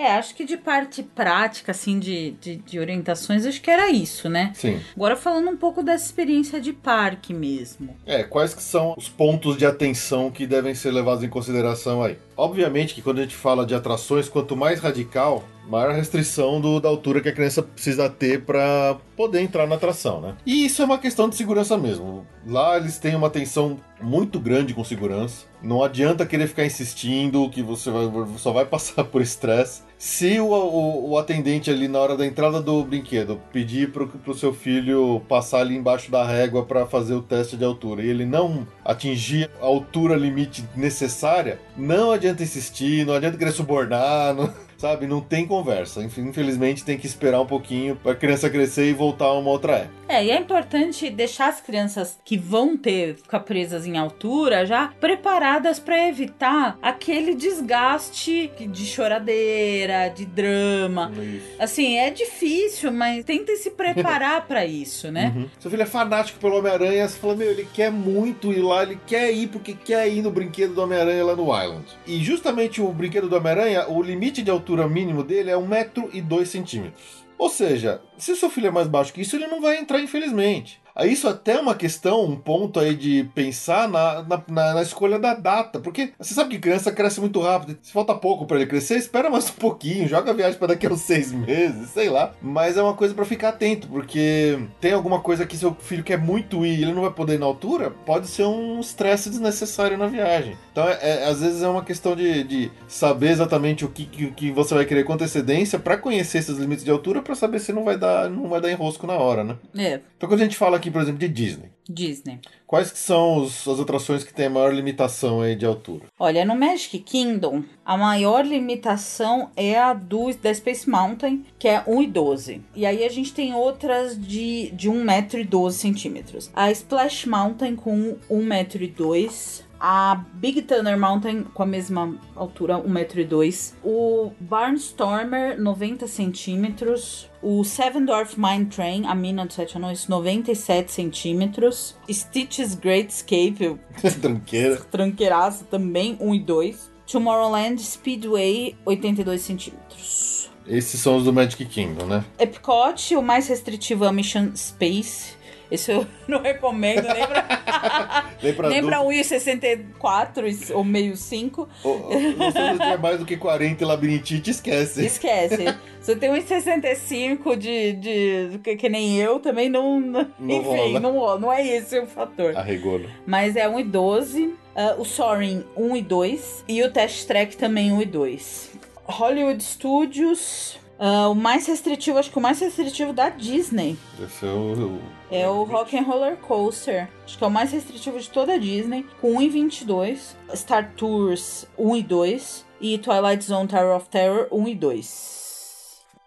É, 0.03 0.15
acho 0.15 0.35
que 0.35 0.45
de 0.45 0.57
parte 0.57 1.01
prática, 1.01 1.71
assim, 1.71 2.01
de, 2.01 2.33
de, 2.33 2.57
de 2.57 2.81
orientações, 2.81 3.47
acho 3.47 3.63
que 3.63 3.71
era 3.71 3.89
isso, 3.89 4.29
né? 4.29 4.51
Sim. 4.53 4.81
Agora 4.97 5.15
falando 5.15 5.49
um 5.49 5.57
pouco 5.57 5.81
dessa 5.81 6.07
experiência 6.07 6.61
de 6.61 6.73
parque 6.73 7.33
mesmo. 7.33 7.97
É, 8.05 8.25
quais 8.25 8.53
que 8.53 8.63
são 8.65 8.95
os 8.99 9.09
pontos 9.09 9.57
de 9.57 9.65
atenção 9.65 10.29
que 10.29 10.45
devem 10.45 10.75
ser 10.75 10.91
levados 10.91 11.23
em 11.23 11.29
consideração 11.29 12.03
aí? 12.03 12.19
Obviamente 12.37 12.95
que 12.95 13.01
quando 13.01 13.21
a 13.21 13.23
gente 13.23 13.37
fala 13.37 13.65
de 13.65 13.77
atrações, 13.77 14.29
quanto 14.29 14.57
mais 14.57 14.81
radical, 14.81 15.45
maior 15.69 15.95
restrição 15.95 16.61
do- 16.61 16.81
da 16.81 16.89
altura 16.89 17.21
que 17.21 17.29
a 17.29 17.33
criança 17.33 17.63
precisa 17.63 18.09
ter 18.11 18.43
para 18.45 18.97
poder 19.17 19.41
entrar 19.41 19.67
na 19.67 19.77
atração, 19.77 20.21
né? 20.21 20.35
E 20.45 20.67
isso 20.67 20.83
é 20.83 20.85
uma 20.85 20.99
questão 20.99 21.29
de 21.29 21.37
segurança 21.37 21.77
mesmo. 21.79 22.27
Lá 22.47 22.77
eles 22.77 22.99
têm 22.99 23.15
uma 23.15 23.29
atenção 23.29 23.79
muito 24.01 24.41
grande 24.41 24.75
com 24.75 24.83
segurança. 24.83 25.47
Não 25.63 25.83
adianta 25.85 26.27
querer 26.27 26.49
ficar 26.49 26.65
insistindo 26.67 27.49
que 27.51 27.63
você 27.63 27.89
vai- 27.91 28.11
só 28.39 28.53
vai 28.53 28.65
passar 28.67 29.05
por 29.05 29.23
estresse. 29.23 29.83
Se 29.97 30.41
o, 30.41 30.47
o- 30.49 31.11
o 31.11 31.19
atendente 31.19 31.71
ali 31.71 31.87
na 31.87 32.01
hora 32.01 32.17
da 32.17 32.27
entrada 32.27 32.61
do 32.61 32.83
brinquedo 32.85 33.41
pedir 33.53 33.93
pro, 33.93 34.09
pro 34.09 34.35
seu 34.35 34.53
filho 34.53 35.23
passar 35.29 35.61
ali 35.61 35.77
embaixo 35.77 36.11
da 36.11 36.25
régua 36.25 36.65
para 36.65 36.85
fazer 36.87 37.15
o 37.15 37.23
teste 37.23 37.57
de 37.57 37.65
altura 37.65 38.03
e 38.03 38.09
ele 38.09 38.27
não 38.27 38.67
atingir 38.85 39.49
a 39.61 39.65
altura 39.67 40.17
limite 40.17 40.65
necessária, 40.75 41.61
não 41.77 42.11
adianta 42.11 42.43
insistir, 42.43 43.07
não 43.07 43.15
adianta 43.15 43.39
querer 43.39 43.53
subornar, 43.53 44.35
não- 44.35 44.53
sabe? 44.83 45.07
Não 45.07 45.21
tem 45.21 45.47
conversa. 45.47 46.03
Inf- 46.03 46.19
Infelizmente 46.19 46.85
tem 46.85 46.99
que 46.99 47.07
esperar 47.07 47.41
um 47.41 47.47
pouquinho 47.47 47.95
pra 47.95 48.17
criança 48.17 48.51
crescer 48.51 48.91
e 48.91 48.93
voltar 48.93 49.27
a 49.27 49.33
uma 49.39 49.49
outra 49.51 49.75
época. 49.77 50.03
É, 50.09 50.25
e 50.25 50.31
é 50.31 50.37
importante 50.39 51.09
deixar 51.09 51.49
as 51.49 51.61
crianças 51.61 52.19
que 52.25 52.37
vão 52.37 52.77
ter 52.77 53.15
ficar 53.17 53.41
presas 53.41 53.87
em 53.87 53.97
altura 53.97 54.67
já 54.67 54.89
preparadas 55.01 55.79
para 55.79 56.09
evitar 56.09 56.77
aquele 56.83 57.35
desgaste 57.35 58.51
de 58.59 58.85
choradeira, 58.85 60.09
de 60.09 60.27
drama. 60.27 61.13
Assim, 61.59 61.97
é 61.97 62.11
difícil, 62.11 62.91
mas 62.93 63.25
tentem 63.25 63.57
se 63.57 63.71
preparar 63.71 64.45
para 64.49 64.67
isso, 64.67 65.11
né? 65.13 65.33
Uhum. 65.35 65.47
Seu 65.61 65.71
filho 65.71 65.83
é 65.83 65.87
fanático 65.87 66.39
pelo 66.41 66.59
Homem-Aranha, 66.59 67.09
você 67.09 67.19
fala, 67.19 67.37
meu, 67.37 67.51
ele 67.51 67.67
quer 67.73 67.91
muito 67.91 68.53
ir 68.53 68.61
lá, 68.63 68.83
ele 68.83 68.99
quer 69.07 69.31
ir 69.33 69.47
porque 69.47 69.73
quer 69.75 70.09
ir 70.09 70.23
no 70.23 70.31
brinquedo 70.31 70.75
do 70.75 70.83
Homem-Aranha 70.83 71.25
lá 71.25 71.37
no 71.37 71.45
Island. 71.45 71.85
E 72.07 72.19
justamente 72.23 72.83
o 72.83 72.93
brinquedo 72.93 73.29
do 73.29 73.37
Homem-Aranha, 73.37 73.89
o 73.89 74.03
limite 74.03 74.43
de 74.43 74.51
altura 74.51 74.72
mínimo 74.89 75.23
dele 75.23 75.51
é 75.51 75.57
1 75.57 75.67
metro 75.67 76.11
e 76.13 76.21
2 76.21 76.49
centímetros. 76.49 77.25
Ou 77.39 77.49
seja, 77.49 78.03
se 78.19 78.37
seu 78.37 78.51
filho 78.51 78.69
é 78.69 78.71
mais 78.71 78.89
baixo 78.89 79.13
que 79.13 79.21
isso, 79.21 79.37
ele 79.37 79.47
não 79.47 79.61
vai 79.61 79.79
entrar, 79.79 80.01
infelizmente. 80.01 80.82
Isso 81.05 81.29
até 81.29 81.53
é 81.55 81.61
uma 81.61 81.75
questão, 81.75 82.25
um 82.25 82.37
ponto 82.37 82.79
aí 82.79 82.95
de 82.95 83.25
pensar 83.35 83.89
na, 83.89 84.23
na, 84.23 84.75
na- 84.75 84.83
escolha 84.83 85.19
da 85.19 85.35
data. 85.35 85.79
Porque 85.81 86.13
você 86.19 86.35
sabe 86.35 86.51
que 86.51 86.59
criança 86.59 86.93
cresce 86.93 87.21
muito 87.21 87.41
rápido. 87.41 87.79
Se 87.83 87.93
falta 87.93 88.15
pouco 88.15 88.47
pra 88.47 88.57
ele 88.57 88.67
crescer, 88.67 88.97
espera 88.97 89.31
mais 89.31 89.49
um 89.49 89.55
pouquinho, 89.55 90.09
joga 90.09 90.31
a 90.31 90.35
viagem 90.35 90.59
pra 90.59 90.69
daqui 90.69 90.87
a 90.87 90.91
uns 90.91 91.01
seis 91.01 91.33
meses, 91.33 91.91
sei 91.91 92.09
lá. 92.11 92.33
Mas 92.43 92.77
é 92.77 92.83
uma 92.83 92.95
coisa 92.95 93.15
pra 93.15 93.25
ficar 93.25 93.51
atento, 93.51 93.87
porque 93.89 94.59
tem 94.81 94.93
alguma 94.93 95.21
coisa 95.21 95.47
que 95.47 95.57
seu 95.57 95.75
filho 95.81 96.03
quer 96.05 96.19
muito 96.19 96.65
ir 96.67 96.79
e 96.79 96.83
ele 96.83 96.93
não 96.93 97.03
vai 97.03 97.11
poder 97.13 97.35
ir 97.35 97.39
na 97.39 97.47
altura, 97.47 97.91
pode 98.05 98.27
ser 98.27 98.45
um 98.45 98.81
estresse 98.81 99.31
desnecessário 99.31 99.97
na 99.97 100.07
viagem. 100.07 100.57
Então, 100.73 100.89
é, 100.89 100.99
é- 101.01 101.25
às 101.29 101.41
vezes 101.41 101.63
é 101.63 101.69
uma 101.69 101.85
questão 101.85 102.15
de, 102.17 102.43
de 102.45 102.71
saber 102.89 103.31
exatamente 103.31 103.85
o 103.85 103.89
que, 103.89 104.05
que, 104.07 104.31
que 104.33 104.51
você 104.51 104.75
vai 104.75 104.85
querer 104.85 105.05
com 105.05 105.13
antecedência 105.13 105.79
pra 105.79 105.97
conhecer 105.97 106.39
esses 106.39 106.59
limites 106.59 106.85
de 106.85 106.91
altura 106.91 107.23
pra 107.23 107.35
saber 107.35 107.61
se 107.61 107.73
não 107.73 107.85
vai 107.85 107.97
dar, 107.97 108.29
não 108.29 108.49
vai 108.49 108.61
dar 108.61 108.71
enrosco 108.71 109.07
na 109.07 109.15
hora, 109.15 109.45
né? 109.45 109.57
É, 109.77 110.01
Então, 110.17 110.29
quando 110.29 110.41
a 110.41 110.45
gente 110.45 110.57
fala 110.57 110.79
aqui, 110.83 110.91
por 110.91 111.01
exemplo, 111.01 111.19
de 111.21 111.29
Disney, 111.29 111.71
Disney. 111.89 112.41
quais 112.67 112.91
que 112.91 112.99
são 112.99 113.37
os- 113.37 113.67
as 113.69 113.79
atrações 113.81 114.25
que 114.25 114.35
têm 114.35 114.47
a 114.47 114.51
maior 114.51 114.75
limitação 114.75 115.41
aí 115.41 115.55
de 115.55 115.65
altura? 115.65 116.05
Olha, 116.19 116.45
no 116.45 116.55
Magic 116.57 116.99
Kingdom, 116.99 117.63
a 117.85 117.97
maior 117.97 118.45
limitação 118.45 119.51
é 119.57 119.79
a 119.79 119.93
do 119.95 120.33
da 120.43 120.53
Space 120.55 120.89
Mountain, 120.89 121.45
que 121.59 121.69
é 121.69 121.83
1,12. 121.87 122.63
E 122.75 122.85
aí 122.87 123.05
a 123.05 123.09
gente 123.09 123.33
tem 123.33 123.55
outras 123.55 124.17
de, 124.21 124.71
de 124.73 124.89
1,12m. 124.91 126.51
A 126.55 126.71
Splash 126.71 127.27
Mountain 127.27 127.77
com 127.77 128.17
1,02m. 128.31 129.63
A 129.85 130.25
Big 130.35 130.63
Thunder 130.63 130.97
Mountain 130.97 131.43
com 131.43 131.63
a 131.65 131.67
mesma 131.67 132.17
altura, 132.37 132.79
1,02m. 132.79 133.75
O 133.83 134.31
Barnstormer, 134.39 135.61
90 135.61 136.07
centímetros. 136.07 137.29
O 137.43 137.65
Seven 137.65 138.05
Dwarf 138.05 138.37
Mine 138.39 138.67
Train, 138.67 139.05
a 139.07 139.15
mina 139.17 139.45
dos 139.45 139.57
sete 139.57 139.77
anões, 139.77 140.07
97 140.07 140.93
centímetros. 140.93 141.97
Stitch's 142.09 142.75
Great 142.77 143.13
Escape, 143.13 143.77
Tranqueira. 144.23 144.77
tranqueiraço 144.91 145.65
também, 145.65 146.17
1 146.21 146.35
e 146.37 146.39
2. 146.41 146.93
Tomorrowland 147.11 147.83
Speedway, 147.83 148.77
82 148.87 149.41
centímetros. 149.41 150.51
Esses 150.67 151.01
são 151.01 151.17
os 151.17 151.25
do 151.25 151.33
Magic 151.33 151.65
Kingdom, 151.67 152.07
né? 152.07 152.25
Epcot, 152.39 153.17
o 153.17 153.23
mais 153.23 153.49
restritivo 153.49 154.05
é 154.05 154.09
o 154.09 154.13
Mission 154.13 154.55
Space. 154.55 155.35
Esse 155.73 155.91
eu 155.91 156.07
não 156.29 156.43
recomendo 156.43 157.03
nem 157.09 157.27
pra, 157.27 158.25
Nem 158.43 158.53
pra 158.55 158.69
nem 158.69 158.85
pra 158.85 158.99
adulto. 158.99 159.15
1,64 159.17 160.71
ou 160.75 160.85
meio 160.85 161.17
5. 161.17 161.69
Ô, 161.83 161.89
ô, 161.89 162.13
Se 162.13 162.33
você 162.35 162.73
tiver 162.73 162.99
mais 162.99 163.19
do 163.19 163.25
que 163.25 163.37
40 163.39 163.83
e 163.83 163.87
labirintite, 163.87 164.51
esquece. 164.51 165.05
Esquece. 165.05 165.65
Se 166.03 166.07
você 166.13 166.17
tem 166.17 166.31
1,65 166.31 167.57
de, 167.57 167.93
de 167.95 168.59
que, 168.63 168.77
que 168.77 168.89
nem 168.89 169.19
eu, 169.19 169.39
também 169.41 169.69
não. 169.71 169.99
não 170.01 170.29
Não 170.39 170.57
enfim, 170.57 170.69
rola. 170.77 171.01
não, 171.01 171.39
não 171.41 171.53
é 171.53 171.67
esse 171.67 171.99
o 171.99 172.07
fator. 172.07 172.57
Arregou? 172.57 173.01
Mas 173.27 173.57
é 173.57 173.67
1 173.69 173.81
e 173.81 173.85
12. 173.85 174.55
Ah, 174.77 174.97
o 174.99 175.05
Soaring 175.05 175.65
1 175.77 175.97
e 175.97 176.03
2. 176.03 176.65
E 176.69 176.83
o 176.83 176.91
Test 176.91 177.27
Track 177.27 177.57
também 177.57 177.93
1 177.93 178.03
e 178.03 178.05
2. 178.07 178.71
Hollywood 179.05 179.63
Studios. 179.63 180.79
Ah, 180.99 181.29
o 181.29 181.35
mais 181.35 181.67
restritivo, 181.67 182.19
acho 182.19 182.31
que 182.31 182.39
o 182.39 182.41
mais 182.41 182.61
restritivo 182.61 183.13
da 183.13 183.29
Disney 183.29 183.97
Deve 184.19 184.33
ser 184.33 184.47
o. 184.47 185.01
é 185.31 185.49
o 185.49 185.65
Rock 185.65 185.97
and 185.99 186.03
Roller 186.03 186.37
Coaster. 186.37 187.09
Acho 187.25 187.39
que 187.39 187.45
é 187.45 187.47
o 187.47 187.51
mais 187.51 187.73
restritivo 187.73 188.19
de 188.21 188.31
toda 188.31 188.55
a 188.55 188.59
Disney, 188.59 189.07
com 189.21 189.35
1,22. 189.35 190.37
Star 190.55 190.93
Tours 190.97 191.67
1 191.79 191.97
e 191.97 192.03
2. 192.03 192.67
E 192.81 192.99
Twilight 192.99 193.45
Zone 193.45 193.69
Tower 193.69 193.97
of 193.97 194.09
Terror 194.09 194.49
1 194.51 194.69
e 194.69 194.75
2. 194.75 195.43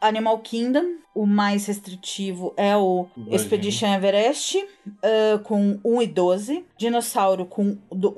Animal 0.02 0.40
Kingdom, 0.40 0.98
o 1.14 1.26
mais 1.26 1.66
restritivo 1.66 2.54
é 2.58 2.76
o 2.76 3.08
Imagino. 3.16 3.36
Expedition 3.36 3.88
Everest, 3.94 4.66
ah, 5.02 5.40
com 5.44 5.80
1 5.84 6.02
e 6.02 6.08
12. 6.08 6.66
Dinossauro 6.78 7.46
com 7.46 7.78
do 7.92 8.14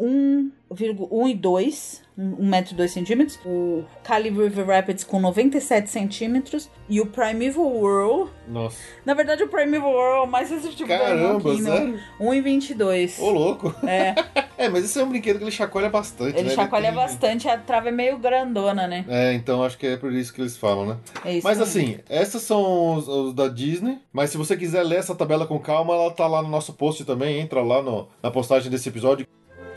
1,1 0.71 1.29
e 1.29 1.33
2, 1.35 2.03
1 2.17 2.45
metro 2.45 2.73
e 2.73 2.77
2 2.77 2.91
centímetros. 2.91 3.39
O 3.45 3.83
Cali 4.03 4.29
River 4.29 4.65
Rapids 4.67 5.03
com 5.03 5.19
97 5.19 5.89
centímetros. 5.89 6.69
E 6.89 7.01
o 7.01 7.05
Primeval 7.05 7.65
World, 7.65 8.31
Nossa. 8.47 8.77
na 9.05 9.13
verdade, 9.13 9.43
o 9.43 9.47
Primeval 9.49 9.91
World 9.91 10.17
é 10.19 10.21
o 10.21 10.27
mais 10.27 10.49
restritivo 10.49 10.87
Caramba, 10.87 11.41
Kingdom. 11.51 11.63
sério? 11.75 11.99
1,22. 12.19 13.19
Ô, 13.19 13.29
louco. 13.29 13.75
É, 13.85 14.15
É, 14.57 14.69
mas 14.69 14.83
esse 14.85 14.99
é 14.99 15.03
um 15.03 15.09
brinquedo 15.09 15.37
que 15.37 15.43
ele 15.43 15.51
chacoalha 15.51 15.87
bastante, 15.89 16.35
ele 16.39 16.49
né? 16.49 16.55
chacoalha 16.55 16.87
tem- 16.87 16.95
bastante, 16.95 17.47
a 17.47 17.57
trava 17.59 17.89
é 17.89 17.91
meio 17.91 18.17
grandona, 18.17 18.87
né? 18.87 19.05
É, 19.07 19.33
então 19.33 19.63
acho 19.63 19.77
que 19.77 19.85
é 19.85 19.97
por 19.97 20.11
isso 20.11 20.33
que 20.33 20.41
eles 20.41 20.57
falam, 20.57 20.83
né? 20.87 20.97
É 21.23 21.33
isso 21.35 21.45
Mas 21.47 21.61
assim, 21.61 21.99
essas 22.09 22.41
são 22.41 22.95
os, 22.95 23.07
os 23.07 23.33
da 23.35 23.47
Disney. 23.49 23.99
Mas 24.11 24.31
se 24.31 24.37
você 24.37 24.57
quiser 24.57 24.81
ler 24.81 24.97
essa 24.97 25.13
tabela 25.13 25.45
com 25.45 25.59
calma, 25.59 25.93
ela 25.93 26.09
tá 26.09 26.25
lá 26.25 26.41
no 26.41 26.49
nosso 26.49 26.73
post 26.73 27.05
também. 27.05 27.39
Entra 27.39 27.61
lá 27.61 27.83
no- 27.83 28.07
na 28.23 28.31
postagem 28.31 28.71
desse 28.71 28.89
episódio. 28.89 29.27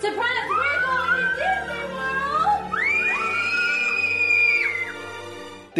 Surprise! 0.00 0.29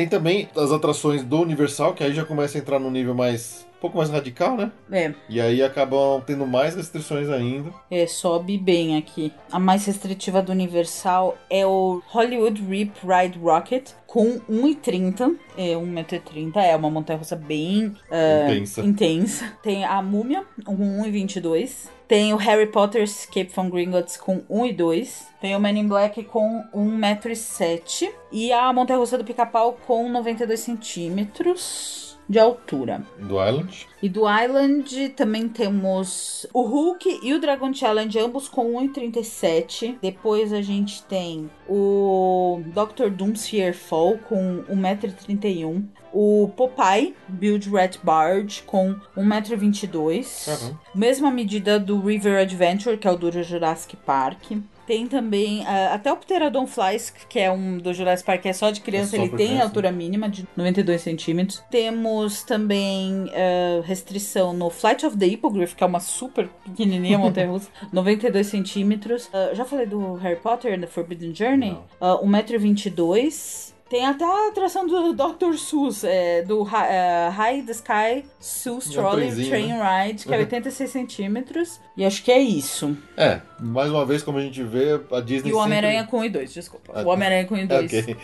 Tem 0.01 0.09
também 0.09 0.49
as 0.57 0.73
atrações 0.73 1.23
do 1.23 1.43
Universal, 1.43 1.93
que 1.93 2.03
aí 2.03 2.15
já 2.15 2.25
começa 2.25 2.57
a 2.57 2.61
entrar 2.61 2.79
num 2.79 2.91
nível 2.91 3.15
mais. 3.15 3.67
um 3.77 3.81
pouco 3.81 3.99
mais 3.99 4.09
radical, 4.09 4.57
né? 4.57 4.73
É, 4.91 5.13
E 5.29 5.39
aí 5.39 5.63
acabam 5.63 6.23
tendo 6.27 6.47
mais 6.47 6.75
restrições 6.75 7.29
ainda. 7.29 7.71
é, 7.91 8.07
sobe 8.07 8.57
bem 8.57 8.97
aqui. 8.97 9.31
A 9.53 9.59
mais 9.59 9.85
restritiva 9.85 10.41
do 10.41 10.53
Universal 10.53 11.37
é 11.51 11.67
o 11.67 12.01
Hollywood 12.09 12.63
Rip 12.63 12.93
Ride 13.07 13.39
Rocket, 13.39 13.91
com 14.07 14.41
1,30. 14.51 15.37
É, 15.55 15.75
1,30m. 15.75 16.57
É 16.57 16.75
uma 16.75 16.89
montanha-russa 16.91 17.37
bem 17.37 17.95
é, 18.11 18.47
Intensa. 18.55 18.81
intensa. 18.81 19.53
Tem 19.63 19.85
a 19.85 20.01
Múmia, 20.01 20.45
com 20.65 20.75
1,22. 20.77 21.89
Tem 22.11 22.35
o 22.35 22.37
Harry 22.39 22.67
Potter 22.67 23.05
Escape 23.05 23.53
from 23.53 23.71
Gringotts 23.71 24.17
com 24.17 24.41
1,2. 24.51 25.29
Tem 25.41 25.55
o 25.55 25.61
Men 25.61 25.79
in 25.79 25.87
Black 25.87 26.25
com 26.25 26.65
1,07m. 26.75 28.11
E 28.33 28.53
a 28.53 28.73
montanha-russa 28.73 29.17
do 29.17 29.25
Pica-Pau 29.25 29.79
com 29.87 30.09
92 30.09 30.59
centímetros 30.59 32.10
de 32.31 32.39
altura. 32.39 33.03
Do 33.19 33.45
Island. 33.45 33.89
E 34.01 34.09
do 34.09 34.21
Island 34.21 35.09
também 35.11 35.49
temos 35.49 36.47
o 36.55 36.63
Hulk 36.63 37.21
e 37.25 37.35
o 37.35 37.41
Dragon 37.41 37.75
Challenge, 37.75 38.19
ambos 38.21 38.49
com 38.49 38.73
1,37. 38.75 39.99
Depois 40.01 40.53
a 40.53 40.63
gente 40.63 41.03
tem 41.03 41.51
o 41.69 42.63
Dr. 42.67 43.11
Doomsphere 43.11 43.75
Fall 43.75 44.17
com 44.29 44.63
1,31m. 44.71 45.85
O 46.13 46.51
Popeye 46.57 47.15
Build 47.29 47.69
Rat 47.69 47.99
Barge 48.03 48.63
com 48.63 48.95
1,22m. 49.17 50.45
Caramba. 50.45 50.81
Mesma 50.95 51.31
medida 51.33 51.81
do 51.81 52.01
River 52.01 52.41
Adventure, 52.41 52.97
que 52.97 53.09
é 53.09 53.11
o 53.11 53.17
do 53.17 53.31
Jurassic 53.43 53.97
Park. 53.97 54.53
Tem 54.91 55.07
também 55.07 55.65
ah, 55.69 55.95
até 55.95 56.13
o 56.13 56.17
Pterodon 56.17 56.67
Flies, 56.67 57.11
que 57.29 57.39
é 57.39 57.49
um 57.49 57.79
do 57.79 57.95
Jurassic 57.95 58.27
Park, 58.27 58.43
que 58.43 58.49
é 58.49 58.53
só 58.53 58.73
de 58.73 58.81
criança, 58.81 59.15
É 59.15 59.21
só 59.21 59.25
ele 59.25 59.37
tem 59.37 59.47
criança. 59.47 59.63
altura 59.63 59.93
mínima 59.93 60.29
de 60.29 60.45
92 60.57 61.01
centímetros. 61.01 61.63
Temos 61.71 62.43
também 62.43 63.31
ah, 63.33 63.83
restrição 63.85 64.53
no 64.53 64.69
Flight 64.69 65.07
of 65.07 65.17
the 65.17 65.27
Hippogriff, 65.27 65.77
que 65.77 65.85
é 65.85 65.87
uma 65.87 66.01
super 66.01 66.49
pequenininha 66.65 67.17
montanha-russa, 67.23 67.69
92 67.93 68.45
centímetros. 68.49 69.31
Ah, 69.33 69.51
já 69.55 69.65
falei 69.65 69.87
do 69.87 70.15
Harry 70.15 70.41
Potter, 70.41 70.81
The 70.81 70.89
Forbidden 70.89 71.33
Journey? 71.33 71.71
Não. 71.71 71.85
Ah, 72.01 72.19
1,22m. 72.21 73.70
Tem 73.91 74.07
até 74.07 74.25
a 74.25 74.49
atração 74.51 74.87
do 74.87 75.13
Dr. 75.13 75.57
Seuss, 75.59 76.05
é, 76.05 76.43
do 76.43 76.65
eh, 76.65 77.29
High 77.29 77.63
the 77.63 77.73
Sky 77.73 78.25
Seuss 78.39 78.89
Trolley 78.89 79.33
Train 79.49 79.73
Ride, 79.73 80.25
que 80.25 80.33
é 80.33 80.39
86 80.39 80.89
centímetros. 80.89 81.81
E 81.97 82.05
acho 82.05 82.23
que 82.23 82.31
é 82.31 82.39
isso. 82.39 82.97
É, 83.17 83.41
mais 83.59 83.91
uma 83.91 84.07
vez, 84.07 84.23
como 84.23 84.39
a 84.39 84.43
gente 84.43 84.63
vê, 84.63 85.01
a 85.11 85.21
Disney 85.21 85.51
E 85.51 85.53
o 85.53 85.59
Homem-Aranha 85.59 86.03
sempre... 86.03 86.11
com 86.13 86.19
1 86.21 86.25
e 86.25 86.31
2, 86.31 86.55
desculpa. 86.55 86.93
Ah, 86.95 87.03
O 87.03 87.09
Homem-Aranha 87.09 87.45
com 87.47 87.57
1 87.57 87.59
e 87.59 87.67
2. 87.67 87.85
Ok. 87.93 88.17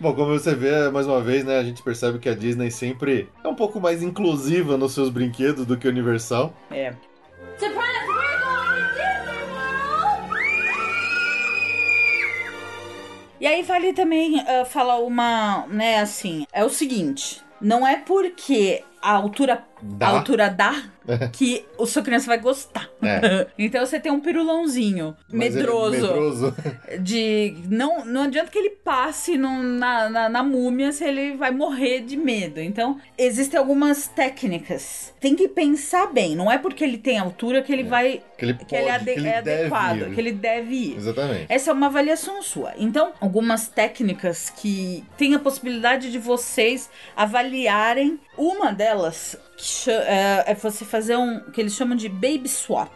Bom, 0.00 0.12
como 0.12 0.36
você 0.36 0.56
vê, 0.56 0.90
mais 0.90 1.06
uma 1.06 1.20
vez, 1.20 1.44
né, 1.44 1.56
a 1.56 1.62
gente 1.62 1.84
percebe 1.84 2.18
que 2.18 2.28
a 2.28 2.34
Disney 2.34 2.72
sempre 2.72 3.28
é 3.44 3.48
um 3.48 3.54
pouco 3.54 3.80
mais 3.80 4.02
inclusiva 4.02 4.76
nos 4.76 4.92
seus 4.92 5.08
brinquedos 5.08 5.64
do 5.64 5.76
que 5.76 5.86
a 5.86 5.90
Universal. 5.90 6.52
É. 6.68 6.94
Surprise! 7.58 8.21
E 13.42 13.46
aí 13.48 13.60
vale 13.64 13.92
também 13.92 14.38
ah, 14.38 14.64
falar 14.64 15.00
uma, 15.00 15.66
né, 15.66 15.98
assim, 15.98 16.46
é 16.52 16.64
o 16.64 16.68
seguinte, 16.68 17.42
não 17.60 17.84
é 17.84 17.96
porque 17.96 18.84
a 19.02 19.14
altura, 19.16 19.66
Dá. 19.82 20.06
a 20.06 20.10
altura 20.10 20.48
dá 20.48 20.74
que 21.32 21.64
o 21.76 21.84
sua 21.86 22.02
criança 22.02 22.26
vai 22.26 22.38
gostar. 22.38 22.88
É. 23.02 23.46
então 23.58 23.84
você 23.84 23.98
tem 23.98 24.12
um 24.12 24.20
pirulãozinho 24.20 25.16
ele- 25.28 25.38
medroso. 25.38 25.90
medroso. 26.00 26.54
de 27.00 27.56
não 27.68 28.04
não 28.04 28.22
adianta 28.22 28.50
que 28.50 28.58
ele 28.58 28.70
passe 28.70 29.36
no- 29.36 29.62
na, 29.62 30.08
na, 30.08 30.28
na 30.28 30.42
múmia 30.42 30.92
se 30.92 31.04
ele 31.04 31.36
vai 31.36 31.50
morrer 31.50 32.00
de 32.00 32.16
medo. 32.16 32.60
Então, 32.60 33.00
existem 33.18 33.58
algumas 33.58 34.06
técnicas. 34.06 35.12
Tem 35.20 35.34
que 35.34 35.48
pensar 35.48 36.06
bem. 36.12 36.36
Não 36.36 36.50
é 36.50 36.58
porque 36.58 36.84
ele 36.84 36.98
tem 36.98 37.18
altura 37.18 37.62
que 37.62 37.72
ele 37.72 37.82
vai. 37.84 38.22
Que 38.38 38.44
ele 38.44 38.54
que 38.54 38.74
ele 38.74 38.84
é, 38.88 38.92
pode, 38.92 38.94
ade- 39.02 39.14
que 39.14 39.18
ele 39.20 39.28
é 39.28 39.42
deve 39.42 39.60
adequado, 39.62 39.96
ir. 40.02 40.14
que 40.14 40.20
ele 40.20 40.32
deve 40.32 40.74
ir. 40.74 40.96
Exatamente. 40.96 41.46
Essa 41.48 41.70
é 41.70 41.74
uma 41.74 41.86
avaliação 41.86 42.40
sua. 42.42 42.72
Então, 42.76 43.12
algumas 43.20 43.66
técnicas 43.68 44.50
que 44.50 45.04
tem 45.16 45.34
a 45.34 45.38
possibilidade 45.38 46.10
de 46.12 46.18
vocês 46.18 46.88
avaliarem. 47.16 48.20
Uma 48.36 48.72
delas 48.72 49.36
é, 49.88 50.44
é 50.48 50.54
você 50.54 50.84
fazer 50.84 51.16
um 51.16 51.40
que 51.40 51.60
eles 51.60 51.74
chamam 51.74 51.96
de 51.96 52.08
baby 52.08 52.48
swap. 52.48 52.90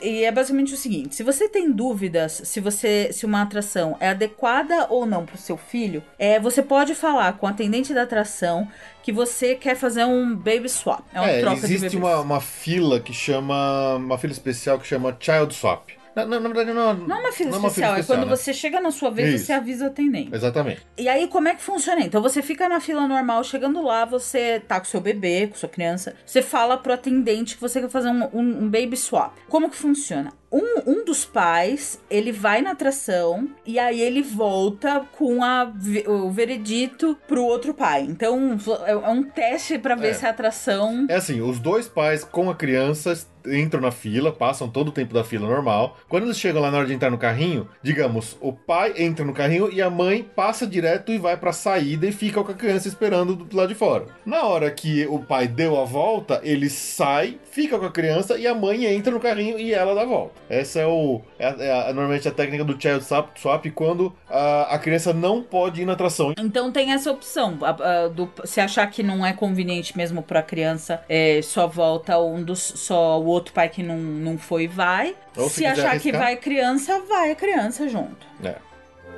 E 0.00 0.24
é 0.24 0.32
basicamente 0.32 0.72
o 0.72 0.76
seguinte: 0.76 1.14
se 1.14 1.22
você 1.22 1.46
tem 1.48 1.70
dúvidas 1.70 2.40
se 2.44 2.58
você 2.58 3.10
se 3.12 3.26
uma 3.26 3.42
atração 3.42 3.96
é 4.00 4.08
adequada 4.08 4.86
ou 4.88 5.04
não 5.04 5.26
para 5.26 5.34
o 5.34 5.38
seu 5.38 5.56
filho, 5.58 6.02
é, 6.18 6.40
você 6.40 6.62
pode 6.62 6.94
falar 6.94 7.34
com 7.34 7.44
o 7.46 7.48
atendente 7.50 7.92
da 7.92 8.02
atração 8.02 8.66
que 9.02 9.12
você 9.12 9.54
quer 9.54 9.74
fazer 9.76 10.04
um 10.04 10.34
baby 10.34 10.68
swap. 10.70 11.02
É 11.12 11.20
uma 11.20 11.28
É, 11.28 11.40
troca 11.40 11.66
de 11.66 11.74
existe 11.74 11.96
bebês. 11.96 12.02
uma, 12.02 12.20
uma 12.20 12.40
fila 12.40 12.98
que 13.00 13.12
chama. 13.12 13.96
Uma 13.96 14.16
fila 14.16 14.32
especial 14.32 14.78
que 14.78 14.86
chama 14.86 15.14
Child 15.20 15.52
Swap. 15.54 15.90
Na, 16.14 16.24
na- 16.26 16.38
na 16.40 16.48
verdade, 16.48 16.72
não, 16.72 16.94
Não 16.94 17.16
é 17.16 17.20
uma 17.20 17.32
fila 17.32 17.50
não 17.50 17.56
é 17.56 17.60
uma 17.60 17.68
especial, 17.68 17.96
é 17.96 18.02
quando 18.02 18.20
né? 18.20 18.36
você 18.36 18.52
chega 18.54 18.80
na 18.80 18.90
sua 18.90 19.10
vez, 19.10 19.34
Isso. 19.34 19.46
você 19.46 19.52
avisa 19.52 19.84
o 19.84 19.88
atendente. 19.88 20.34
Exatamente. 20.34 20.86
E 20.96 21.08
aí, 21.08 21.26
como 21.26 21.48
é 21.48 21.54
que 21.54 21.62
funciona? 21.62 22.00
Então, 22.02 22.22
você 22.22 22.40
fica 22.42 22.68
na 22.68 22.78
fila 22.80 23.06
normal, 23.08 23.42
chegando 23.42 23.82
lá, 23.82 24.04
você 24.04 24.60
tá 24.66 24.78
com 24.78 24.86
seu 24.86 25.00
bebê, 25.00 25.48
com 25.48 25.56
sua 25.56 25.68
criança, 25.68 26.14
você 26.24 26.40
fala 26.40 26.76
pro 26.76 26.92
atendente 26.92 27.56
que 27.56 27.60
você 27.60 27.80
quer 27.80 27.90
fazer 27.90 28.08
um, 28.08 28.24
um- 28.32 28.64
um 28.64 28.68
baby 28.70 28.96
swap. 28.96 29.32
Como 29.48 29.68
que 29.68 29.76
funciona? 29.76 30.32
Um, 30.56 30.92
um 30.92 31.04
dos 31.04 31.24
pais, 31.24 31.98
ele 32.08 32.30
vai 32.30 32.62
na 32.62 32.70
atração 32.70 33.48
e 33.66 33.76
aí 33.76 34.00
ele 34.00 34.22
volta 34.22 35.04
com 35.18 35.42
a, 35.42 35.72
o 36.06 36.30
veredito 36.30 37.18
pro 37.26 37.42
outro 37.42 37.74
pai. 37.74 38.02
Então, 38.08 38.56
é 38.86 38.92
é 38.92 39.08
um 39.08 39.24
teste 39.24 39.76
pra 39.78 39.96
ver 39.96 40.10
É. 40.10 40.14
se 40.14 40.24
a 40.24 40.30
atração... 40.30 41.06
É 41.08 41.16
assim, 41.16 41.40
os 41.40 41.58
dois 41.58 41.88
pais 41.88 42.22
com 42.22 42.48
a 42.48 42.54
criança 42.54 43.12
entram 43.46 43.80
na 43.80 43.90
fila, 43.90 44.32
passam 44.32 44.68
todo 44.68 44.88
o 44.88 44.92
tempo 44.92 45.12
da 45.12 45.22
fila 45.22 45.46
normal. 45.46 45.98
Quando 46.08 46.22
eles 46.24 46.38
chegam 46.38 46.62
lá 46.62 46.70
na 46.70 46.78
hora 46.78 46.86
de 46.86 46.94
entrar 46.94 47.10
no 47.10 47.18
carrinho, 47.18 47.68
digamos, 47.82 48.38
o 48.40 48.52
pai 48.52 48.94
entra 48.96 49.22
no 49.24 49.34
carrinho 49.34 49.70
e 49.70 49.82
a 49.82 49.90
mãe 49.90 50.22
passa 50.34 50.66
direto 50.66 51.12
e 51.12 51.18
vai 51.18 51.36
pra 51.36 51.52
saída 51.52 52.06
e 52.06 52.12
fica 52.12 52.42
com 52.42 52.52
a 52.52 52.54
criança 52.54 52.88
esperando 52.88 53.34
do 53.36 53.54
lado 53.56 53.68
de 53.68 53.74
fora. 53.74 54.06
Na 54.24 54.44
hora 54.44 54.70
que 54.70 55.06
o 55.08 55.18
pai 55.18 55.46
deu 55.46 55.78
a 55.78 55.84
volta, 55.84 56.40
ele 56.42 56.70
sai, 56.70 57.38
fica 57.50 57.78
com 57.78 57.84
a 57.84 57.92
criança 57.92 58.38
e 58.38 58.46
a 58.46 58.54
mãe 58.54 58.86
entra 58.86 59.12
no 59.12 59.20
carrinho 59.20 59.58
e 59.58 59.74
ela 59.74 59.94
dá 59.94 60.02
a 60.02 60.06
volta. 60.06 60.34
Essa 60.48 60.80
é 60.80 60.86
o 60.86 61.20
é, 61.38 61.46
a- 61.46 61.56
é 61.58 61.72
a- 61.90 61.92
normalmente 61.92 62.28
a 62.28 62.30
técnica 62.30 62.64
do 62.64 62.80
child 62.80 63.02
swap, 63.04 63.36
swap 63.36 63.64
quando 63.74 64.14
a, 64.28 64.74
a 64.74 64.78
criança 64.78 65.12
não 65.12 65.42
pode 65.42 65.82
ir 65.82 65.84
na 65.84 65.94
atração. 65.94 66.34
Então 66.38 66.70
tem 66.70 66.92
essa 66.92 67.10
opção. 67.10 67.58
a- 67.62 68.04
a- 68.04 68.08
do- 68.08 68.30
se 68.44 68.60
achar 68.60 68.86
que 68.90 69.02
não 69.02 69.24
é 69.24 69.32
conveniente 69.32 69.96
mesmo 69.96 70.22
pra 70.22 70.42
criança, 70.42 71.02
é, 71.08 71.40
só 71.42 71.66
volta 71.66 72.18
um 72.18 72.42
dos. 72.42 72.60
Só 72.60 73.20
o 73.20 73.26
outro 73.26 73.52
pai 73.52 73.68
que 73.68 73.82
não, 73.82 73.96
não 73.96 74.36
foi, 74.38 74.66
vai. 74.68 75.14
Ou 75.36 75.48
se 75.48 75.56
se 75.56 75.66
achar 75.66 75.90
que 75.98 76.08
arriscar. 76.10 76.20
vai 76.20 76.36
criança, 76.36 77.00
vai 77.08 77.30
a 77.30 77.34
criança 77.34 77.88
junto. 77.88 78.26
É. 78.42 78.54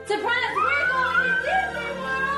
Surprise! 0.07 0.27
We're 0.27 0.89
going 0.89 1.29
to 1.29 1.43
Disney 1.43 1.91
World! 2.01 2.36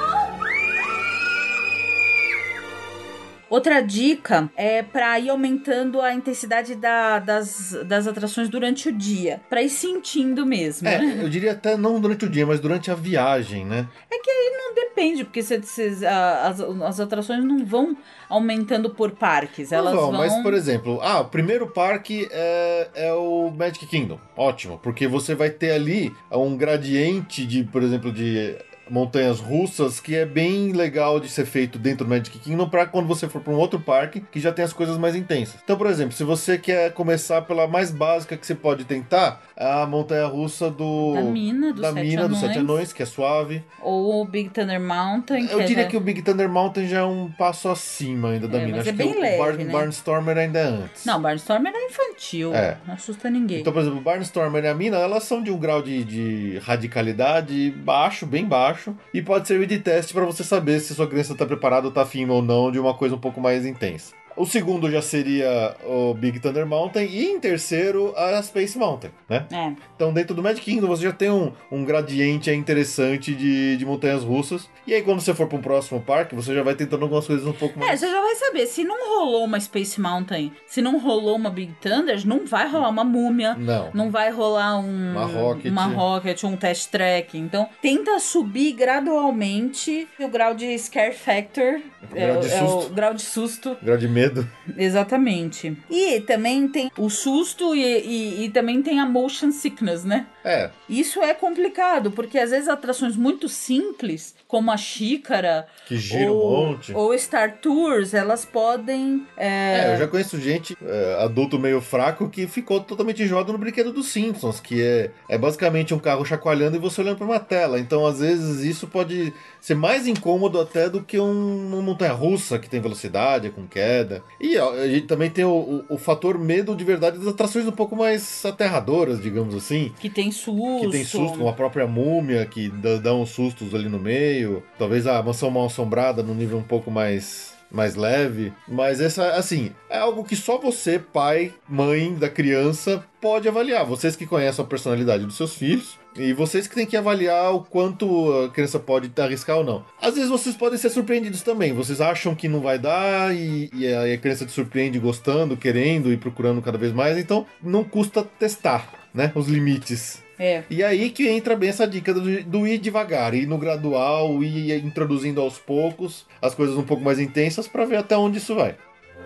Outra 3.51 3.81
dica 3.81 4.51
é 4.57 4.83
pra 4.83 5.19
ir 5.19 5.31
aumentando 5.31 6.01
a 6.03 6.13
intensidade 6.13 6.75
da- 6.75 7.19
das, 7.19 7.73
das 7.87 8.07
atrações 8.07 8.49
durante 8.49 8.89
o 8.89 8.93
dia. 8.93 9.41
Pra 9.49 9.63
ir 9.63 9.71
sentindo 9.71 10.45
mesmo. 10.45 10.87
É, 10.87 10.99
né? 10.99 11.19
eu 11.23 11.29
diria 11.29 11.53
até 11.53 11.77
não 11.77 11.99
durante 12.01 12.27
o 12.27 12.29
dia, 12.29 12.47
mas 12.47 12.61
durante 12.61 12.91
a 12.91 12.95
viagem, 12.95 13.65
né? 13.65 13.87
É 14.11 14.19
que 14.19 14.31
aí 14.31 14.53
não 14.57 14.75
depende, 14.75 15.25
porque 15.25 15.43
cê- 15.43 15.63
cês- 15.63 16.03
a- 16.03 16.49
as, 16.49 16.61
as 16.61 17.01
atrações 17.01 17.43
não 17.43 17.65
vão 17.65 17.97
aumentando 18.29 18.91
por 18.91 19.13
parques. 19.13 19.73
Elas 19.73 19.95
Não, 19.95 20.11
vão. 20.11 20.13
Mas, 20.13 20.35
por 20.43 20.53
exemplo, 20.53 21.01
ah, 21.03 21.21
o 21.21 21.25
primeiro 21.27 21.69
parque 21.69 22.29
é, 22.31 22.89
é 22.95 23.13
o 23.15 23.51
Magic 23.51 23.87
Kingdom. 23.87 24.19
Ótimo, 24.37 24.79
porque 24.83 25.07
você 25.09 25.35
vai 25.35 25.49
ter 25.51 25.71
ali 25.73 26.15
um 26.31 26.55
gradiente 26.57 27.47
de, 27.47 27.65
por 27.65 27.83
exemplo, 27.83 28.13
de 28.13 28.57
montanhas 28.91 29.41
russas 29.41 30.01
que 30.01 30.15
é 30.15 30.25
bem 30.27 30.73
legal 30.73 31.19
de 31.21 31.29
ser 31.29 31.45
feito 31.47 31.79
dentro 31.79 32.05
do 32.05 32.11
Magic 32.11 32.39
Kingdom 32.39 32.69
para 32.69 32.87
quando 32.87 33.07
você 33.07 33.29
for 33.29 33.41
para 33.41 33.53
um 33.53 33.57
outro 33.57 33.79
parque 33.81 34.21
que 34.31 34.41
já 34.41 34.53
tem 34.53 34.65
as 34.65 34.73
coisas 34.73 34.97
mais 34.99 35.15
intensas. 35.17 35.61
Então, 35.63 35.77
por 35.77 35.87
exemplo, 35.87 36.13
se 36.13 36.25
você 36.25 36.59
quer 36.59 36.93
começar 36.93 37.43
pela 37.43 37.67
mais 37.67 37.91
básica 37.91 38.37
que 38.37 38.47
você 38.47 38.55
pode 38.55 38.85
tentar, 38.85 39.43
a 39.57 39.87
montanha 39.87 40.27
russa 40.27 40.71
do 40.71 41.15
Da 41.15 41.23
mina, 41.23 41.73
dos 41.73 41.83
da 41.83 41.93
Sete 41.93 42.07
mina 42.07 42.29
dos 42.29 42.39
Anões. 42.39 42.41
Sete 42.55 42.59
Anões, 42.59 42.93
que 42.93 43.03
é 43.03 43.07
suave. 43.07 43.65
Ou 43.83 44.23
o 44.23 44.25
Big 44.25 44.51
Thunder 44.51 44.81
Mountain. 44.81 45.47
Eu 45.51 45.61
é 45.61 45.65
diria 45.65 45.85
da- 45.85 45.91
que 45.91 45.97
o 45.97 46.01
Big 46.01 46.23
Thunder 46.23 46.49
Mountain 46.49 46.87
já 46.89 46.99
é 47.01 47.05
um 47.05 47.31
passo 47.33 47.69
acima 47.69 48.31
ainda 48.31 48.47
da 48.49 48.59
É, 48.59 48.65
mina. 48.67 48.79
Acho 48.81 48.89
é 48.91 48.93
bem 48.93 49.13
que 49.13 49.19
o 49.19 49.21
leve, 49.21 49.39
Barn, 49.39 49.65
né? 49.65 49.73
Barnstormer 49.73 50.39
ainda 50.39 50.59
é 50.59 50.65
antes. 50.65 51.05
Não, 51.05 51.21
Barnstormer 51.21 51.73
é 51.75 51.87
infantil. 51.87 52.55
É. 52.55 52.77
Não 52.87 52.95
assusta 52.95 53.29
ninguém. 53.31 53.61
Então, 53.61 53.73
por 53.73 53.81
exemplo, 53.81 53.99
o 53.99 54.03
Barnstormer 54.03 54.65
e 54.65 54.69
a 54.69 54.75
Mina, 54.75 54.97
elas 54.99 55.25
são 55.25 55.43
de 55.43 55.51
um 55.51 55.59
grau 55.59 55.83
de, 55.83 56.05
de 56.05 56.59
radicalidade 56.59 57.71
baixo, 57.71 58.27
bem 58.27 58.45
baixo, 58.45 58.78
e 59.13 59.23
pode 59.23 59.49
servir 59.49 59.67
de 59.67 59.79
teste 59.79 60.13
para 60.13 60.25
você 60.25 60.45
saber 60.45 60.81
se 60.81 60.95
sua 60.95 61.07
criança 61.07 61.33
está 61.33 61.47
preparada 61.47 61.87
ou 61.87 61.91
está 61.91 62.03
afim 62.03 62.27
ou 62.29 62.43
não 62.43 62.71
de 62.71 62.79
uma 62.79 62.95
coisa 62.95 63.15
um 63.15 63.21
pouco 63.21 63.41
mais 63.41 63.65
intensa. 63.67 64.15
O 64.39 64.47
segundo 64.47 64.91
já 64.91 65.03
seria 65.03 65.75
o 65.85 66.15
Big 66.15 66.39
Thunder 66.41 66.65
Mountain. 66.67 67.05
E 67.07 67.25
em 67.27 67.41
terceiro, 67.41 68.15
a 68.17 68.41
Space 68.43 68.79
Mountain, 68.79 69.11
né? 69.29 69.47
É. 69.53 69.73
Então, 69.97 70.13
dentro 70.13 70.35
do 70.35 70.43
Magic 70.43 70.65
Kingdom, 70.65 70.87
você 70.87 71.03
já 71.03 71.13
tem 71.13 71.31
um, 71.31 71.53
um 71.73 71.85
gradiente 71.85 72.51
interessante 72.51 73.35
de, 73.35 73.77
de 73.77 73.85
montanhas 73.85 74.23
russas. 74.23 74.69
E 74.87 74.95
aí, 74.95 75.03
quando 75.03 75.21
você 75.21 75.35
for 75.35 75.47
para 75.49 75.59
um 75.59 75.61
próximo 75.61 76.01
parque, 76.01 76.35
você 76.35 76.55
já 76.55 76.63
vai 76.63 76.75
tentando 76.75 77.03
algumas 77.03 77.27
coisas 77.27 77.45
um 77.47 77.53
pouco 77.53 77.79
É, 77.83 77.87
mais. 77.87 78.01
você 78.01 78.11
já 78.11 78.21
vai 78.21 78.35
saber. 78.37 78.67
Se 78.67 78.85
não 78.85 78.97
rolou 79.19 79.45
uma 79.45 79.59
Space 79.59 80.01
Mountain, 80.01 80.53
se 80.67 80.81
não 80.81 80.99
rolou 81.01 81.35
uma 81.37 81.51
Big 81.51 81.73
Thunder, 81.81 82.27
não 82.27 82.47
vai 82.47 82.69
rolar 82.71 82.89
uma 82.91 83.05
múmia. 83.05 83.55
Não. 83.55 83.91
Não 83.93 84.11
vai 84.11 84.31
rolar 84.31 84.79
um, 84.79 85.11
Uma 85.13 85.25
Rocket. 85.27 85.71
uma 85.73 85.85
Rocket, 85.87 86.45
um 86.45 86.57
Test 86.57 86.91
Track. 86.91 87.37
Então, 87.37 87.69
tenta 87.83 88.19
subir 88.21 88.73
gradualmente 88.73 90.07
o 90.21 90.29
grau 90.29 90.55
de 90.55 90.79
Scare 90.79 91.13
Factor. 91.15 91.81
O 92.03 92.15
grau 92.15 92.41
de 92.41 92.49
é, 92.51 92.63
o 92.63 92.69
susto. 92.69 92.95
grau 92.95 93.15
de 93.15 93.23
susto. 93.23 93.77
Grau 93.83 93.97
de 93.97 94.07
medo. 94.09 94.28
Exatamente. 94.77 95.77
E 95.91 96.21
também 96.21 96.69
tem 96.69 96.91
o 96.99 97.09
susto 97.11 97.75
e, 97.75 97.81
e- 97.83 98.45
e 98.45 98.51
também 98.51 98.83
tem 98.83 99.01
a 99.01 99.07
motion 99.07 99.51
sickness, 99.53 100.05
né? 100.05 100.27
É, 100.45 100.71
Isso 100.89 101.21
é 101.23 101.35
complicado, 101.35 102.11
porque 102.11 102.39
às 102.39 102.51
vezes 102.51 102.69
atrações 102.69 103.17
muito 103.17 103.49
simples, 103.49 104.35
como 104.47 104.71
a 104.71 104.77
xícara 104.79 105.67
que 105.87 105.97
gira 105.99 106.33
ou, 106.33 106.65
um 106.65 106.67
monte. 106.69 106.93
ou 106.95 107.17
Star 107.19 107.59
Tours, 107.61 108.15
elas 108.15 108.47
podem. 108.47 109.27
É, 109.37 109.89
é, 109.89 109.93
eu 109.95 109.99
já 109.99 110.09
conheço 110.09 110.41
gente, 110.41 110.77
é, 110.83 111.19
adulto 111.23 111.59
meio 111.59 111.81
fraco, 111.83 112.31
que 112.31 112.47
ficou 112.47 112.81
totalmente 112.81 113.23
enjoado 113.23 113.53
no 113.53 113.59
brinquedo 113.59 113.93
dos 113.93 114.09
Simpsons, 114.09 114.59
que 114.59 114.81
é, 114.83 115.11
é 115.29 115.37
basicamente 115.37 115.93
um 115.93 115.99
carro 115.99 116.25
chacoalhando 116.25 116.77
e 116.77 116.81
você 116.81 117.01
olhando 117.03 117.17
pra 117.19 117.27
uma 117.27 117.41
tela. 117.41 117.79
Então, 117.79 118.07
às 118.07 118.21
vezes, 118.21 118.61
isso 118.65 118.87
pode 118.87 119.35
ser 119.69 119.75
mais 119.75 120.07
incômodo 120.07 120.59
até 120.59 120.89
do 120.89 121.03
que 121.03 121.21
um, 121.21 121.69
uma 121.69 121.83
montanha 121.83 122.13
russa 122.13 122.59
que 122.59 122.71
tem 122.71 122.81
velocidade, 122.81 123.51
com 123.51 123.67
queda. 123.67 124.23
E 124.41 124.57
a 124.57 124.89
gente 124.89 125.07
também 125.07 125.29
tem 125.29 125.45
o, 125.45 125.85
o, 125.91 125.95
o 125.95 125.99
fator 125.99 126.39
medo 126.39 126.75
de 126.75 126.83
verdade 126.85 127.19
das 127.19 127.29
atrações 127.29 127.67
um 127.67 127.73
pouco 127.73 127.95
mais 127.95 128.47
aterradoras, 128.47 129.21
digamos 129.21 129.55
assim. 129.55 129.93
que 130.01 130.09
tem 130.09 130.33
susto. 130.33 130.87
Que 130.87 130.91
tem 130.91 131.05
susto, 131.05 131.37
como 131.37 131.51
a 131.51 131.53
própria 131.53 131.87
múmia, 131.87 132.47
que 132.47 132.71
dá, 132.71 132.97
dá 132.97 133.15
uns 133.15 133.29
sustos 133.29 133.75
ali 133.75 133.91
no 133.91 133.99
meio. 133.99 134.63
Talvez 134.79 135.07
a 135.07 135.23
mansão 135.23 135.51
mal 135.51 135.67
assombrada 135.67 136.23
num 136.23 136.35
nível 136.35 136.57
um 136.57 136.63
pouco 136.63 136.91
mais. 136.91 137.58
Mais 137.71 137.97
leve, 137.97 138.53
mas 138.67 139.01
essa, 139.01 139.33
assim, 139.33 139.73
é 139.91 139.99
algo 139.99 140.25
que 140.25 140.35
só 140.35 140.59
você, 140.59 140.99
pai, 140.99 141.53
mãe 141.69 142.15
da 142.15 142.29
criança, 142.29 143.05
pode 143.21 143.47
avaliar. 143.47 143.85
Vocês 143.85 144.17
que 144.17 144.27
conhecem 144.27 144.65
a 144.65 144.69
personalidade 144.69 145.27
dos 145.27 145.37
seus 145.37 145.55
filhos 145.55 145.99
e 146.17 146.33
vocês 146.33 146.67
que 146.67 146.75
têm 146.75 146.87
que 146.87 146.97
avaliar 146.97 147.55
o 147.55 147.61
quanto 147.61 148.33
a 148.45 148.49
criança 148.51 148.79
pode 148.79 149.11
arriscar 149.21 149.59
ou 149.59 149.65
não. 149.65 149.85
Às 150.01 150.15
vezes 150.15 150.31
vocês 150.31 150.57
podem 150.57 150.79
ser 150.79 150.91
surpreendidos 150.91 151.43
também. 151.43 151.73
Vocês 151.73 152.01
acham 152.01 152.35
que 152.35 152.49
não 152.49 152.61
vai 152.61 152.79
dar 152.79 153.35
e, 153.35 153.71
e 153.73 153.87
a, 153.87 154.09
e 154.09 154.15
a 154.15 154.19
criança 154.19 154.47
te 154.47 154.53
surpreende 154.53 154.99
gostando, 154.99 155.57
querendo 155.57 156.13
e 156.13 156.17
procurando 156.17 156.63
cada 156.63 156.79
vez 156.79 156.93
mais. 156.93 157.19
Então 157.19 157.47
não 157.63 157.85
custa 157.85 158.23
testar, 158.23 158.91
né? 159.13 159.31
Os 159.35 159.47
limites. 159.47 160.23
É. 160.39 160.63
E 160.71 160.85
aí 160.85 161.11
que 161.11 161.29
entra 161.29 161.57
bem 161.57 161.69
essa 161.71 161.87
dica 161.87 162.15
do, 162.15 162.43
do 162.45 162.67
ir 162.67 162.79
devagar, 162.79 163.35
ir 163.35 163.47
no 163.47 163.59
gradual, 163.59 164.43
ir 164.43 164.73
introduzindo 164.85 165.41
aos 165.41 165.59
poucos 165.59 166.25
as 166.41 166.55
coisas 166.55 166.77
um 166.77 166.85
pouco 166.85 167.03
mais 167.03 167.19
intensas 167.19 167.67
para 167.67 167.85
ver 167.85 167.97
até 167.97 168.17
onde 168.17 168.39
isso 168.39 168.55
vai. 168.55 168.77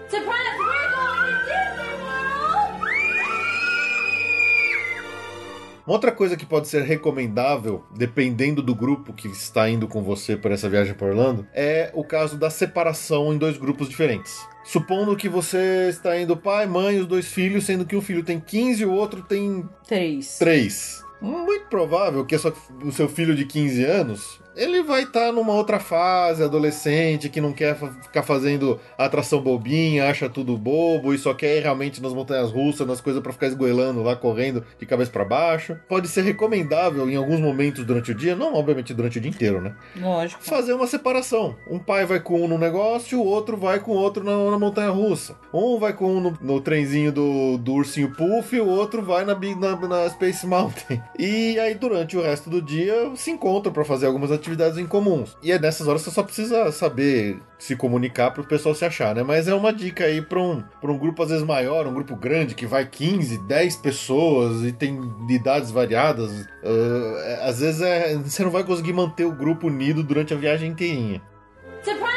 Surprise! 0.09 0.41
Outra 5.86 6.12
coisa 6.12 6.36
que 6.36 6.46
pode 6.46 6.68
ser 6.68 6.82
recomendável, 6.82 7.84
dependendo 7.96 8.62
do 8.62 8.74
grupo 8.74 9.12
que 9.12 9.28
está 9.28 9.68
indo 9.68 9.88
com 9.88 10.02
você 10.02 10.36
por 10.36 10.50
essa 10.50 10.68
viagem 10.68 10.94
para 10.94 11.08
Orlando, 11.08 11.46
é 11.52 11.90
o 11.94 12.04
caso 12.04 12.36
da 12.36 12.50
separação 12.50 13.32
em 13.32 13.38
dois 13.38 13.56
grupos 13.56 13.88
diferentes. 13.88 14.46
Supondo 14.64 15.16
que 15.16 15.28
você 15.28 15.88
está 15.88 16.18
indo 16.18 16.36
pai, 16.36 16.66
mãe, 16.66 16.98
os 17.00 17.06
dois 17.06 17.26
filhos, 17.26 17.64
sendo 17.64 17.84
que 17.84 17.96
um 17.96 18.00
filho 18.00 18.22
tem 18.22 18.38
15 18.38 18.82
e 18.82 18.86
o 18.86 18.92
outro 18.92 19.22
tem 19.22 19.68
Três. 19.86 20.38
3. 20.38 21.04
Muito 21.20 21.66
provável 21.66 22.24
que 22.24 22.34
o 22.34 22.92
seu 22.92 23.08
filho 23.08 23.34
de 23.34 23.44
15 23.44 23.84
anos 23.84 24.41
ele 24.56 24.82
vai 24.82 25.02
estar 25.04 25.32
numa 25.32 25.52
outra 25.52 25.80
fase, 25.80 26.42
adolescente, 26.42 27.28
que 27.28 27.40
não 27.40 27.52
quer 27.52 27.76
ficar 27.76 28.22
fazendo 28.22 28.78
atração 28.96 29.40
bobinha, 29.40 30.08
acha 30.08 30.28
tudo 30.28 30.56
bobo 30.56 31.14
e 31.14 31.18
só 31.18 31.34
quer 31.34 31.58
ir 31.58 31.62
realmente 31.62 32.02
nas 32.02 32.12
montanhas 32.12 32.50
russas, 32.50 32.86
nas 32.86 33.00
coisas 33.00 33.22
pra 33.22 33.32
ficar 33.32 33.46
esgoelando 33.46 34.02
lá, 34.02 34.14
correndo 34.14 34.64
de 34.78 34.86
cabeça 34.86 35.10
pra 35.10 35.24
baixo. 35.24 35.76
Pode 35.88 36.08
ser 36.08 36.22
recomendável 36.22 37.08
em 37.08 37.16
alguns 37.16 37.40
momentos 37.40 37.84
durante 37.84 38.12
o 38.12 38.14
dia, 38.14 38.36
não 38.36 38.54
obviamente 38.54 38.94
durante 38.94 39.18
o 39.18 39.20
dia 39.20 39.30
inteiro, 39.30 39.60
né? 39.60 39.74
Lógico. 39.96 40.42
Fazer 40.42 40.74
uma 40.74 40.86
separação. 40.86 41.56
Um 41.70 41.78
pai 41.78 42.04
vai 42.04 42.20
com 42.20 42.42
um 42.42 42.48
no 42.48 42.58
negócio, 42.58 43.20
o 43.20 43.26
outro 43.26 43.56
vai 43.56 43.80
com 43.80 43.92
o 43.92 43.96
outro 43.96 44.22
na, 44.22 44.50
na 44.50 44.58
montanha 44.58 44.90
russa. 44.90 45.36
Um 45.52 45.78
vai 45.78 45.92
com 45.92 46.16
um 46.16 46.20
no, 46.20 46.38
no 46.40 46.60
trenzinho 46.60 47.10
do, 47.12 47.56
do 47.58 47.74
ursinho 47.74 48.12
Puff, 48.14 48.58
o 48.60 48.68
outro 48.68 49.02
vai 49.02 49.24
na, 49.24 49.34
na, 49.34 49.88
na 49.88 50.10
Space 50.10 50.46
Mountain. 50.46 51.02
E 51.18 51.58
aí, 51.58 51.74
durante 51.74 52.16
o 52.16 52.22
resto 52.22 52.50
do 52.50 52.60
dia, 52.60 53.12
se 53.14 53.30
encontram 53.30 53.72
pra 53.72 53.84
fazer 53.84 54.06
algumas 54.06 54.32
atividades 54.32 54.41
em 54.78 54.87
comuns. 54.87 55.37
E 55.42 55.52
é 55.52 55.59
nessas 55.59 55.87
horas 55.87 56.02
que 56.02 56.11
você 56.11 56.14
só 56.14 56.22
precisa 56.22 56.72
saber 56.72 57.38
se 57.59 57.76
comunicar 57.76 58.31
pro 58.33 58.44
pessoal 58.44 58.74
se 58.74 58.85
achar, 58.85 59.14
né? 59.14 59.22
Mas 59.22 59.48
é 59.48 59.55
uma 59.55 59.72
dica 59.72 60.05
aí 60.05 60.20
pra 60.20 60.40
um, 60.40 60.62
um 60.83 60.98
grupo 60.98 61.22
às 61.22 61.31
vezes 61.31 61.44
maior, 61.44 61.87
um 61.87 61.94
grupo 61.94 62.16
grande, 62.16 62.55
que 62.55 62.66
vai 62.66 62.87
15, 62.87 63.38
10 63.46 63.76
pessoas 63.76 64.64
e 64.64 64.72
tem 64.72 65.00
de 65.26 65.35
idades 65.35 65.70
variadas. 65.70 66.46
Ah, 66.64 67.48
às 67.48 67.61
vezes 67.61 67.81
é, 67.81 68.16
você 68.16 68.42
não 68.42 68.50
vai 68.50 68.64
conseguir 68.64 68.92
manter 68.92 69.24
o 69.24 69.33
grupo 69.33 69.66
unido 69.66 70.02
durante 70.02 70.35
a 70.35 70.37
viagem 70.37 70.70
inteirinha. 70.70 71.22
Surprise! 71.83 72.12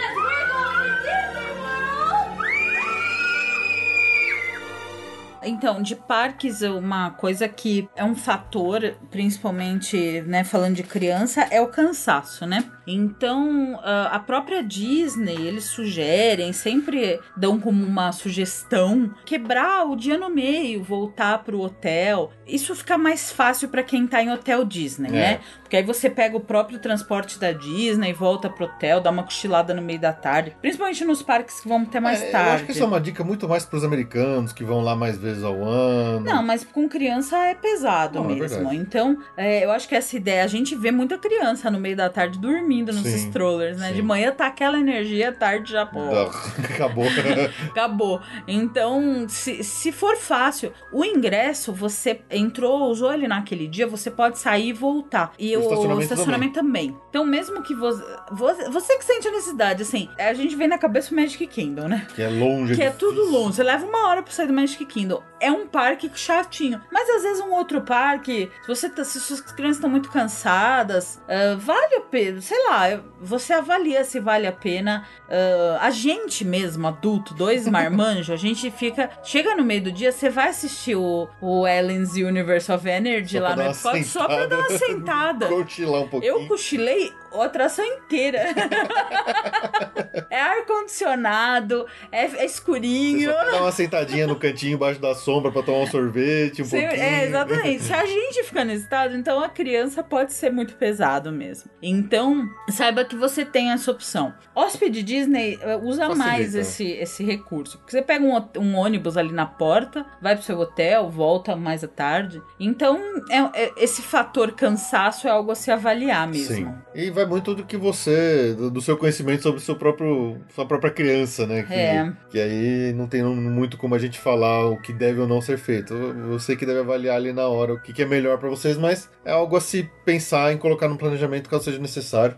Então, 5.45 5.81
de 5.81 5.95
parques, 5.95 6.61
uma 6.61 7.11
coisa 7.11 7.47
que 7.47 7.87
é 7.95 8.03
um 8.03 8.15
fator, 8.15 8.95
principalmente, 9.11 10.21
né, 10.21 10.43
falando 10.43 10.75
de 10.75 10.83
criança, 10.83 11.47
é 11.51 11.61
o 11.61 11.67
cansaço, 11.67 12.45
né? 12.45 12.63
Então, 12.87 13.79
ah, 13.83 14.09
a 14.13 14.19
própria 14.19 14.63
Disney, 14.63 15.47
eles 15.47 15.65
sugerem, 15.65 16.53
sempre 16.53 17.19
dão 17.35 17.59
como 17.59 17.83
uma 17.85 18.11
sugestão, 18.11 19.11
quebrar 19.25 19.85
o 19.89 19.95
dia 19.95 20.17
no 20.17 20.29
meio, 20.29 20.83
voltar 20.83 21.39
pro 21.43 21.59
hotel. 21.61 22.31
Isso 22.47 22.75
fica 22.75 22.97
mais 22.97 23.31
fácil 23.31 23.69
para 23.69 23.81
quem 23.83 24.05
tá 24.05 24.21
em 24.21 24.31
hotel 24.31 24.63
Disney, 24.63 25.09
É. 25.09 25.11
né? 25.11 25.39
Porque 25.63 25.77
aí 25.77 25.83
você 25.83 26.09
pega 26.09 26.37
o 26.37 26.39
próprio 26.39 26.77
transporte 26.77 27.39
da 27.39 27.51
Disney, 27.51 28.13
volta 28.13 28.49
pro 28.49 28.65
hotel, 28.65 29.01
dá 29.01 29.09
uma 29.09 29.23
cochilada 29.23 29.73
no 29.73 29.81
meio 29.81 29.99
da 29.99 30.13
tarde. 30.13 30.55
Principalmente 30.61 31.03
nos 31.03 31.23
parques 31.23 31.59
que 31.59 31.67
vão 31.67 31.83
ter 31.85 31.99
mais 31.99 32.21
É, 32.21 32.29
tarde. 32.29 32.49
Eu 32.49 32.55
acho 32.55 32.65
que 32.65 32.71
essa 32.71 32.83
é 32.83 32.85
uma 32.87 33.01
dica 33.01 33.23
muito 33.23 33.49
mais 33.49 33.65
pros 33.65 33.83
americanos, 33.83 34.53
que 34.53 34.63
vão 34.63 34.81
lá 34.81 34.95
mais 34.95 35.17
vezes 35.17 35.43
ao 35.43 35.63
ano. 35.63 36.23
Não, 36.23 36.43
mas 36.43 36.63
com 36.63 36.87
criança 36.87 37.35
é 37.37 37.55
pesado 37.55 38.19
Não, 38.21 38.29
é 38.29 38.35
mesmo. 38.35 38.71
então, 38.71 39.17
é, 39.35 39.65
eu 39.65 39.71
acho 39.71 39.87
que 39.89 39.95
essa 39.95 40.15
ideia, 40.15 40.43
a 40.43 40.47
gente 40.47 40.75
vê 40.75 40.91
muita 40.91 41.17
criança 41.17 41.71
no 41.71 41.79
meio 41.79 41.95
da 41.95 42.09
tarde 42.09 42.37
dormindo 42.37 42.74
nos 42.83 43.03
Sim, 43.03 43.27
strollers, 43.27 43.77
né? 43.77 43.89
sim. 43.89 43.95
De 43.95 44.01
manhã 44.01 44.31
tá 44.31 44.47
aquela 44.47 44.79
energia, 44.79 45.31
tarde 45.31 45.71
já, 45.71 45.85
pô, 45.85 45.99
Acabou. 46.73 47.05
acabou. 47.69 48.21
Então, 48.47 49.25
se, 49.27 49.63
se 49.63 49.91
for 49.91 50.15
fácil, 50.17 50.71
o 50.91 51.03
ingresso, 51.03 51.71
você 51.73 52.21
entrou, 52.29 52.89
usou 52.89 53.13
ele 53.13 53.27
naquele 53.27 53.67
dia, 53.67 53.87
você 53.87 54.09
pode 54.09 54.39
sair 54.39 54.69
e 54.69 54.73
voltar. 54.73 55.31
E 55.37 55.55
O 55.55 55.59
o 55.59 55.63
estacionamento 55.63 56.03
estacionamento, 56.03 56.53
também. 56.53 56.95
Então, 57.09 57.25
mesmo 57.25 57.61
que 57.61 57.73
você, 57.73 58.03
você. 58.31 58.69
Você 58.69 58.97
que 58.97 59.05
sente 59.05 59.27
a 59.27 59.31
necessidade, 59.31 59.81
assim, 59.83 60.09
a 60.17 60.33
gente 60.33 60.55
vem 60.55 60.67
na 60.67 60.77
cabeça 60.77 61.11
o 61.11 61.15
Magic 61.15 61.45
Kingdom, 61.47 61.87
né? 61.87 62.07
que 62.15 62.21
é 62.21 62.27
longe. 62.27 62.75
Que 62.75 62.81
é 62.81 62.89
difícil. 62.89 63.09
tudo 63.09 63.29
longe. 63.31 63.55
Você 63.55 63.63
leva 63.63 63.85
uma 63.85 64.07
hora 64.09 64.23
pra 64.23 64.31
sair 64.31 64.47
do 64.47 64.53
Magic 64.53 64.83
Kingdom. 64.85 65.21
É 65.39 65.51
um 65.51 65.67
parque 65.67 66.09
chatinho. 66.15 66.81
Mas 66.91 67.09
às 67.09 67.23
vezes 67.23 67.41
um 67.41 67.53
outro 67.53 67.81
parque, 67.81 68.49
se 68.61 68.67
você 68.67 68.89
tá, 68.89 69.03
se 69.03 69.19
suas 69.19 69.41
crianças 69.41 69.77
estão 69.77 69.89
muito 69.89 70.09
cansadas, 70.09 71.21
ah, 71.27 71.55
vale 71.57 71.95
a 71.95 72.01
pena. 72.01 72.41
Sei 72.41 72.57
lá, 72.69 72.99
você 73.21 73.53
avalia 73.53 74.03
se 74.03 74.19
vale 74.19 74.47
a 74.47 74.51
pena. 74.51 75.05
Ah, 75.29 75.79
a 75.81 75.91
gente 75.91 76.43
mesmo, 76.45 76.87
adulto, 76.87 77.33
dois 77.33 77.67
marmanjos, 77.69 78.29
a 78.29 78.35
gente 78.35 78.69
fica. 78.71 79.09
Chega 79.23 79.55
no 79.55 79.63
meio 79.63 79.83
do 79.83 79.91
dia, 79.91 80.11
você 80.11 80.29
vai 80.29 80.49
assistir 80.49 80.95
o, 80.95 81.27
o 81.41 81.67
Ellen's 81.67 82.13
Universe 82.13 82.71
of 82.71 82.87
Energy 82.87 83.37
Só 83.37 83.43
lá 83.43 83.55
no 83.55 83.63
Epcot 83.63 84.03
só 84.03 84.27
pra 84.27 84.45
dar 84.45 84.59
uma 84.59 84.69
sentada. 84.69 84.85
sentada. 84.85 85.47
Cochilar 85.55 86.01
um 86.01 86.07
pouquinho. 86.07 86.31
Eu 86.31 86.47
cochilei 86.47 87.13
a 87.41 87.45
atração 87.45 87.85
inteira. 87.85 88.39
é 90.29 90.39
ar-condicionado, 90.39 91.85
é, 92.11 92.23
é 92.25 92.45
escurinho. 92.45 93.29
dar 93.31 93.61
uma 93.61 93.71
sentadinha 93.71 94.27
no 94.27 94.35
cantinho 94.35 94.73
embaixo 94.75 94.99
da 94.99 95.13
sombra 95.15 95.51
pra 95.51 95.61
tomar 95.63 95.79
um 95.79 95.87
sorvete, 95.87 96.61
um 96.61 96.65
Sim, 96.65 96.81
pouquinho. 96.81 97.01
é, 97.03 97.25
exatamente. 97.25 97.83
Se 97.83 97.93
a 97.93 98.05
gente 98.05 98.43
ficar 98.43 98.63
nesse 98.65 98.83
estado, 98.83 99.15
então 99.15 99.43
a 99.43 99.49
criança 99.49 100.03
pode 100.03 100.33
ser 100.33 100.51
muito 100.51 100.75
pesado 100.75 101.31
mesmo. 101.31 101.69
Então, 101.81 102.47
saiba 102.69 103.05
que 103.05 103.15
você 103.15 103.45
tem 103.45 103.71
essa 103.71 103.91
opção. 103.91 104.33
Hóspede 104.53 105.03
Disney 105.03 105.57
eh, 105.61 105.75
usa 105.77 106.07
Facilita. 106.07 106.15
mais 106.29 106.55
esse, 106.55 106.85
esse 106.91 107.23
recurso. 107.23 107.77
Porque 107.77 107.91
você 107.91 108.01
pega 108.01 108.23
um, 108.23 108.59
um 108.59 108.75
ônibus 108.75 109.17
ali 109.17 109.31
na 109.31 109.45
porta, 109.45 110.05
vai 110.21 110.35
pro 110.35 110.43
seu 110.45 110.57
hotel, 110.59 111.09
volta 111.09 111.55
mais 111.55 111.83
à 111.83 111.87
tarde. 111.87 112.41
Então, 112.59 112.99
é- 113.29 113.63
é- 113.65 113.73
esse 113.77 114.01
fator 114.01 114.51
cansaço 114.53 115.27
é 115.27 115.31
algo 115.31 115.51
a 115.51 115.55
se 115.55 115.71
avaliar 115.71 116.27
mesmo. 116.27 116.55
Sim. 116.55 116.75
E 116.93 117.09
vai 117.09 117.24
vai 117.25 117.31
muito 117.31 117.55
do 117.55 117.65
que 117.65 117.75
você, 117.75 118.53
do, 118.53 118.81
seu 118.81 118.97
conhecimento 118.97 119.43
sobre 119.43 119.59
seu 119.59 119.75
próprio, 119.75 120.37
sua 120.53 120.65
própria 120.65 120.91
criança, 120.91 121.45
né? 121.45 121.63
Que, 121.63 121.73
É. 121.73 122.13
que 122.29 122.39
aí 122.39 122.93
não 122.93 123.07
tem 123.07 123.23
muito 123.23 123.77
como 123.77 123.95
a 123.95 123.99
gente 123.99 124.19
falar 124.19 124.65
o 124.65 124.77
que 124.77 124.93
deve 124.93 125.19
ou 125.19 125.27
não 125.27 125.41
ser 125.41 125.57
feito. 125.57 125.93
Você 126.29 126.55
que 126.55 126.65
deve 126.65 126.79
avaliar 126.79 127.15
ali 127.17 127.33
na 127.33 127.47
hora 127.47 127.73
o 127.73 127.81
que, 127.81 127.91
que 127.93 128.03
é 128.03 128.05
melhor 128.05 128.37
pra 128.37 128.49
vocês, 128.49 128.77
mas 128.77 129.09
é 129.23 129.31
algo 129.31 129.55
a 129.57 129.61
se 129.61 129.89
pensar 130.05 130.53
em 130.53 130.57
colocar 130.57 130.87
no 130.87 130.97
planejamento 130.97 131.49
caso 131.49 131.65
seja 131.65 131.79
necessário. 131.79 132.37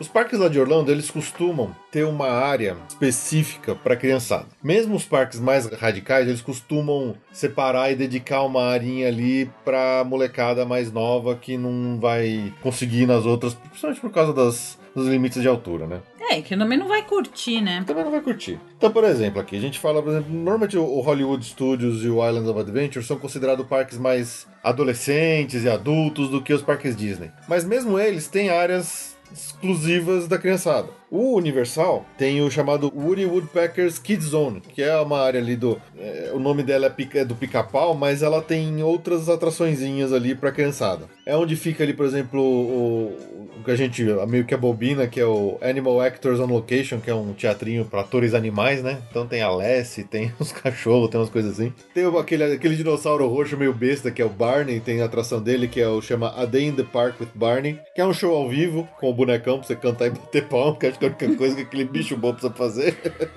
Os 0.00 0.06
parques 0.06 0.38
lá 0.38 0.48
de 0.48 0.60
Orlando, 0.60 0.92
eles 0.92 1.10
costumam 1.10 1.74
ter 1.90 2.04
uma 2.04 2.28
área 2.28 2.76
específica 2.88 3.74
para 3.74 3.96
criançada. 3.96 4.46
Mesmo 4.62 4.94
os 4.94 5.04
parques 5.04 5.40
mais 5.40 5.66
radicais, 5.66 6.28
eles 6.28 6.40
costumam 6.40 7.16
separar 7.32 7.90
e 7.90 7.96
dedicar 7.96 8.42
uma 8.42 8.62
arinha 8.62 9.08
ali 9.08 9.50
para 9.64 10.04
molecada 10.04 10.64
mais 10.64 10.92
nova 10.92 11.34
que 11.34 11.56
não 11.58 11.98
vai 11.98 12.52
conseguir 12.62 13.02
ir 13.02 13.06
nas 13.06 13.26
outras, 13.26 13.54
principalmente 13.54 14.00
por 14.00 14.10
causa 14.10 14.32
das, 14.32 14.78
dos 14.94 15.08
limites 15.08 15.42
de 15.42 15.48
altura, 15.48 15.86
né? 15.86 16.00
É, 16.30 16.42
que 16.42 16.56
também 16.56 16.76
não 16.76 16.86
vai 16.86 17.02
curtir, 17.02 17.60
né? 17.60 17.82
Também 17.86 18.04
não 18.04 18.10
vai 18.10 18.20
curtir. 18.20 18.60
Então, 18.76 18.92
por 18.92 19.02
exemplo, 19.02 19.40
aqui 19.40 19.56
a 19.56 19.60
gente 19.60 19.78
fala, 19.78 20.02
por 20.02 20.10
exemplo, 20.10 20.30
normalmente 20.30 20.76
o 20.76 20.98
o 20.98 21.00
Hollywood 21.00 21.44
Studios 21.44 22.04
e 22.04 22.08
o 22.08 22.26
Islands 22.26 22.48
of 22.48 22.60
Adventure 22.60 23.04
são 23.04 23.18
considerados 23.18 23.66
parques 23.66 23.96
mais 23.98 24.46
adolescentes 24.62 25.64
e 25.64 25.68
adultos 25.68 26.28
do 26.28 26.42
que 26.42 26.52
os 26.52 26.60
parques 26.60 26.96
Disney. 26.96 27.30
Mas 27.48 27.64
mesmo 27.64 27.98
eles 27.98 28.26
têm 28.26 28.50
áreas 28.50 29.07
exclusivas 29.32 30.28
da 30.28 30.38
criançada. 30.38 30.88
O 31.10 31.36
Universal 31.36 32.04
tem 32.18 32.42
o 32.42 32.50
chamado 32.50 32.92
Woody 32.94 33.24
Woodpeckers 33.24 33.98
Kids 33.98 34.26
Zone, 34.26 34.60
que 34.60 34.82
é 34.82 34.94
uma 35.00 35.20
área 35.20 35.40
ali 35.40 35.56
do. 35.56 35.80
é, 35.98 36.30
o 36.34 36.38
nome 36.38 36.62
dela 36.62 36.86
é, 36.86 36.90
pica- 36.90 37.20
é 37.20 37.24
do 37.24 37.34
pica-pau, 37.34 37.94
mas 37.94 38.22
ela 38.22 38.42
tem 38.42 38.82
outras 38.82 39.28
atraçõezinhas 39.28 40.12
ali 40.12 40.34
pra 40.34 40.52
criançada. 40.52 41.06
É 41.24 41.34
onde 41.36 41.56
fica 41.56 41.82
ali, 41.82 41.92
por 41.94 42.04
exemplo, 42.06 42.40
o, 42.40 43.48
o 43.60 43.64
que 43.64 43.70
a 43.70 43.76
gente 43.76 44.02
meio 44.28 44.44
que 44.44 44.54
abobina, 44.54 45.06
que 45.06 45.18
é 45.20 45.24
o 45.26 45.58
Animal 45.62 46.00
Actors 46.00 46.40
on 46.40 46.46
Location, 46.46 47.00
que 47.00 47.10
é 47.10 47.14
um 47.14 47.32
teatrinho 47.32 47.84
pra 47.84 48.00
atores 48.00 48.34
animais, 48.34 48.82
né? 48.82 48.98
Então 49.10 49.26
tem 49.26 49.40
a 49.42 49.50
Lassie, 49.50 50.04
tem 50.04 50.32
os 50.38 50.52
cachorros, 50.52 51.08
tem 51.10 51.18
umas 51.20 51.30
coisas 51.30 51.52
assim. 51.52 51.72
Tem 51.94 52.04
aquele, 52.18 52.44
aquele 52.44 52.76
dinossauro 52.76 53.26
roxo 53.28 53.56
meio 53.56 53.72
besta, 53.72 54.10
que 54.10 54.20
é 54.20 54.24
o 54.24 54.28
Barney, 54.30 54.80
tem 54.80 55.00
a 55.00 55.06
atração 55.06 55.40
dele, 55.40 55.68
que 55.68 55.80
é 55.80 55.88
o 55.88 56.00
chama 56.02 56.32
A 56.36 56.44
Day 56.44 56.66
in 56.66 56.72
the 56.72 56.82
Park 56.84 57.20
with 57.20 57.28
Barney, 57.34 57.78
que 57.94 58.00
é 58.00 58.06
um 58.06 58.12
show 58.12 58.34
ao 58.34 58.48
vivo, 58.48 58.86
com 59.00 59.08
o 59.10 59.14
bonecão 59.14 59.58
pra 59.58 59.66
você 59.66 59.74
cantar 59.76 60.06
e 60.06 60.10
bater 60.10 60.44
palma, 60.48 60.76
que 60.97 60.97
a 61.04 61.08
única 61.08 61.36
coisa 61.36 61.56
que 61.56 61.62
aquele 61.62 61.84
bicho 61.84 62.16
bom 62.16 62.32
precisa 62.32 62.52
fazer. 62.52 62.94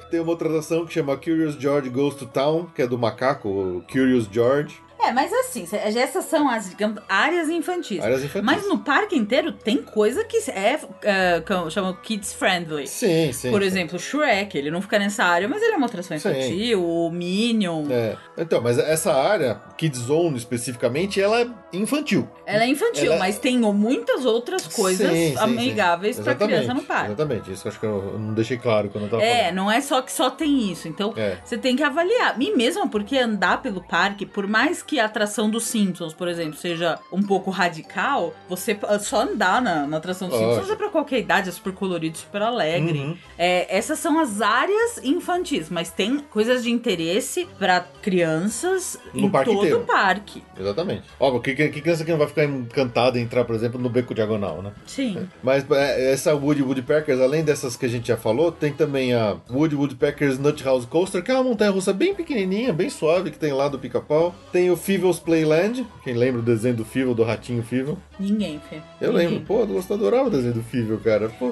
tem 0.09 0.20
uma 0.20 0.32
outra 0.32 0.47
atração 0.47 0.86
que 0.86 0.93
chama 0.93 1.16
Curious 1.18 1.55
George 1.55 1.89
Goes 1.89 2.16
to 2.16 2.26
Town, 2.26 2.68
que 2.74 2.82
é 2.82 2.88
do 2.88 2.97
macaco, 2.97 3.84
Curious 3.91 4.28
George. 4.32 4.82
É, 5.04 5.12
mas 5.12 5.32
assim, 5.34 5.68
essas 5.72 6.26
são 6.26 6.47
as, 6.49 6.70
digamos, 6.70 7.02
áreas 7.10 7.49
infantis. 7.49 8.04
Áreas 8.04 8.24
infantis. 8.24 8.45
Mas 8.45 8.68
no 8.68 8.80
parque 8.80 9.16
inteiro 9.18 9.52
tem 9.52 9.78
coisa 9.82 10.24
que 10.24 10.38
é, 10.52 10.80
é 11.04 11.41
que 11.41 11.70
chama 11.72 11.95
kids 12.04 12.34
friendly. 12.34 12.88
Sim, 12.88 13.32
sim. 13.34 13.49
Por 13.52 13.62
sim. 13.62 13.68
exemplo, 13.68 13.97
Shrek, 13.99 14.58
ele 14.58 14.70
não 14.70 14.82
fica 14.82 14.99
nessa 14.99 15.24
área, 15.24 15.47
mas 15.47 15.62
ele 15.62 15.74
é 15.74 15.78
uma 15.78 15.88
atração 15.88 16.18
Sim. 16.18 16.30
infantil, 16.30 16.86
o 16.86 17.10
Minion. 17.12 17.86
É. 17.89 18.16
Então, 18.38 18.62
mas 18.62 18.78
essa 18.78 19.14
área, 19.14 19.56
Kids 19.78 20.02
Zone 20.02 20.38
especificamente, 20.38 21.20
ela 21.22 21.41
é 21.41 21.47
infantil. 21.74 22.28
Ela 22.45 22.64
é 22.64 22.68
infantil, 22.68 23.08
Ela- 23.14 23.20
mas 23.20 23.39
tem 23.39 23.58
muitas 23.60 24.26
outras 24.26 24.68
coisas 24.68 25.10
Sim, 25.12 25.32
sim, 25.32 25.38
amigáveis 25.39 26.16
sim. 26.16 26.24
pra 26.24 26.32
Exatamente, 26.34 26.58
criança 26.58 26.74
no 26.74 26.84
parque. 26.84 27.06
Exatamente, 27.12 27.52
isso 27.52 27.68
eu 27.68 27.70
acho 27.72 27.80
que 27.80 27.86
eu 27.86 28.20
não 28.20 28.34
deixei 28.34 28.58
claro 28.58 28.89
quando 28.89 29.06
eu 29.06 29.10
tava 29.10 29.24
É, 29.24 29.39
falando. 29.43 29.56
não 29.56 29.72
é 29.72 29.82
só 29.82 30.02
que 30.02 30.12
só 30.12 30.30
tem 30.30 30.72
isso. 30.72 30.88
Então, 30.88 31.14
É. 31.18 31.38
você 31.43 31.58
tem 31.58 31.76
que 31.76 31.84
avaliar. 31.84 32.36
E 32.39 32.56
mesmo 32.56 32.88
porque 32.89 33.18
andar 33.18 33.62
pelo 33.62 33.82
parque, 33.82 34.26
por 34.26 34.47
mais 34.47 34.82
que 34.84 34.91
a 35.00 35.06
atração 35.06 35.50
dos 35.50 35.64
Simpsons, 35.66 36.14
por 36.14 36.28
exemplo, 36.28 36.56
seja 36.56 37.00
um 37.12 37.22
pouco 37.22 37.50
radical, 37.50 38.34
você 38.50 38.78
só 39.00 39.22
andar 39.22 39.62
na, 39.62 39.86
na 39.88 39.98
atração 39.98 40.30
dos. 40.30 40.38
Simpsons 40.38 40.70
é 40.70 40.76
pra 40.76 40.89
qualquer 40.89 41.20
idade, 41.20 41.50
é 41.50 41.52
super 41.52 41.74
colorido, 41.74 42.18
super 42.18 42.42
alegre. 42.42 43.00
Uhum. 43.00 43.18
É, 43.38 43.76
essas 43.76 44.00
são 44.00 44.20
as 44.20 44.42
áreas 44.42 45.00
infantis, 45.04 45.70
mas 45.70 45.89
tem 45.92 46.20
coisas 46.20 46.64
de 46.64 46.72
interesse 46.72 47.48
pra 47.58 47.86
crianças 48.02 48.98
No 49.14 49.28
em 49.28 49.30
parque 49.30 49.50
todo 49.52 49.60
inteiro. 49.60 49.80
o 49.82 49.86
parque. 49.86 50.44
Exatamente. 50.60 51.04
Ó, 51.20 51.39
que, 51.39 51.54
que, 51.56 51.70
que 51.70 51.82
criança 51.82 52.04
que 52.06 52.12
não 52.12 52.18
vai 52.18 52.28
ficar 52.28 52.46
encantada 52.46 53.20
em 53.20 53.24
entrar, 53.24 53.46
por 53.46 53.56
exemplo, 53.56 53.80
no 53.80 53.89
Beco 53.89 54.14
Diagonal, 54.14 54.62
né? 54.62 54.72
Sim. 54.86 55.28
Mas 55.44 55.66
é, 55.72 56.12
essa 56.12 56.34
Woody 56.36 56.62
Woodpeckers, 56.62 57.20
além 57.20 57.44
dessas 57.44 57.76
que 57.76 57.86
a 57.86 57.89
gente 57.89 58.08
já 58.08 58.18
falou, 58.18 58.52
tem 58.52 58.72
também 58.72 59.14
a 59.14 59.38
Woody 59.50 59.76
Woodpeckers 59.76 60.38
Nut 60.38 60.64
House 60.64 60.86
Coaster, 60.86 61.24
que 61.24 61.32
é 61.32 61.34
uma 61.34 61.44
montanha-russa 61.44 61.94
bem 61.94 62.14
pequenininha, 62.14 62.72
bem 62.74 62.89
suave, 62.89 63.32
que 63.32 63.39
tem 63.39 63.54
lá 63.54 63.68
do 63.68 63.80
Pica-Pau. 63.80 64.34
Tem 64.52 64.70
o 64.70 64.78
Fievel's 64.82 65.20
Playland, 65.20 65.86
quem 66.04 66.14
lembra 66.14 66.40
o 66.42 66.44
desenho 66.44 66.76
do 66.76 66.84
Fievel, 66.86 67.14
do 67.14 67.24
ratinho 67.24 67.62
Fievel? 67.64 67.98
Ninguém, 68.20 68.60
Fê. 68.70 68.82
Eu 69.00 69.12
Ninguém. 69.14 69.28
lembro, 69.30 69.46
pô, 69.46 69.60
eu 69.62 69.84
adorava 69.96 70.28
o 70.28 70.32
desenho 70.32 70.54
do 70.54 70.64
Fievel, 70.64 71.00
cara. 71.00 71.30
Pô, 71.30 71.52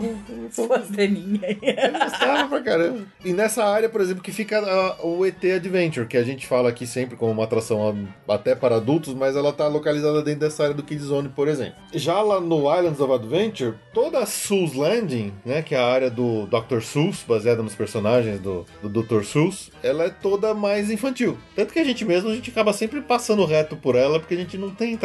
Se 0.50 0.68
fosse 0.68 0.92
ninguém. 1.08 1.58
Eu 1.62 2.00
gostava 2.00 2.48
pra 2.50 2.62
caramba. 2.62 3.00
E 3.24 3.32
nessa 3.34 3.64
área, 3.64 3.88
por 3.88 4.02
exemplo, 4.02 4.24
que 4.24 4.32
fica 4.32 4.60
a- 4.60 5.06
o 5.06 5.26
ET 5.26 5.44
Adventure, 5.52 6.08
que 6.08 6.18
a 6.18 6.24
gente 6.24 6.48
fala 6.48 6.70
aqui 6.70 6.86
sempre 6.88 7.16
como 7.16 7.32
uma 7.32 7.44
atração 7.44 7.88
a- 8.28 8.34
até 8.34 8.56
para 8.56 8.76
adultos, 8.78 9.14
mas 9.14 9.36
ela 9.36 9.54
tá 9.54 9.68
localizada 9.68 10.22
dentro 10.24 10.42
dessa 10.42 10.64
área 10.64 10.76
do 10.76 10.84
Kids 10.84 11.06
Zone, 11.06 11.30
por 11.30 11.48
exemplo. 11.48 11.76
Já 11.94 12.22
lá 12.22 12.40
no 12.42 12.62
Islands 12.76 13.00
of 13.00 13.14
Adventure, 13.14 13.76
toda 13.94 14.20
a 14.20 14.26
Seuss 14.26 14.74
Landing, 14.74 15.34
né, 15.46 15.62
que 15.62 15.76
é 15.76 15.78
a 15.80 15.86
área 15.86 16.10
do 16.10 16.48
Dr. 16.48 16.82
Seuss, 16.82 17.24
baseada 17.28 17.62
nos 17.62 17.76
personagens 17.76 18.40
do, 18.40 18.66
do 18.82 18.90
Dr. 18.90 19.24
Seuss, 19.24 19.72
ela 19.84 20.06
é 20.06 20.10
toda 20.10 20.54
mais 20.54 20.90
infantil. 20.90 21.38
Tanto 21.56 21.72
que 21.74 21.80
a 21.80 21.84
gente 21.84 22.04
mesmo, 22.04 22.30
a 22.30 22.34
gente 22.36 22.50
acaba 22.50 22.74
sempre 22.74 23.02
passando 23.02 23.19
reto 23.46 23.76
por 23.76 23.96
ela, 23.96 24.20
porque 24.20 24.34
a 24.34 24.38
gente 24.38 24.58
não 24.58 24.70
tem 24.70 24.98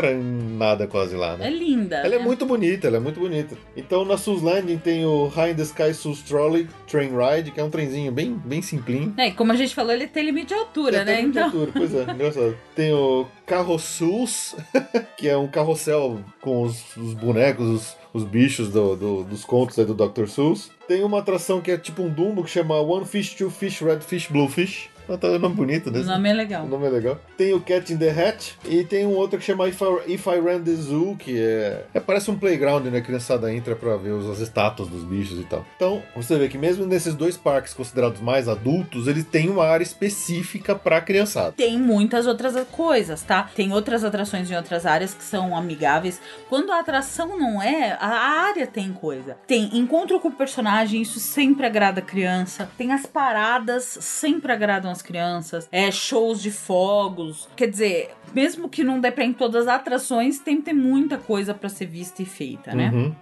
nada 0.58 0.86
quase 0.86 1.14
lá, 1.16 1.36
né? 1.36 1.46
É 1.46 1.50
linda. 1.50 1.96
Ela 1.96 2.14
é 2.16 2.18
né? 2.18 2.24
muito 2.24 2.44
bonita, 2.46 2.86
ela 2.86 2.96
é 2.96 3.00
muito 3.00 3.20
bonita. 3.20 3.56
Então 3.76 4.04
na 4.04 4.16
Sus 4.16 4.42
Landing 4.42 4.78
tem 4.78 5.04
o 5.04 5.26
High 5.28 5.52
in 5.52 5.54
the 5.56 5.62
Sky 5.62 5.92
Sus 5.94 6.22
Trolley 6.22 6.68
Train 6.86 7.10
Ride, 7.10 7.50
que 7.50 7.60
é 7.60 7.64
um 7.64 7.70
trenzinho 7.70 8.10
bem, 8.12 8.34
bem 8.44 8.62
simplinho. 8.62 9.14
É, 9.18 9.28
e 9.28 9.32
como 9.32 9.52
a 9.52 9.56
gente 9.56 9.74
falou, 9.74 9.92
ele 9.92 10.06
tem 10.06 10.24
limite 10.24 10.48
de 10.48 10.54
altura, 10.54 10.98
É, 10.98 11.04
né? 11.04 11.14
tem 11.16 11.22
muita 11.24 11.40
Então. 11.40 11.44
altura, 11.60 11.70
Pois 11.74 11.94
é, 11.94 12.02
engraçado. 12.12 12.56
Tem 12.74 12.92
o 12.92 13.26
Carro 13.46 13.78
Sus, 13.78 14.54
que 15.16 15.28
é 15.28 15.36
um 15.36 15.46
carrossel 15.48 16.20
com 16.40 16.62
os, 16.62 16.96
os 16.96 17.14
bonecos, 17.14 17.66
os, 17.68 17.96
os 18.12 18.24
bichos 18.24 18.68
do- 18.70 18.96
do- 18.96 19.24
dos 19.24 19.44
contos 19.44 19.78
aí 19.78 19.84
do 19.84 19.94
Dr. 19.94 20.26
Seuss. 20.26 20.70
Tem 20.86 21.02
uma 21.02 21.18
atração 21.20 21.60
que 21.60 21.70
é 21.70 21.78
tipo 21.78 22.02
um 22.02 22.08
Dumbo 22.08 22.44
que 22.44 22.50
chama 22.50 22.78
One 22.80 23.04
Fish, 23.06 23.34
Two 23.34 23.50
Fish, 23.50 23.80
Red 23.80 24.00
Fish, 24.00 24.28
Blue 24.28 24.48
Fish. 24.48 24.88
Tá 25.20 25.28
um 25.28 25.38
nome 25.38 25.54
bonito, 25.54 25.90
né? 25.90 26.00
O 26.00 26.04
nome 26.04 26.28
é 26.28 26.32
legal. 26.32 26.64
O 26.64 26.68
nome 26.68 26.86
é 26.86 26.90
legal. 26.90 27.20
Tem 27.36 27.52
o 27.52 27.60
Cat 27.60 27.92
in 27.92 27.98
the 27.98 28.10
Hat 28.10 28.56
e 28.64 28.84
tem 28.84 29.06
um 29.06 29.14
outro 29.14 29.38
que 29.38 29.44
chama 29.44 29.68
If 29.68 29.80
I, 29.80 30.12
If 30.14 30.26
I 30.26 30.40
Ran 30.40 30.62
the 30.62 30.72
Zoo, 30.72 31.16
que 31.16 31.38
é, 31.38 31.84
é 31.92 32.00
parece 32.00 32.30
um 32.30 32.38
playground, 32.38 32.86
né? 32.86 32.98
A 32.98 33.02
criançada 33.02 33.52
entra 33.52 33.76
pra 33.76 33.96
ver 33.96 34.10
os, 34.10 34.28
as 34.30 34.40
estátuas 34.40 34.88
dos 34.88 35.04
bichos 35.04 35.38
e 35.38 35.44
tal. 35.44 35.64
Então, 35.76 36.02
você 36.16 36.38
vê 36.38 36.48
que 36.48 36.56
mesmo 36.56 36.86
nesses 36.86 37.14
dois 37.14 37.36
parques 37.36 37.74
considerados 37.74 38.20
mais 38.20 38.48
adultos, 38.48 39.06
eles 39.06 39.24
têm 39.24 39.50
uma 39.50 39.66
área 39.66 39.84
específica 39.84 40.74
pra 40.74 41.00
criançada. 41.00 41.52
Tem 41.52 41.78
muitas 41.78 42.26
outras 42.26 42.54
coisas, 42.68 43.22
tá? 43.22 43.50
Tem 43.54 43.72
outras 43.72 44.04
atrações 44.04 44.50
em 44.50 44.56
outras 44.56 44.86
áreas 44.86 45.12
que 45.12 45.24
são 45.24 45.56
amigáveis. 45.56 46.20
Quando 46.48 46.72
a 46.72 46.80
atração 46.80 47.38
não 47.38 47.62
é, 47.62 47.96
a 48.00 48.08
área 48.46 48.66
tem 48.66 48.92
coisa. 48.92 49.36
Tem 49.46 49.76
encontro 49.76 50.18
com 50.18 50.28
o 50.28 50.32
personagem, 50.32 51.02
isso 51.02 51.20
sempre 51.20 51.66
agrada 51.66 52.00
a 52.00 52.02
criança. 52.02 52.68
Tem 52.78 52.92
as 52.92 53.04
paradas, 53.04 53.98
sempre 54.00 54.52
agradam 54.52 54.93
as 54.94 55.02
crianças. 55.02 55.68
É 55.70 55.90
shows 55.90 56.40
de 56.40 56.50
fogos. 56.50 57.48
Quer 57.54 57.68
dizer, 57.68 58.14
mesmo 58.32 58.68
que 58.68 58.82
não 58.82 59.00
dê 59.00 59.10
pra 59.10 59.24
ir 59.24 59.28
em 59.28 59.32
todas 59.32 59.68
as 59.68 59.74
atrações, 59.74 60.38
tem 60.38 60.56
que 60.56 60.62
ter 60.62 60.72
muita 60.72 61.18
coisa 61.18 61.52
pra 61.52 61.68
ser 61.68 61.86
vista 61.86 62.22
e 62.22 62.26
feita, 62.26 62.74
né? 62.74 62.90
Uhum. 62.92 63.14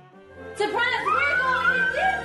Surprise! 0.56 0.82
We're 1.06 1.38
going 1.38 2.16
to 2.16 2.21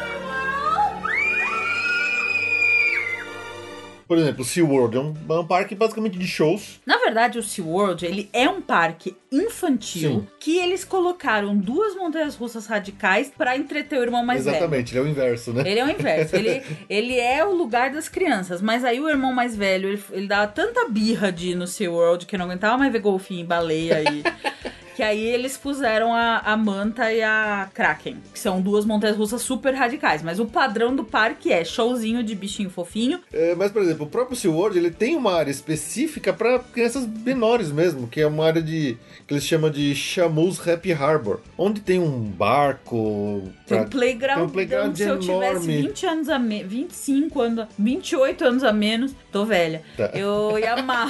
Por 4.07 4.17
exemplo, 4.17 4.41
o 4.41 4.45
SeaWorld 4.45 4.95
é 4.95 4.99
um, 5.01 5.13
é 5.29 5.39
um 5.39 5.45
parque 5.45 5.75
basicamente 5.75 6.17
de 6.17 6.25
shows. 6.25 6.79
Na 6.85 6.97
verdade, 6.97 7.37
o 7.37 7.43
SeaWorld, 7.43 8.05
ele 8.05 8.29
é 8.31 8.47
um 8.47 8.61
parque 8.61 9.17
infantil 9.29 10.09
Sim. 10.09 10.27
que 10.39 10.57
eles 10.57 10.85
colocaram 10.85 11.57
duas 11.57 11.93
montanhas 11.93 12.35
russas 12.35 12.67
radicais 12.67 13.29
pra 13.37 13.57
entreter 13.57 13.99
o 13.99 14.01
irmão 14.01 14.25
mais 14.25 14.45
velho. 14.45 14.55
Exatamente, 14.55 14.93
ele 14.93 14.99
é 14.99 15.01
o 15.03 15.07
inverso, 15.07 15.51
né? 15.51 15.63
Ele 15.69 15.79
é 15.79 15.85
o 15.85 15.89
inverso. 15.89 16.35
Ele, 16.37 16.63
ele 16.89 17.19
é 17.19 17.43
o 17.45 17.53
lugar 17.53 17.91
das 17.91 18.07
crianças. 18.07 18.61
Mas 18.61 18.85
aí 18.85 18.99
o 18.99 19.09
irmão 19.09 19.33
mais 19.33 19.55
velho, 19.55 19.89
ele, 19.89 20.03
ele 20.11 20.27
dá 20.27 20.47
tanta 20.47 20.87
birra 20.87 21.29
de 21.29 21.49
ir 21.49 21.55
no 21.55 21.67
SeaWorld 21.67 22.25
que 22.25 22.37
não 22.37 22.45
aguentava 22.45 22.77
mais 22.77 22.91
ver 22.91 22.99
golfinho 22.99 23.41
e 23.41 23.43
baleia 23.43 24.01
e. 24.03 24.23
Que 24.97 25.03
aí 25.03 25.27
eles 25.27 25.55
puseram 25.55 26.11
a, 26.11 26.39
a 26.39 26.57
Manta 26.57 27.13
e 27.13 27.21
a 27.21 27.69
Kraken, 27.71 28.17
que 28.33 28.39
são 28.39 28.59
duas 28.59 28.83
montanhas 28.83 29.15
russas 29.15 29.43
super 29.43 29.71
radicais. 29.75 30.23
Mas 30.23 30.39
o 30.39 30.45
padrão 30.47 30.95
do 30.95 31.03
parque 31.03 31.53
é 31.53 31.63
showzinho 31.63 32.23
de 32.23 32.33
bichinho 32.33 32.67
fofinho. 32.71 33.19
É, 33.31 33.53
mas, 33.53 33.71
por 33.71 33.83
exemplo, 33.83 34.07
o 34.07 34.09
próprio 34.09 34.35
SeaWorld, 34.35 34.75
ele 34.75 34.89
tem 34.89 35.15
uma 35.15 35.35
área 35.35 35.51
específica 35.51 36.33
para 36.33 36.57
crianças 36.57 37.05
menores 37.05 37.71
mesmo, 37.71 38.07
que 38.07 38.19
é 38.19 38.25
uma 38.25 38.43
área 38.43 38.59
de 38.59 38.97
que 39.27 39.35
eles 39.35 39.43
chamam 39.43 39.69
de 39.69 39.93
Shamus 39.93 40.67
Happy 40.67 40.91
Harbor, 40.91 41.41
onde 41.55 41.79
tem 41.79 41.99
um 41.99 42.19
barco 42.19 43.43
Tem 43.67 43.77
pra- 43.77 43.85
um 43.85 43.89
playground, 43.91 44.35
tem 44.37 44.45
um 44.45 44.49
playground 44.49 44.95
se 44.95 45.03
eu 45.03 45.19
tivesse 45.19 45.51
enorme. 45.69 45.77
20 45.83 46.05
anos 46.07 46.29
a 46.29 46.39
menos, 46.39 46.71
25 46.73 47.39
anos, 47.41 47.67
28 47.77 48.45
anos 48.45 48.63
a 48.63 48.73
menos, 48.73 49.13
tô 49.31 49.45
velha. 49.45 49.83
Tá. 49.95 50.09
Eu 50.15 50.57
ia 50.57 50.73
amar. 50.73 51.07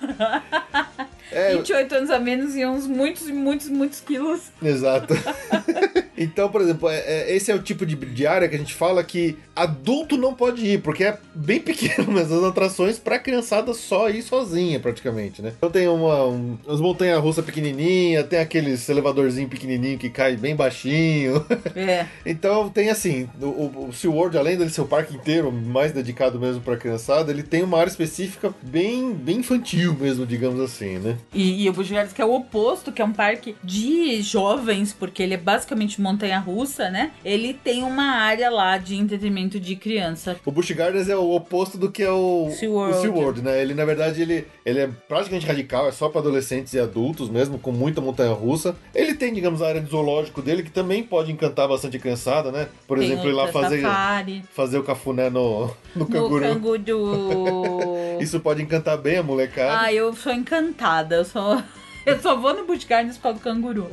É, 1.32 1.54
28 1.54 1.94
anos 1.94 2.10
a 2.10 2.18
menos 2.18 2.56
e 2.56 2.64
uns 2.66 2.86
muitos, 2.86 3.28
muitos, 3.28 3.68
muitos 3.68 4.00
quilos. 4.00 4.40
Exato. 4.62 5.14
então, 6.20 6.50
por 6.50 6.60
exemplo, 6.60 6.88
é- 6.88 6.98
é- 7.00 7.34
esse 7.34 7.50
é 7.50 7.54
o 7.54 7.62
tipo 7.62 7.86
de, 7.86 7.96
de 7.96 8.26
área 8.26 8.46
que 8.46 8.54
a 8.54 8.58
gente 8.58 8.74
fala 8.74 9.02
que 9.02 9.36
adulto 9.56 10.16
não 10.18 10.34
pode 10.34 10.64
ir, 10.64 10.82
porque 10.82 11.04
é 11.04 11.18
bem 11.34 11.58
pequeno 11.60 12.12
mesmo 12.12 12.36
as 12.36 12.44
atrações 12.44 12.98
pra 12.98 13.18
criançada 13.18 13.72
só 13.72 14.10
ir 14.10 14.22
sozinha, 14.22 14.78
praticamente, 14.78 15.40
né? 15.40 15.52
Então 15.56 15.70
tem 15.70 15.88
uma, 15.88 16.26
um, 16.26 16.58
umas 16.66 16.80
montanhas-russas 16.80 17.44
pequenininha, 17.44 18.22
tem 18.22 18.38
aqueles 18.38 18.86
elevadorzinho 18.88 19.48
pequenininho 19.48 19.98
que 19.98 20.10
cai 20.10 20.36
bem 20.36 20.54
baixinho. 20.54 21.44
É. 21.74 22.06
Então 22.26 22.68
tem 22.68 22.90
assim, 22.90 23.28
o, 23.40 23.86
o, 23.88 23.92
SeaWorld, 23.92 24.36
além 24.36 24.56
dele 24.56 24.70
ser 24.70 24.80
o 24.80 24.86
parque 24.86 25.14
inteiro, 25.14 25.50
mais 25.52 25.92
dedicado 25.92 26.38
mesmo 26.38 26.60
pra 26.60 26.76
criançada, 26.76 27.30
ele 27.30 27.42
tem 27.42 27.62
uma 27.62 27.78
área 27.78 27.88
específica 27.88 28.52
bem, 28.62 29.12
bem 29.14 29.38
infantil 29.38 29.94
mesmo, 29.94 30.26
digamos 30.26 30.60
assim, 30.60 30.98
né? 30.98 31.16
E, 31.32 31.64
e 31.64 31.68
o 31.68 31.72
Busch 31.72 31.90
Gardens, 31.90 32.12
que 32.12 32.20
é 32.20 32.24
o 32.24 32.34
oposto, 32.34 32.92
que 32.92 33.00
é 33.00 33.04
um 33.04 33.12
parque 33.12 33.54
de 33.62 34.20
jovens, 34.20 34.92
porque 34.92 35.22
ele 35.22 35.34
é 35.34 35.36
basicamente 35.36 36.00
montanha-russa, 36.12 36.90
né? 36.90 37.10
Ele 37.24 37.54
tem 37.54 37.82
uma 37.82 38.16
área 38.16 38.50
lá 38.50 38.78
de 38.78 38.96
entretenimento 38.96 39.58
de 39.60 39.76
criança. 39.76 40.36
O 40.44 40.50
Busch 40.52 40.70
Gardens 40.72 41.08
é 41.08 41.16
o 41.16 41.30
oposto 41.32 41.78
do 41.78 41.90
que 41.90 42.02
é 42.02 42.10
o 42.10 42.50
SeaWorld. 42.50 42.96
o 42.96 43.00
SeaWorld, 43.00 43.42
né? 43.42 43.60
Ele, 43.62 43.74
na 43.74 43.84
verdade, 43.84 44.20
ele, 44.22 44.46
ele 44.64 44.80
é 44.80 44.88
praticamente 45.08 45.46
radical, 45.46 45.88
é 45.88 45.92
só 45.92 46.08
pra 46.08 46.20
adolescentes 46.20 46.72
e 46.74 46.78
adultos 46.78 47.28
mesmo, 47.28 47.58
com 47.58 47.72
muita 47.72 48.00
montanha-russa. 48.00 48.74
Ele 48.94 49.14
tem, 49.14 49.32
digamos, 49.32 49.62
a 49.62 49.68
área 49.68 49.80
de 49.80 49.90
zoológico 49.90 50.42
dele, 50.42 50.62
que 50.62 50.70
também 50.70 51.02
pode 51.02 51.30
encantar 51.32 51.68
bastante 51.68 51.96
a 51.96 52.00
criançada, 52.00 52.50
né? 52.52 52.68
Por 52.86 52.98
Tem 52.98 53.06
exemplo, 53.10 53.28
ir 53.28 53.32
lá 53.32 53.48
fazer, 53.48 53.80
safari, 53.82 54.42
fazer 54.54 54.78
o 54.78 54.82
cafuné 54.82 55.30
no, 55.30 55.66
no 55.66 55.76
no 55.94 56.06
canguru. 56.06 56.42
canguru. 56.42 57.76
Isso 58.20 58.40
pode 58.40 58.62
encantar 58.62 58.98
bem 58.98 59.16
a 59.18 59.22
molecada. 59.22 59.80
Ah, 59.80 59.92
eu 59.92 60.12
sou 60.14 60.32
encantada. 60.32 61.16
Eu 61.16 61.24
só, 61.24 61.62
eu 62.06 62.20
só 62.20 62.36
vou 62.36 62.54
no 62.54 62.64
Busch 62.66 62.84
Gardens 62.84 63.16
por 63.16 63.24
causa 63.24 63.38
do 63.38 63.42
canguru. 63.42 63.88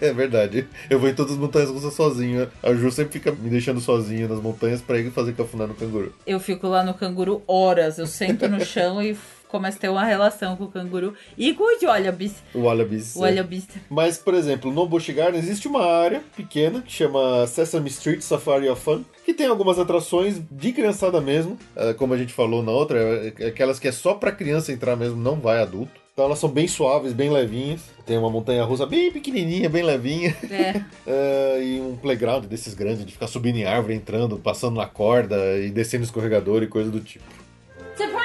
É 0.00 0.12
verdade. 0.12 0.66
Eu 0.88 0.98
vou 0.98 1.08
em 1.08 1.14
todas 1.14 1.32
as 1.32 1.38
montanhas 1.38 1.70
russas 1.70 1.94
sozinho. 1.94 2.50
A 2.62 2.74
Ju 2.74 2.90
sempre 2.90 3.12
fica 3.12 3.32
me 3.32 3.50
deixando 3.50 3.80
sozinho 3.80 4.28
nas 4.28 4.40
montanhas 4.40 4.80
pra 4.80 4.98
ir 4.98 5.10
fazer 5.10 5.34
cafuné 5.34 5.66
no 5.66 5.74
canguru. 5.74 6.12
Eu 6.26 6.40
fico 6.40 6.66
lá 6.66 6.82
no 6.84 6.94
canguru 6.94 7.42
horas. 7.46 7.98
Eu 7.98 8.06
sento 8.06 8.48
no 8.48 8.64
chão 8.64 9.02
e 9.02 9.16
começo 9.54 9.78
a 9.78 9.80
ter 9.82 9.88
uma 9.88 10.04
relação 10.04 10.56
com 10.56 10.64
o 10.64 10.68
canguru. 10.68 11.14
E 11.38 11.54
com 11.54 11.62
o 11.62 11.86
Wallabies. 11.86 12.34
O 12.52 12.62
Wallabies. 12.62 13.14
O 13.14 13.20
Wallabies. 13.20 13.68
Mas, 13.88 14.18
por 14.18 14.34
exemplo, 14.34 14.72
no 14.72 14.84
Busch 14.86 15.10
Garden 15.10 15.38
existe 15.38 15.68
uma 15.68 15.84
área 15.86 16.22
pequena 16.36 16.82
que 16.82 16.90
chama 16.90 17.46
Sesame 17.46 17.88
Street 17.88 18.20
Safari 18.20 18.68
of 18.68 18.82
Fun, 18.82 19.04
que 19.24 19.32
tem 19.32 19.46
algumas 19.46 19.78
atrações 19.78 20.40
de 20.50 20.72
criançada 20.72 21.20
mesmo, 21.20 21.56
eh, 21.76 21.92
como 21.94 22.14
a 22.14 22.18
gente 22.18 22.32
falou 22.32 22.64
na 22.64 22.72
outra, 22.72 22.98
é 23.38 23.46
aquelas 23.46 23.78
que 23.78 23.86
é 23.86 23.92
só 23.92 24.14
pra 24.14 24.32
criança 24.32 24.72
entrar 24.72 24.96
mesmo, 24.96 25.16
não 25.16 25.36
vai 25.36 25.62
adulto. 25.62 26.03
Então 26.14 26.26
elas 26.26 26.38
são 26.38 26.48
bem 26.48 26.68
suaves, 26.68 27.12
bem 27.12 27.28
levinhas. 27.28 27.80
Tem 28.06 28.16
uma 28.16 28.30
montanha 28.30 28.62
russa 28.62 28.86
bem 28.86 29.10
pequenininha, 29.10 29.68
bem 29.68 29.82
levinha. 29.82 30.34
É. 30.48 30.80
Eh, 31.04 31.58
e 31.74 31.80
um 31.80 31.96
playground 31.96 32.44
desses 32.44 32.72
grandes, 32.72 33.04
de 33.04 33.12
ficar 33.12 33.26
subindo 33.26 33.56
em 33.56 33.64
árvore, 33.64 33.94
entrando, 33.94 34.38
passando 34.38 34.76
na 34.76 34.86
corda 34.86 35.58
e 35.58 35.70
descendo 35.70 36.04
escorregador 36.04 36.62
e 36.62 36.68
coisa 36.68 36.88
do 36.88 37.00
tipo. 37.00 37.24
Surprise! 37.96 38.24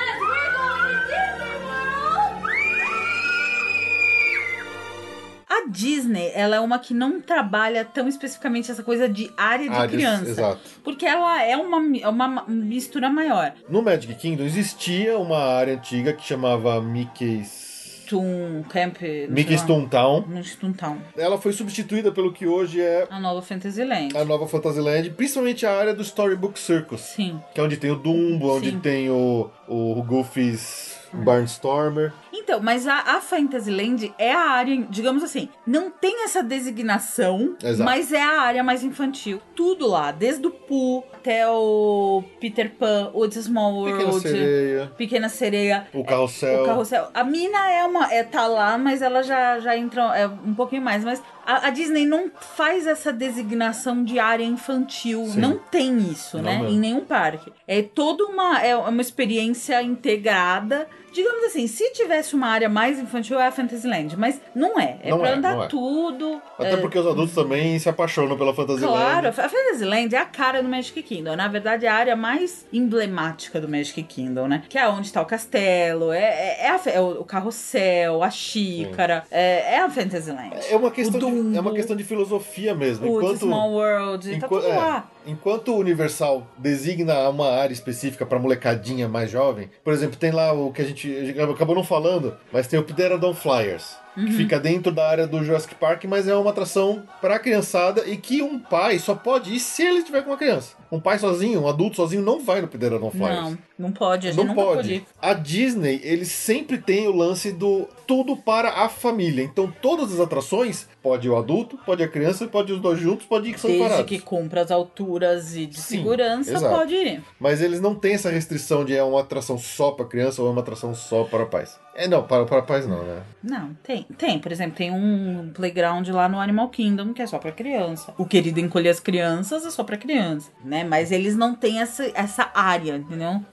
A 5.50 5.68
Disney, 5.68 6.32
ela 6.36 6.58
é 6.58 6.60
uma 6.60 6.78
que 6.78 6.94
não 6.94 7.20
trabalha 7.20 7.84
tão 7.84 8.08
especificamente 8.08 8.70
essa 8.70 8.84
coisa 8.84 9.10
de 9.10 9.32
área 9.36 9.68
de 9.68 9.76
Áreas, 9.76 9.92
criança. 9.92 10.30
Exato. 10.30 10.62
Porque 10.84 11.08
ela 11.08 11.44
é 11.44 11.58
uma, 11.58 11.98
é 11.98 12.08
uma 12.08 12.46
mistura 12.48 13.10
maior. 13.10 13.52
No 13.68 13.82
Magic 13.82 14.14
Kingdom 14.14 14.44
existia 14.44 15.18
uma 15.18 15.40
área 15.40 15.74
antiga 15.74 16.14
que 16.14 16.24
chamava 16.24 16.80
Mickey's. 16.80 17.69
Toon 18.10 18.64
Camp. 18.70 18.98
Mickey's 19.30 19.62
lá. 19.62 19.68
Toontown. 19.68 20.26
Mickey's 20.28 20.56
Toontown. 20.56 20.98
Ela 21.16 21.38
foi 21.38 21.54
substituída 21.54 22.12
pelo 22.12 22.34
que 22.34 22.48
hoje 22.48 22.82
é 22.82 23.08
A 23.10 23.20
nova 23.20 23.42
Fantasyland. 23.42 24.18
a 24.18 24.26
nova 24.26 24.48
Fantasyland, 24.48 25.12
principalmente 25.12 25.66
a 25.66 25.78
área 25.78 25.94
do 25.94 26.02
Storybook 26.02 26.58
Circus, 26.60 27.02
Sim. 27.02 27.40
que 27.54 27.60
é 27.62 27.64
onde 27.64 27.78
tem 27.78 27.92
o 27.92 27.96
Dumbo, 27.96 28.56
onde 28.56 28.72
Sim. 28.72 28.80
tem 28.80 29.10
o, 29.10 29.50
o 29.68 30.02
Goofy's 30.04 30.89
Barnstormer. 31.14 32.14
Então, 32.34 32.60
mas 32.62 32.88
a, 32.88 32.98
a 32.98 33.22
Fantasyland 33.22 34.14
é 34.18 34.34
a 34.34 34.50
área, 34.50 34.76
digamos 34.90 35.24
assim, 35.24 35.50
não 35.66 35.90
tem 35.90 36.24
essa 36.24 36.42
designação, 36.42 37.56
Exato. 37.64 37.84
mas 37.84 38.12
é 38.12 38.22
a 38.22 38.42
área 38.42 38.64
mais 38.64 38.84
infantil. 38.84 39.42
Tudo 39.56 39.88
lá, 39.88 40.12
desde 40.12 40.48
o 40.48 40.52
Pooh 40.52 41.04
até 41.14 41.48
o 41.48 42.24
Peter 42.40 42.72
Pan, 42.72 43.12
o 43.14 43.28
The 43.28 43.42
Small 43.42 43.86
Pequena 43.86 44.04
World, 44.06 44.22
Sereia, 44.22 44.92
Pequena 44.98 45.30
Sereia. 45.30 45.88
o 45.94 46.04
Carrossel. 46.04 46.64
O 46.64 46.66
carrossel. 46.66 47.08
A 47.14 47.24
Mina 47.24 47.70
é 47.72 47.84
uma. 47.84 48.12
É, 48.12 48.24
tá 48.24 48.48
lá, 48.48 48.78
mas 48.78 49.02
ela 49.02 49.22
já, 49.22 49.60
já 49.60 49.78
entra 49.78 50.18
é, 50.18 50.28
um 50.28 50.54
pouquinho 50.54 50.82
mais. 50.82 51.04
Mas 51.04 51.22
a, 51.50 51.68
a 51.68 51.70
Disney 51.72 52.06
não 52.06 52.30
faz 52.56 52.86
essa 52.86 53.12
designação 53.12 54.04
de 54.04 54.20
área 54.20 54.44
infantil. 54.44 55.26
Sim. 55.26 55.40
Não 55.40 55.58
tem 55.58 55.98
isso, 55.98 56.38
Não 56.38 56.44
né? 56.44 56.58
mesmo. 56.60 56.70
Em 56.76 56.80
nenhum 56.80 57.04
parque. 57.04 57.52
É 57.68 57.82
toda 57.82 58.24
uma. 58.26 58.62
É 58.62 58.76
uma 58.76 59.02
experiência 59.02 59.82
integrada. 59.82 60.88
Digamos 61.12 61.44
assim, 61.46 61.68
se 61.68 61.92
tivesse 61.92 62.36
uma 62.36 62.48
área 62.48 62.70
mais 62.70 63.00
infantil, 63.00 63.40
é 63.40 63.48
a 63.48 63.52
Fantasyland. 63.52 64.16
Mas 64.18 64.40
não 64.56 64.80
é. 64.80 64.98
É 65.02 65.10
Não 65.12 65.20
pra 65.20 65.30
é, 65.30 65.34
andar 65.34 65.64
é. 65.64 65.68
tudo. 65.68 66.42
Até 66.58 66.74
é, 66.74 66.78
porque 66.78 66.98
os 67.00 67.08
adultos 67.08 67.34
também 67.36 67.78
se 67.80 67.90
apaixonam 67.90 68.38
pela 68.38 68.54
Fantasyland. 68.54 68.98
Claro, 68.98 69.28
a 69.30 69.32
Fantasyland 69.32 70.16
é 70.16 70.18
a 70.20 70.26
cara 70.26 70.62
do 70.62 70.70
Magic 70.70 71.02
Kingdom. 71.04 71.36
Na 71.36 71.48
verdade, 71.48 71.86
é 71.86 71.90
a 71.90 71.96
área 71.96 72.16
mais 72.16 72.66
emblemática 72.72 73.60
do 73.62 73.68
Magic 73.70 74.02
Kingdom, 74.04 74.48
né? 74.48 74.64
Que 74.70 74.78
é 74.78 74.88
onde 74.88 75.12
tá 75.12 75.22
o 75.22 75.26
castelo, 75.26 76.12
é, 76.12 76.20
é, 76.24 76.58
é 76.66 76.70
a 76.70 76.80
é 76.90 77.00
o 77.02 77.24
carrossel, 77.24 78.24
a 78.24 78.30
xícara, 78.30 79.24
é, 79.32 79.76
é 79.76 79.80
a 79.82 79.90
Fantasyland. 79.90 80.56
É 80.70 80.76
uma 80.76 80.92
questão, 80.92 81.18
O 81.18 81.20
de, 81.20 81.26
é 81.26 81.30
uma 81.42 81.62
Dumbo, 81.64 81.74
questão 81.74 81.96
de 81.96 82.04
filosofia 82.04 82.74
mesmo. 82.74 83.10
O 83.12 83.18
Enquanto, 83.22 83.40
Small 83.40 83.72
World, 83.72 84.30
tá 84.32 84.36
enqu- 84.38 84.48
tudo 84.48 84.68
lá. 84.70 85.10
Enquanto 85.26 85.74
o 85.74 85.78
Universal 85.78 86.48
designa 86.58 87.30
uma 87.30 87.52
área 87.52 87.74
específica 87.74 88.26
pra 88.26 88.40
molecadinha 88.40 89.08
mais 89.08 89.30
jovem, 89.30 89.70
por 89.84 89.94
exemplo, 89.94 90.18
tem 90.18 90.32
lá 90.32 90.54
o 90.54 90.72
que 90.72 90.82
a 90.82 90.86
gente, 90.86 91.16
a 91.16 91.26
gente 91.26 91.40
acabou 91.40 91.76
não 91.76 91.84
falando, 91.84 92.36
mas 92.52 92.68
tem 92.68 92.80
o 92.80 92.84
Pterodon 92.84 93.34
Flyers. 93.34 93.98
Uhum. 94.18 94.26
Que 94.26 94.34
fica 94.34 94.60
dentro 94.60 94.92
da 94.92 95.08
área 95.08 95.28
do 95.28 95.44
Jurassic 95.44 95.76
Park, 95.76 96.04
mas 96.06 96.28
é 96.28 96.36
uma 96.36 96.50
atração 96.50 97.04
pra 97.22 97.40
criançada 97.40 98.06
e 98.08 98.18
que 98.18 98.42
um 98.42 98.60
pai 98.60 99.00
só 99.00 99.16
pode 99.16 99.54
ir 99.54 99.60
se 99.60 99.84
ele 99.84 100.00
estiver 100.00 100.24
com 100.24 100.32
uma 100.32 100.38
criança. 100.38 100.78
Um 100.92 101.00
pai 101.00 101.20
sozinho, 101.20 101.62
um 101.62 101.68
adulto 101.68 101.98
sozinho, 101.98 102.24
não 102.24 102.40
vai 102.44 102.62
no 102.62 102.68
Pterodon 102.68 103.12
Flyers. 103.12 103.40
Não, 103.42 103.58
não 103.78 103.92
pode, 103.92 104.28
a 104.28 104.32
gente 104.32 104.44
Não 104.44 104.56
pode. 104.56 105.06
A 105.22 105.34
Disney, 105.34 106.02
eles 106.04 106.30
sempre 106.30 106.80
tem 106.80 107.08
o 107.08 107.16
lance 107.16 107.52
do 107.52 107.88
tudo 108.08 108.36
para 108.36 108.70
a 108.70 108.90
família. 108.90 109.44
Então, 109.44 109.72
todas 109.82 110.12
as 110.12 110.20
atrações, 110.20 110.88
pode 111.04 111.28
ir 111.28 111.30
o 111.30 111.38
adulto, 111.38 111.78
pode 111.86 112.02
ir 112.02 112.06
a 112.06 112.10
criança, 112.10 112.48
pode 112.48 112.72
ir 112.72 112.76
os 112.76 112.82
dois 112.82 113.00
juntos, 113.00 113.28
pode 113.28 113.50
ir 113.50 113.54
que 113.54 113.60
são 113.60 113.70
Desde 113.70 113.84
separados. 113.88 114.10
que 114.10 114.20
cumpra 114.20 114.62
as 114.62 114.72
alturas 114.72 115.56
e 115.56 115.68
de 115.68 115.80
Sim, 115.80 115.98
segurança, 115.98 116.52
exato. 116.52 116.76
pode 116.76 116.96
ir. 116.96 117.24
Mas 117.40 117.62
eles 117.62 117.80
não 117.80 117.94
têm 117.94 118.16
essa 118.16 118.32
restrição 118.32 118.84
de 118.84 118.96
é 118.96 119.04
uma 119.04 119.20
atração 119.22 119.60
só 119.60 119.92
para 119.92 120.06
criança 120.06 120.42
ou 120.42 120.48
é 120.48 120.52
uma 120.52 120.62
atração 120.62 120.96
só 120.96 121.24
para 121.24 121.46
pais. 121.46 121.80
É, 121.94 122.08
não, 122.08 122.24
para, 122.24 122.46
para 122.46 122.64
pais 122.64 122.88
não, 122.88 123.04
né? 123.04 123.22
Não, 123.44 123.76
tem. 123.84 123.99
Tem, 124.18 124.40
por 124.40 124.52
exemplo, 124.52 124.76
tem 124.78 124.92
um 124.92 125.52
playground 125.54 126.08
lá 126.10 126.28
no 126.28 126.40
Animal 126.40 126.70
Kingdom 126.70 127.14
que 127.14 127.22
é 127.22 127.28
só 127.28 127.38
pra 127.38 127.52
criança. 127.52 128.14
O 128.18 128.26
querido 128.26 128.60
encolher 128.60 128.90
as 128.90 129.00
crianças 129.00 129.66
é 129.66 129.72
só 129.72 129.84
pra 129.84 129.98
criança, 129.98 130.52
né? 130.64 130.84
Mas 130.84 131.12
eles 131.12 131.36
não 131.36 131.56
têm 131.56 131.82
essa, 131.82 132.12
essa 132.14 132.52
área, 132.54 132.98
entendeu? 132.98 133.44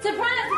Surprise! 0.00 0.56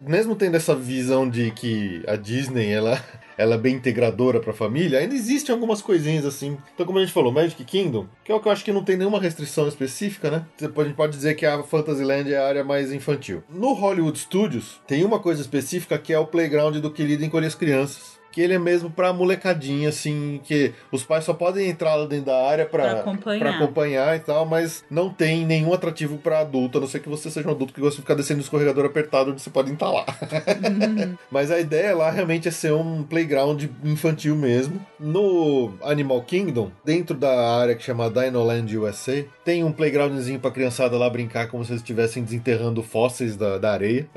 Mesmo 0.00 0.34
tendo 0.34 0.56
essa 0.56 0.74
visão 0.74 1.28
de 1.28 1.50
que 1.50 2.02
a 2.06 2.16
Disney, 2.16 2.72
ela... 2.72 3.00
Ela 3.40 3.54
é 3.54 3.58
bem 3.58 3.76
integradora 3.76 4.38
pra 4.38 4.52
família, 4.52 4.98
ainda 4.98 5.14
existem 5.14 5.50
algumas 5.50 5.80
coisinhas 5.80 6.26
assim. 6.26 6.58
Então, 6.74 6.84
como 6.84 6.98
a 6.98 7.00
gente 7.00 7.14
falou, 7.14 7.32
Magic 7.32 7.64
Kingdom, 7.64 8.06
que 8.22 8.30
é 8.30 8.34
o 8.34 8.38
que 8.38 8.46
eu 8.46 8.52
acho 8.52 8.62
que 8.62 8.70
não 8.70 8.84
tem 8.84 8.98
nenhuma 8.98 9.18
restrição 9.18 9.66
específica, 9.66 10.30
né? 10.30 10.44
A 10.60 10.84
gente 10.84 10.94
pode 10.94 11.16
dizer 11.16 11.34
que 11.34 11.46
a 11.46 11.62
Fantasyland 11.62 12.30
é 12.30 12.36
a 12.36 12.46
área 12.46 12.62
mais 12.62 12.92
infantil. 12.92 13.42
No 13.48 13.72
Hollywood 13.72 14.18
Studios, 14.18 14.78
tem 14.86 15.06
uma 15.06 15.18
coisa 15.18 15.40
específica 15.40 15.96
que 15.96 16.12
é 16.12 16.18
o 16.18 16.26
playground 16.26 16.76
do 16.76 16.90
Querido 16.90 17.24
Encolher 17.24 17.46
as 17.46 17.54
Crianças. 17.54 18.19
Que 18.32 18.40
ele 18.40 18.54
é 18.54 18.58
mesmo 18.58 18.90
pra 18.90 19.12
molecadinha, 19.12 19.88
assim, 19.88 20.40
que 20.44 20.72
os 20.92 21.02
pais 21.02 21.24
só 21.24 21.34
podem 21.34 21.68
entrar 21.68 21.94
lá 21.96 22.06
dentro 22.06 22.26
da 22.26 22.46
área 22.48 22.64
pra, 22.66 22.82
Pra 22.90 23.00
acompanhar. 23.00 23.38
pra 23.40 23.50
acompanhar 23.56 24.16
e 24.16 24.20
tal, 24.20 24.46
mas 24.46 24.84
não 24.90 25.10
tem 25.10 25.44
nenhum 25.44 25.72
atrativo 25.74 26.16
pra 26.18 26.40
adulto, 26.40 26.78
a 26.78 26.80
não 26.80 26.88
ser 26.88 27.00
que 27.00 27.08
você 27.08 27.30
seja 27.30 27.48
um 27.48 27.52
adulto 27.52 27.72
que 27.74 27.80
gosta 27.80 27.96
de 27.96 28.02
ficar 28.02 28.14
descendo 28.14 28.38
o 28.38 28.42
escorregador 28.42 28.84
apertado 28.84 29.30
onde 29.32 29.42
você 29.42 29.50
pode 29.50 29.70
entalar. 29.70 30.04
Mas 31.30 31.50
a 31.50 31.58
ideia 31.60 31.94
lá 31.96 32.10
realmente 32.10 32.48
é 32.48 32.50
ser 32.50 32.72
um 32.72 33.02
playground 33.02 33.64
infantil 33.84 34.34
mesmo. 34.36 34.80
No 34.98 35.72
Animal 35.82 36.22
Kingdom, 36.22 36.70
dentro 36.84 37.16
da 37.16 37.58
área 37.58 37.74
que 37.74 37.82
chama 37.82 38.10
Dinoland 38.10 38.76
USA, 38.76 39.24
tem 39.44 39.64
um 39.64 39.72
playgroundzinho 39.72 40.38
pra 40.40 40.50
criançada 40.50 40.96
lá 40.96 41.08
brincar 41.08 41.48
como 41.48 41.64
se 41.64 41.72
eles 41.72 41.82
estivessem 41.82 42.22
desenterrando 42.22 42.82
fósseis 42.82 43.36
da, 43.36 43.58
da 43.58 43.72
areia. 43.72 44.08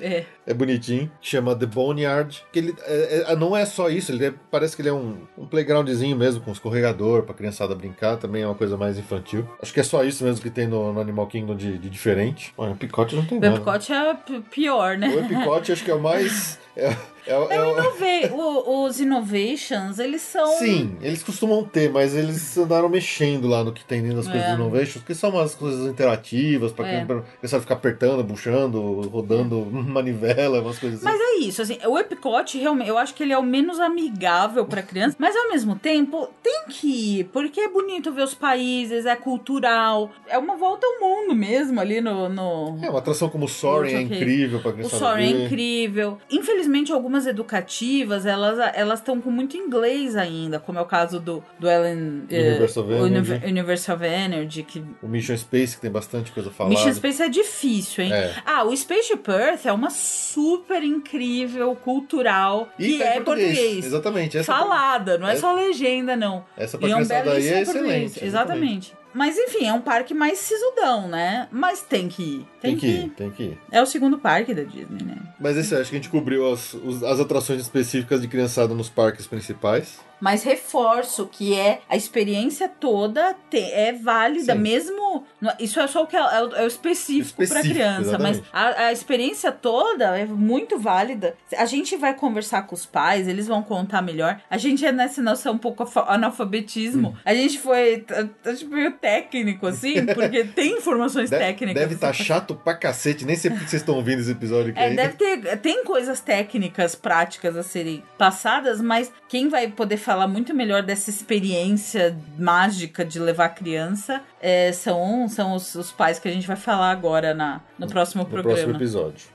É. 0.00 0.24
É 0.48 0.54
bonitinho. 0.54 1.10
Chama 1.20 1.54
The 1.54 1.66
Boneyard. 1.66 2.42
Que 2.50 2.58
ele 2.58 2.74
é- 2.86 3.24
é- 3.32 3.36
não 3.36 3.54
é 3.54 3.57
só 3.66 3.88
isso, 3.90 4.12
ele 4.12 4.26
é- 4.26 4.34
parece 4.50 4.74
que 4.76 4.82
ele 4.82 4.88
é 4.88 4.92
um, 4.92 5.18
um 5.36 5.46
playgroundzinho 5.46 6.16
mesmo, 6.16 6.40
com 6.42 6.52
escorregador 6.52 7.22
pra 7.22 7.34
criançada 7.34 7.74
brincar, 7.74 8.16
também 8.16 8.42
é 8.42 8.46
uma 8.46 8.54
coisa 8.54 8.76
mais 8.76 8.98
infantil. 8.98 9.48
Acho 9.62 9.72
que 9.72 9.80
é 9.80 9.82
só 9.82 10.04
isso 10.04 10.24
mesmo 10.24 10.42
que 10.42 10.50
tem 10.50 10.66
no, 10.66 10.92
no 10.92 11.00
Animal 11.00 11.26
Kingdom 11.26 11.54
de, 11.56 11.78
de 11.78 11.88
diferente. 11.90 12.52
Olha, 12.56 12.72
o 12.72 12.76
Picote 12.76 13.14
não 13.16 13.24
tem 13.24 13.38
O 13.38 13.40
nada. 13.40 13.56
Epcot 13.56 13.92
é 13.92 14.14
p- 14.14 14.40
pior, 14.50 14.96
né? 14.96 15.08
O 15.08 15.20
Epicote 15.20 15.72
acho 15.72 15.84
que 15.84 15.90
é 15.90 15.94
o 15.94 16.00
mais. 16.00 16.58
É, 16.76 16.94
é, 17.28 17.54
é, 17.54 17.58
Eu 17.58 17.68
o- 17.68 17.78
inovei. 17.78 18.26
O- 18.32 18.84
os 18.84 19.00
innovations, 19.00 19.98
eles 19.98 20.22
são. 20.22 20.46
Sim, 20.58 20.96
eles 21.02 21.22
costumam 21.22 21.62
ter, 21.64 21.90
mas 21.90 22.14
eles 22.14 22.56
andaram 22.56 22.88
mexendo 22.88 23.46
lá 23.48 23.62
no 23.62 23.72
que 23.72 23.84
tem 23.84 24.00
dentro 24.02 24.16
das 24.18 24.26
coisas 24.26 24.44
É. 24.44 24.48
do 24.56 24.62
Innovations, 24.62 25.04
que 25.04 25.14
são 25.14 25.30
umas 25.30 25.54
coisas 25.54 25.86
interativas, 25.88 26.72
pra 26.72 26.86
É. 26.88 26.96
quem 26.96 27.06
pra 27.06 27.22
criança 27.38 27.60
ficar 27.60 27.74
apertando, 27.74 28.24
puxando, 28.24 29.02
rodando 29.08 29.66
manivela, 29.72 30.60
umas 30.60 30.78
coisas 30.78 30.98
assim. 31.04 31.04
Mas 31.04 31.20
é 31.20 31.38
isso, 31.44 31.62
assim, 31.62 31.78
o 31.86 31.98
Epcot 31.98 32.58
realmente, 32.58 32.88
eu 32.88 32.98
acho 32.98 33.14
que 33.14 33.22
ele 33.22 33.32
é 33.32 33.38
o 33.38 33.42
menos 33.42 33.78
amigável 33.80 34.64
pra 34.64 34.82
criança, 34.82 35.16
mas 35.18 35.36
ao 35.36 35.48
mesmo 35.50 35.76
tempo 35.76 36.28
tem 36.42 36.62
que 36.68 37.20
ir, 37.20 37.24
porque 37.26 37.60
é 37.60 37.68
bonito 37.68 38.12
ver 38.12 38.22
os 38.22 38.34
países, 38.34 39.06
é 39.06 39.14
cultural, 39.16 40.10
é 40.26 40.38
uma 40.38 40.56
volta 40.56 40.86
ao 40.86 41.00
mundo 41.00 41.34
mesmo 41.34 41.80
ali 41.80 42.00
no. 42.00 42.28
no... 42.28 42.78
É, 42.82 42.88
uma 42.90 42.98
atração 42.98 43.28
como 43.28 43.44
o 43.44 43.48
Soaring 43.48 43.94
é 43.94 44.00
incrível 44.02 44.60
pra 44.60 44.70
O 44.70 44.74
criança 44.74 44.96
Soaring 44.96 45.42
é 45.42 45.44
incrível. 45.46 46.18
Infelizmente, 46.30 46.92
algumas 46.92 47.17
educativas, 47.26 48.24
elas 48.26 48.58
elas 48.74 48.98
estão 49.00 49.20
com 49.20 49.30
muito 49.30 49.56
inglês 49.56 50.16
ainda, 50.16 50.58
como 50.60 50.78
é 50.78 50.82
o 50.82 50.86
caso 50.86 51.18
do, 51.20 51.42
do 51.58 51.68
Ellen... 51.68 52.24
eh, 52.30 52.50
Universe 52.50 52.78
of 52.78 52.92
Univer- 52.92 54.04
Energy. 54.04 54.62
Que 54.62 54.84
O 55.02 55.08
Mission 55.08 55.36
Space, 55.36 55.76
que 55.76 55.82
tem 55.82 55.90
bastante 55.90 56.30
coisa 56.32 56.50
falada. 56.50 56.74
Mission 56.74 56.92
Space 56.94 57.22
é 57.22 57.28
difícil, 57.28 58.04
hein? 58.04 58.12
É. 58.12 58.34
Ah, 58.44 58.64
o 58.64 58.76
Spaceship 58.76 59.22
Earth 59.28 59.66
é 59.66 59.72
uma 59.72 59.90
super 59.90 60.82
incrível, 60.82 61.74
cultural, 61.76 62.68
E 62.78 62.86
que 62.86 62.94
em 62.96 63.02
é 63.02 63.20
português. 63.20 63.84
Exatamente. 63.84 64.38
Essa 64.38 64.52
Falada, 64.52 65.18
não 65.18 65.28
é 65.28 65.32
É- 65.32 65.36
só 65.36 65.52
legenda, 65.52 66.16
não. 66.16 66.44
Essa 66.56 66.78
pra 66.78 66.88
E 66.88 66.92
é 66.92 66.94
um 66.94 66.98
criançada 66.98 67.32
aí 67.32 67.46
é 67.48 67.64
português. 67.64 67.68
excelente. 67.68 68.24
Exatamente. 68.24 68.97
Mas 69.14 69.36
enfim, 69.36 69.66
é 69.66 69.72
um 69.72 69.80
parque 69.80 70.12
mais 70.14 70.38
sisudão, 70.38 71.08
né? 71.08 71.48
Mas 71.50 71.82
tem 71.82 72.08
que 72.08 72.22
ir. 72.22 72.46
Tem, 72.60 72.76
que 72.76 72.86
ir, 72.86 73.10
tem 73.10 73.30
que 73.30 73.42
ir. 73.42 73.58
É 73.70 73.82
o 73.82 73.86
segundo 73.86 74.18
parque 74.18 74.54
da 74.54 74.62
Disney, 74.62 75.02
né? 75.02 75.16
Mas 75.40 75.56
esse 75.56 75.74
acho 75.74 75.90
que 75.90 75.96
a 75.96 75.98
gente 75.98 76.10
cobriu 76.10 76.52
as, 76.52 76.76
as 77.04 77.20
atrações 77.20 77.60
específicas 77.60 78.20
de 78.20 78.28
criançada 78.28 78.74
nos 78.74 78.88
parques 78.88 79.26
principais. 79.26 80.00
Mas 80.20 80.42
reforço 80.42 81.26
que 81.30 81.54
é 81.54 81.80
a 81.88 81.96
experiência 81.96 82.68
toda 82.68 83.34
te- 83.50 83.58
é 83.58 83.92
válida, 83.92 84.54
Sim. 84.54 84.58
mesmo. 84.60 85.24
Isso 85.58 85.78
é 85.80 85.86
só 85.86 86.02
o 86.02 86.06
que 86.06 86.16
é, 86.16 86.20
é 86.20 86.42
o, 86.42 86.54
é 86.56 86.64
o 86.64 86.66
específico, 86.66 87.46
para 87.46 87.60
criança, 87.62 88.18
mas 88.18 88.38
exatamente. 88.38 88.48
a, 88.52 88.86
a 88.86 88.92
experiência 88.92 89.52
toda 89.52 90.18
é 90.18 90.24
muito 90.26 90.78
válida. 90.78 91.36
A 91.56 91.64
gente 91.66 91.96
vai 91.96 92.14
conversar 92.14 92.62
com 92.62 92.74
os 92.74 92.84
pais, 92.86 93.28
eles 93.28 93.46
vão 93.46 93.62
contar 93.62 94.02
melhor. 94.02 94.40
A 94.50 94.58
gente 94.58 94.84
é 94.84 94.92
nessa 94.92 95.22
noção 95.22 95.54
um 95.54 95.58
pouco 95.58 95.82
alfa- 95.84 96.06
analfabetismo. 96.08 97.08
Hum. 97.10 97.14
A 97.24 97.34
gente 97.34 97.58
foi 97.58 97.98
tá- 98.00 98.28
tá, 98.42 98.54
tipo, 98.54 98.74
meio 98.74 98.92
técnico, 98.92 99.66
assim, 99.66 100.04
porque 100.14 100.44
tem 100.44 100.78
informações 100.78 101.30
De- 101.30 101.38
técnicas. 101.38 101.80
Deve 101.82 101.94
estar 101.94 102.12
chato 102.12 102.54
pra 102.54 102.74
cacete, 102.74 103.24
nem 103.24 103.36
sei 103.36 103.50
porque 103.50 103.68
vocês 103.68 103.82
estão 103.82 103.94
ouvindo 103.96 104.20
esse 104.20 104.30
episódio 104.32 104.70
aqui 104.70 104.80
É, 104.80 104.84
ainda. 104.86 105.02
deve 105.02 105.14
ter. 105.14 105.56
Tem 105.58 105.84
coisas 105.84 106.20
técnicas, 106.20 106.94
práticas 106.94 107.56
a 107.56 107.62
serem 107.62 108.02
passadas, 108.16 108.80
mas 108.80 109.12
quem 109.28 109.48
vai 109.48 109.68
poder 109.68 109.96
falar 110.08 110.26
muito 110.26 110.54
melhor 110.54 110.82
dessa 110.82 111.10
experiência 111.10 112.18
mágica 112.38 113.04
de 113.04 113.18
levar 113.18 113.44
a 113.44 113.48
criança 113.50 114.22
é, 114.40 114.72
são, 114.72 115.28
são 115.28 115.54
os, 115.54 115.74
os 115.74 115.92
pais 115.92 116.18
que 116.18 116.26
a 116.26 116.30
gente 116.32 116.46
vai 116.46 116.56
falar 116.56 116.90
agora 116.90 117.34
na, 117.34 117.60
no 117.78 117.86
próximo 117.86 118.22
No 118.22 118.30
programa. 118.30 118.56
próximo 118.56 118.74
episódio. 118.78 119.26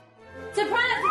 Surprise! 0.52 1.04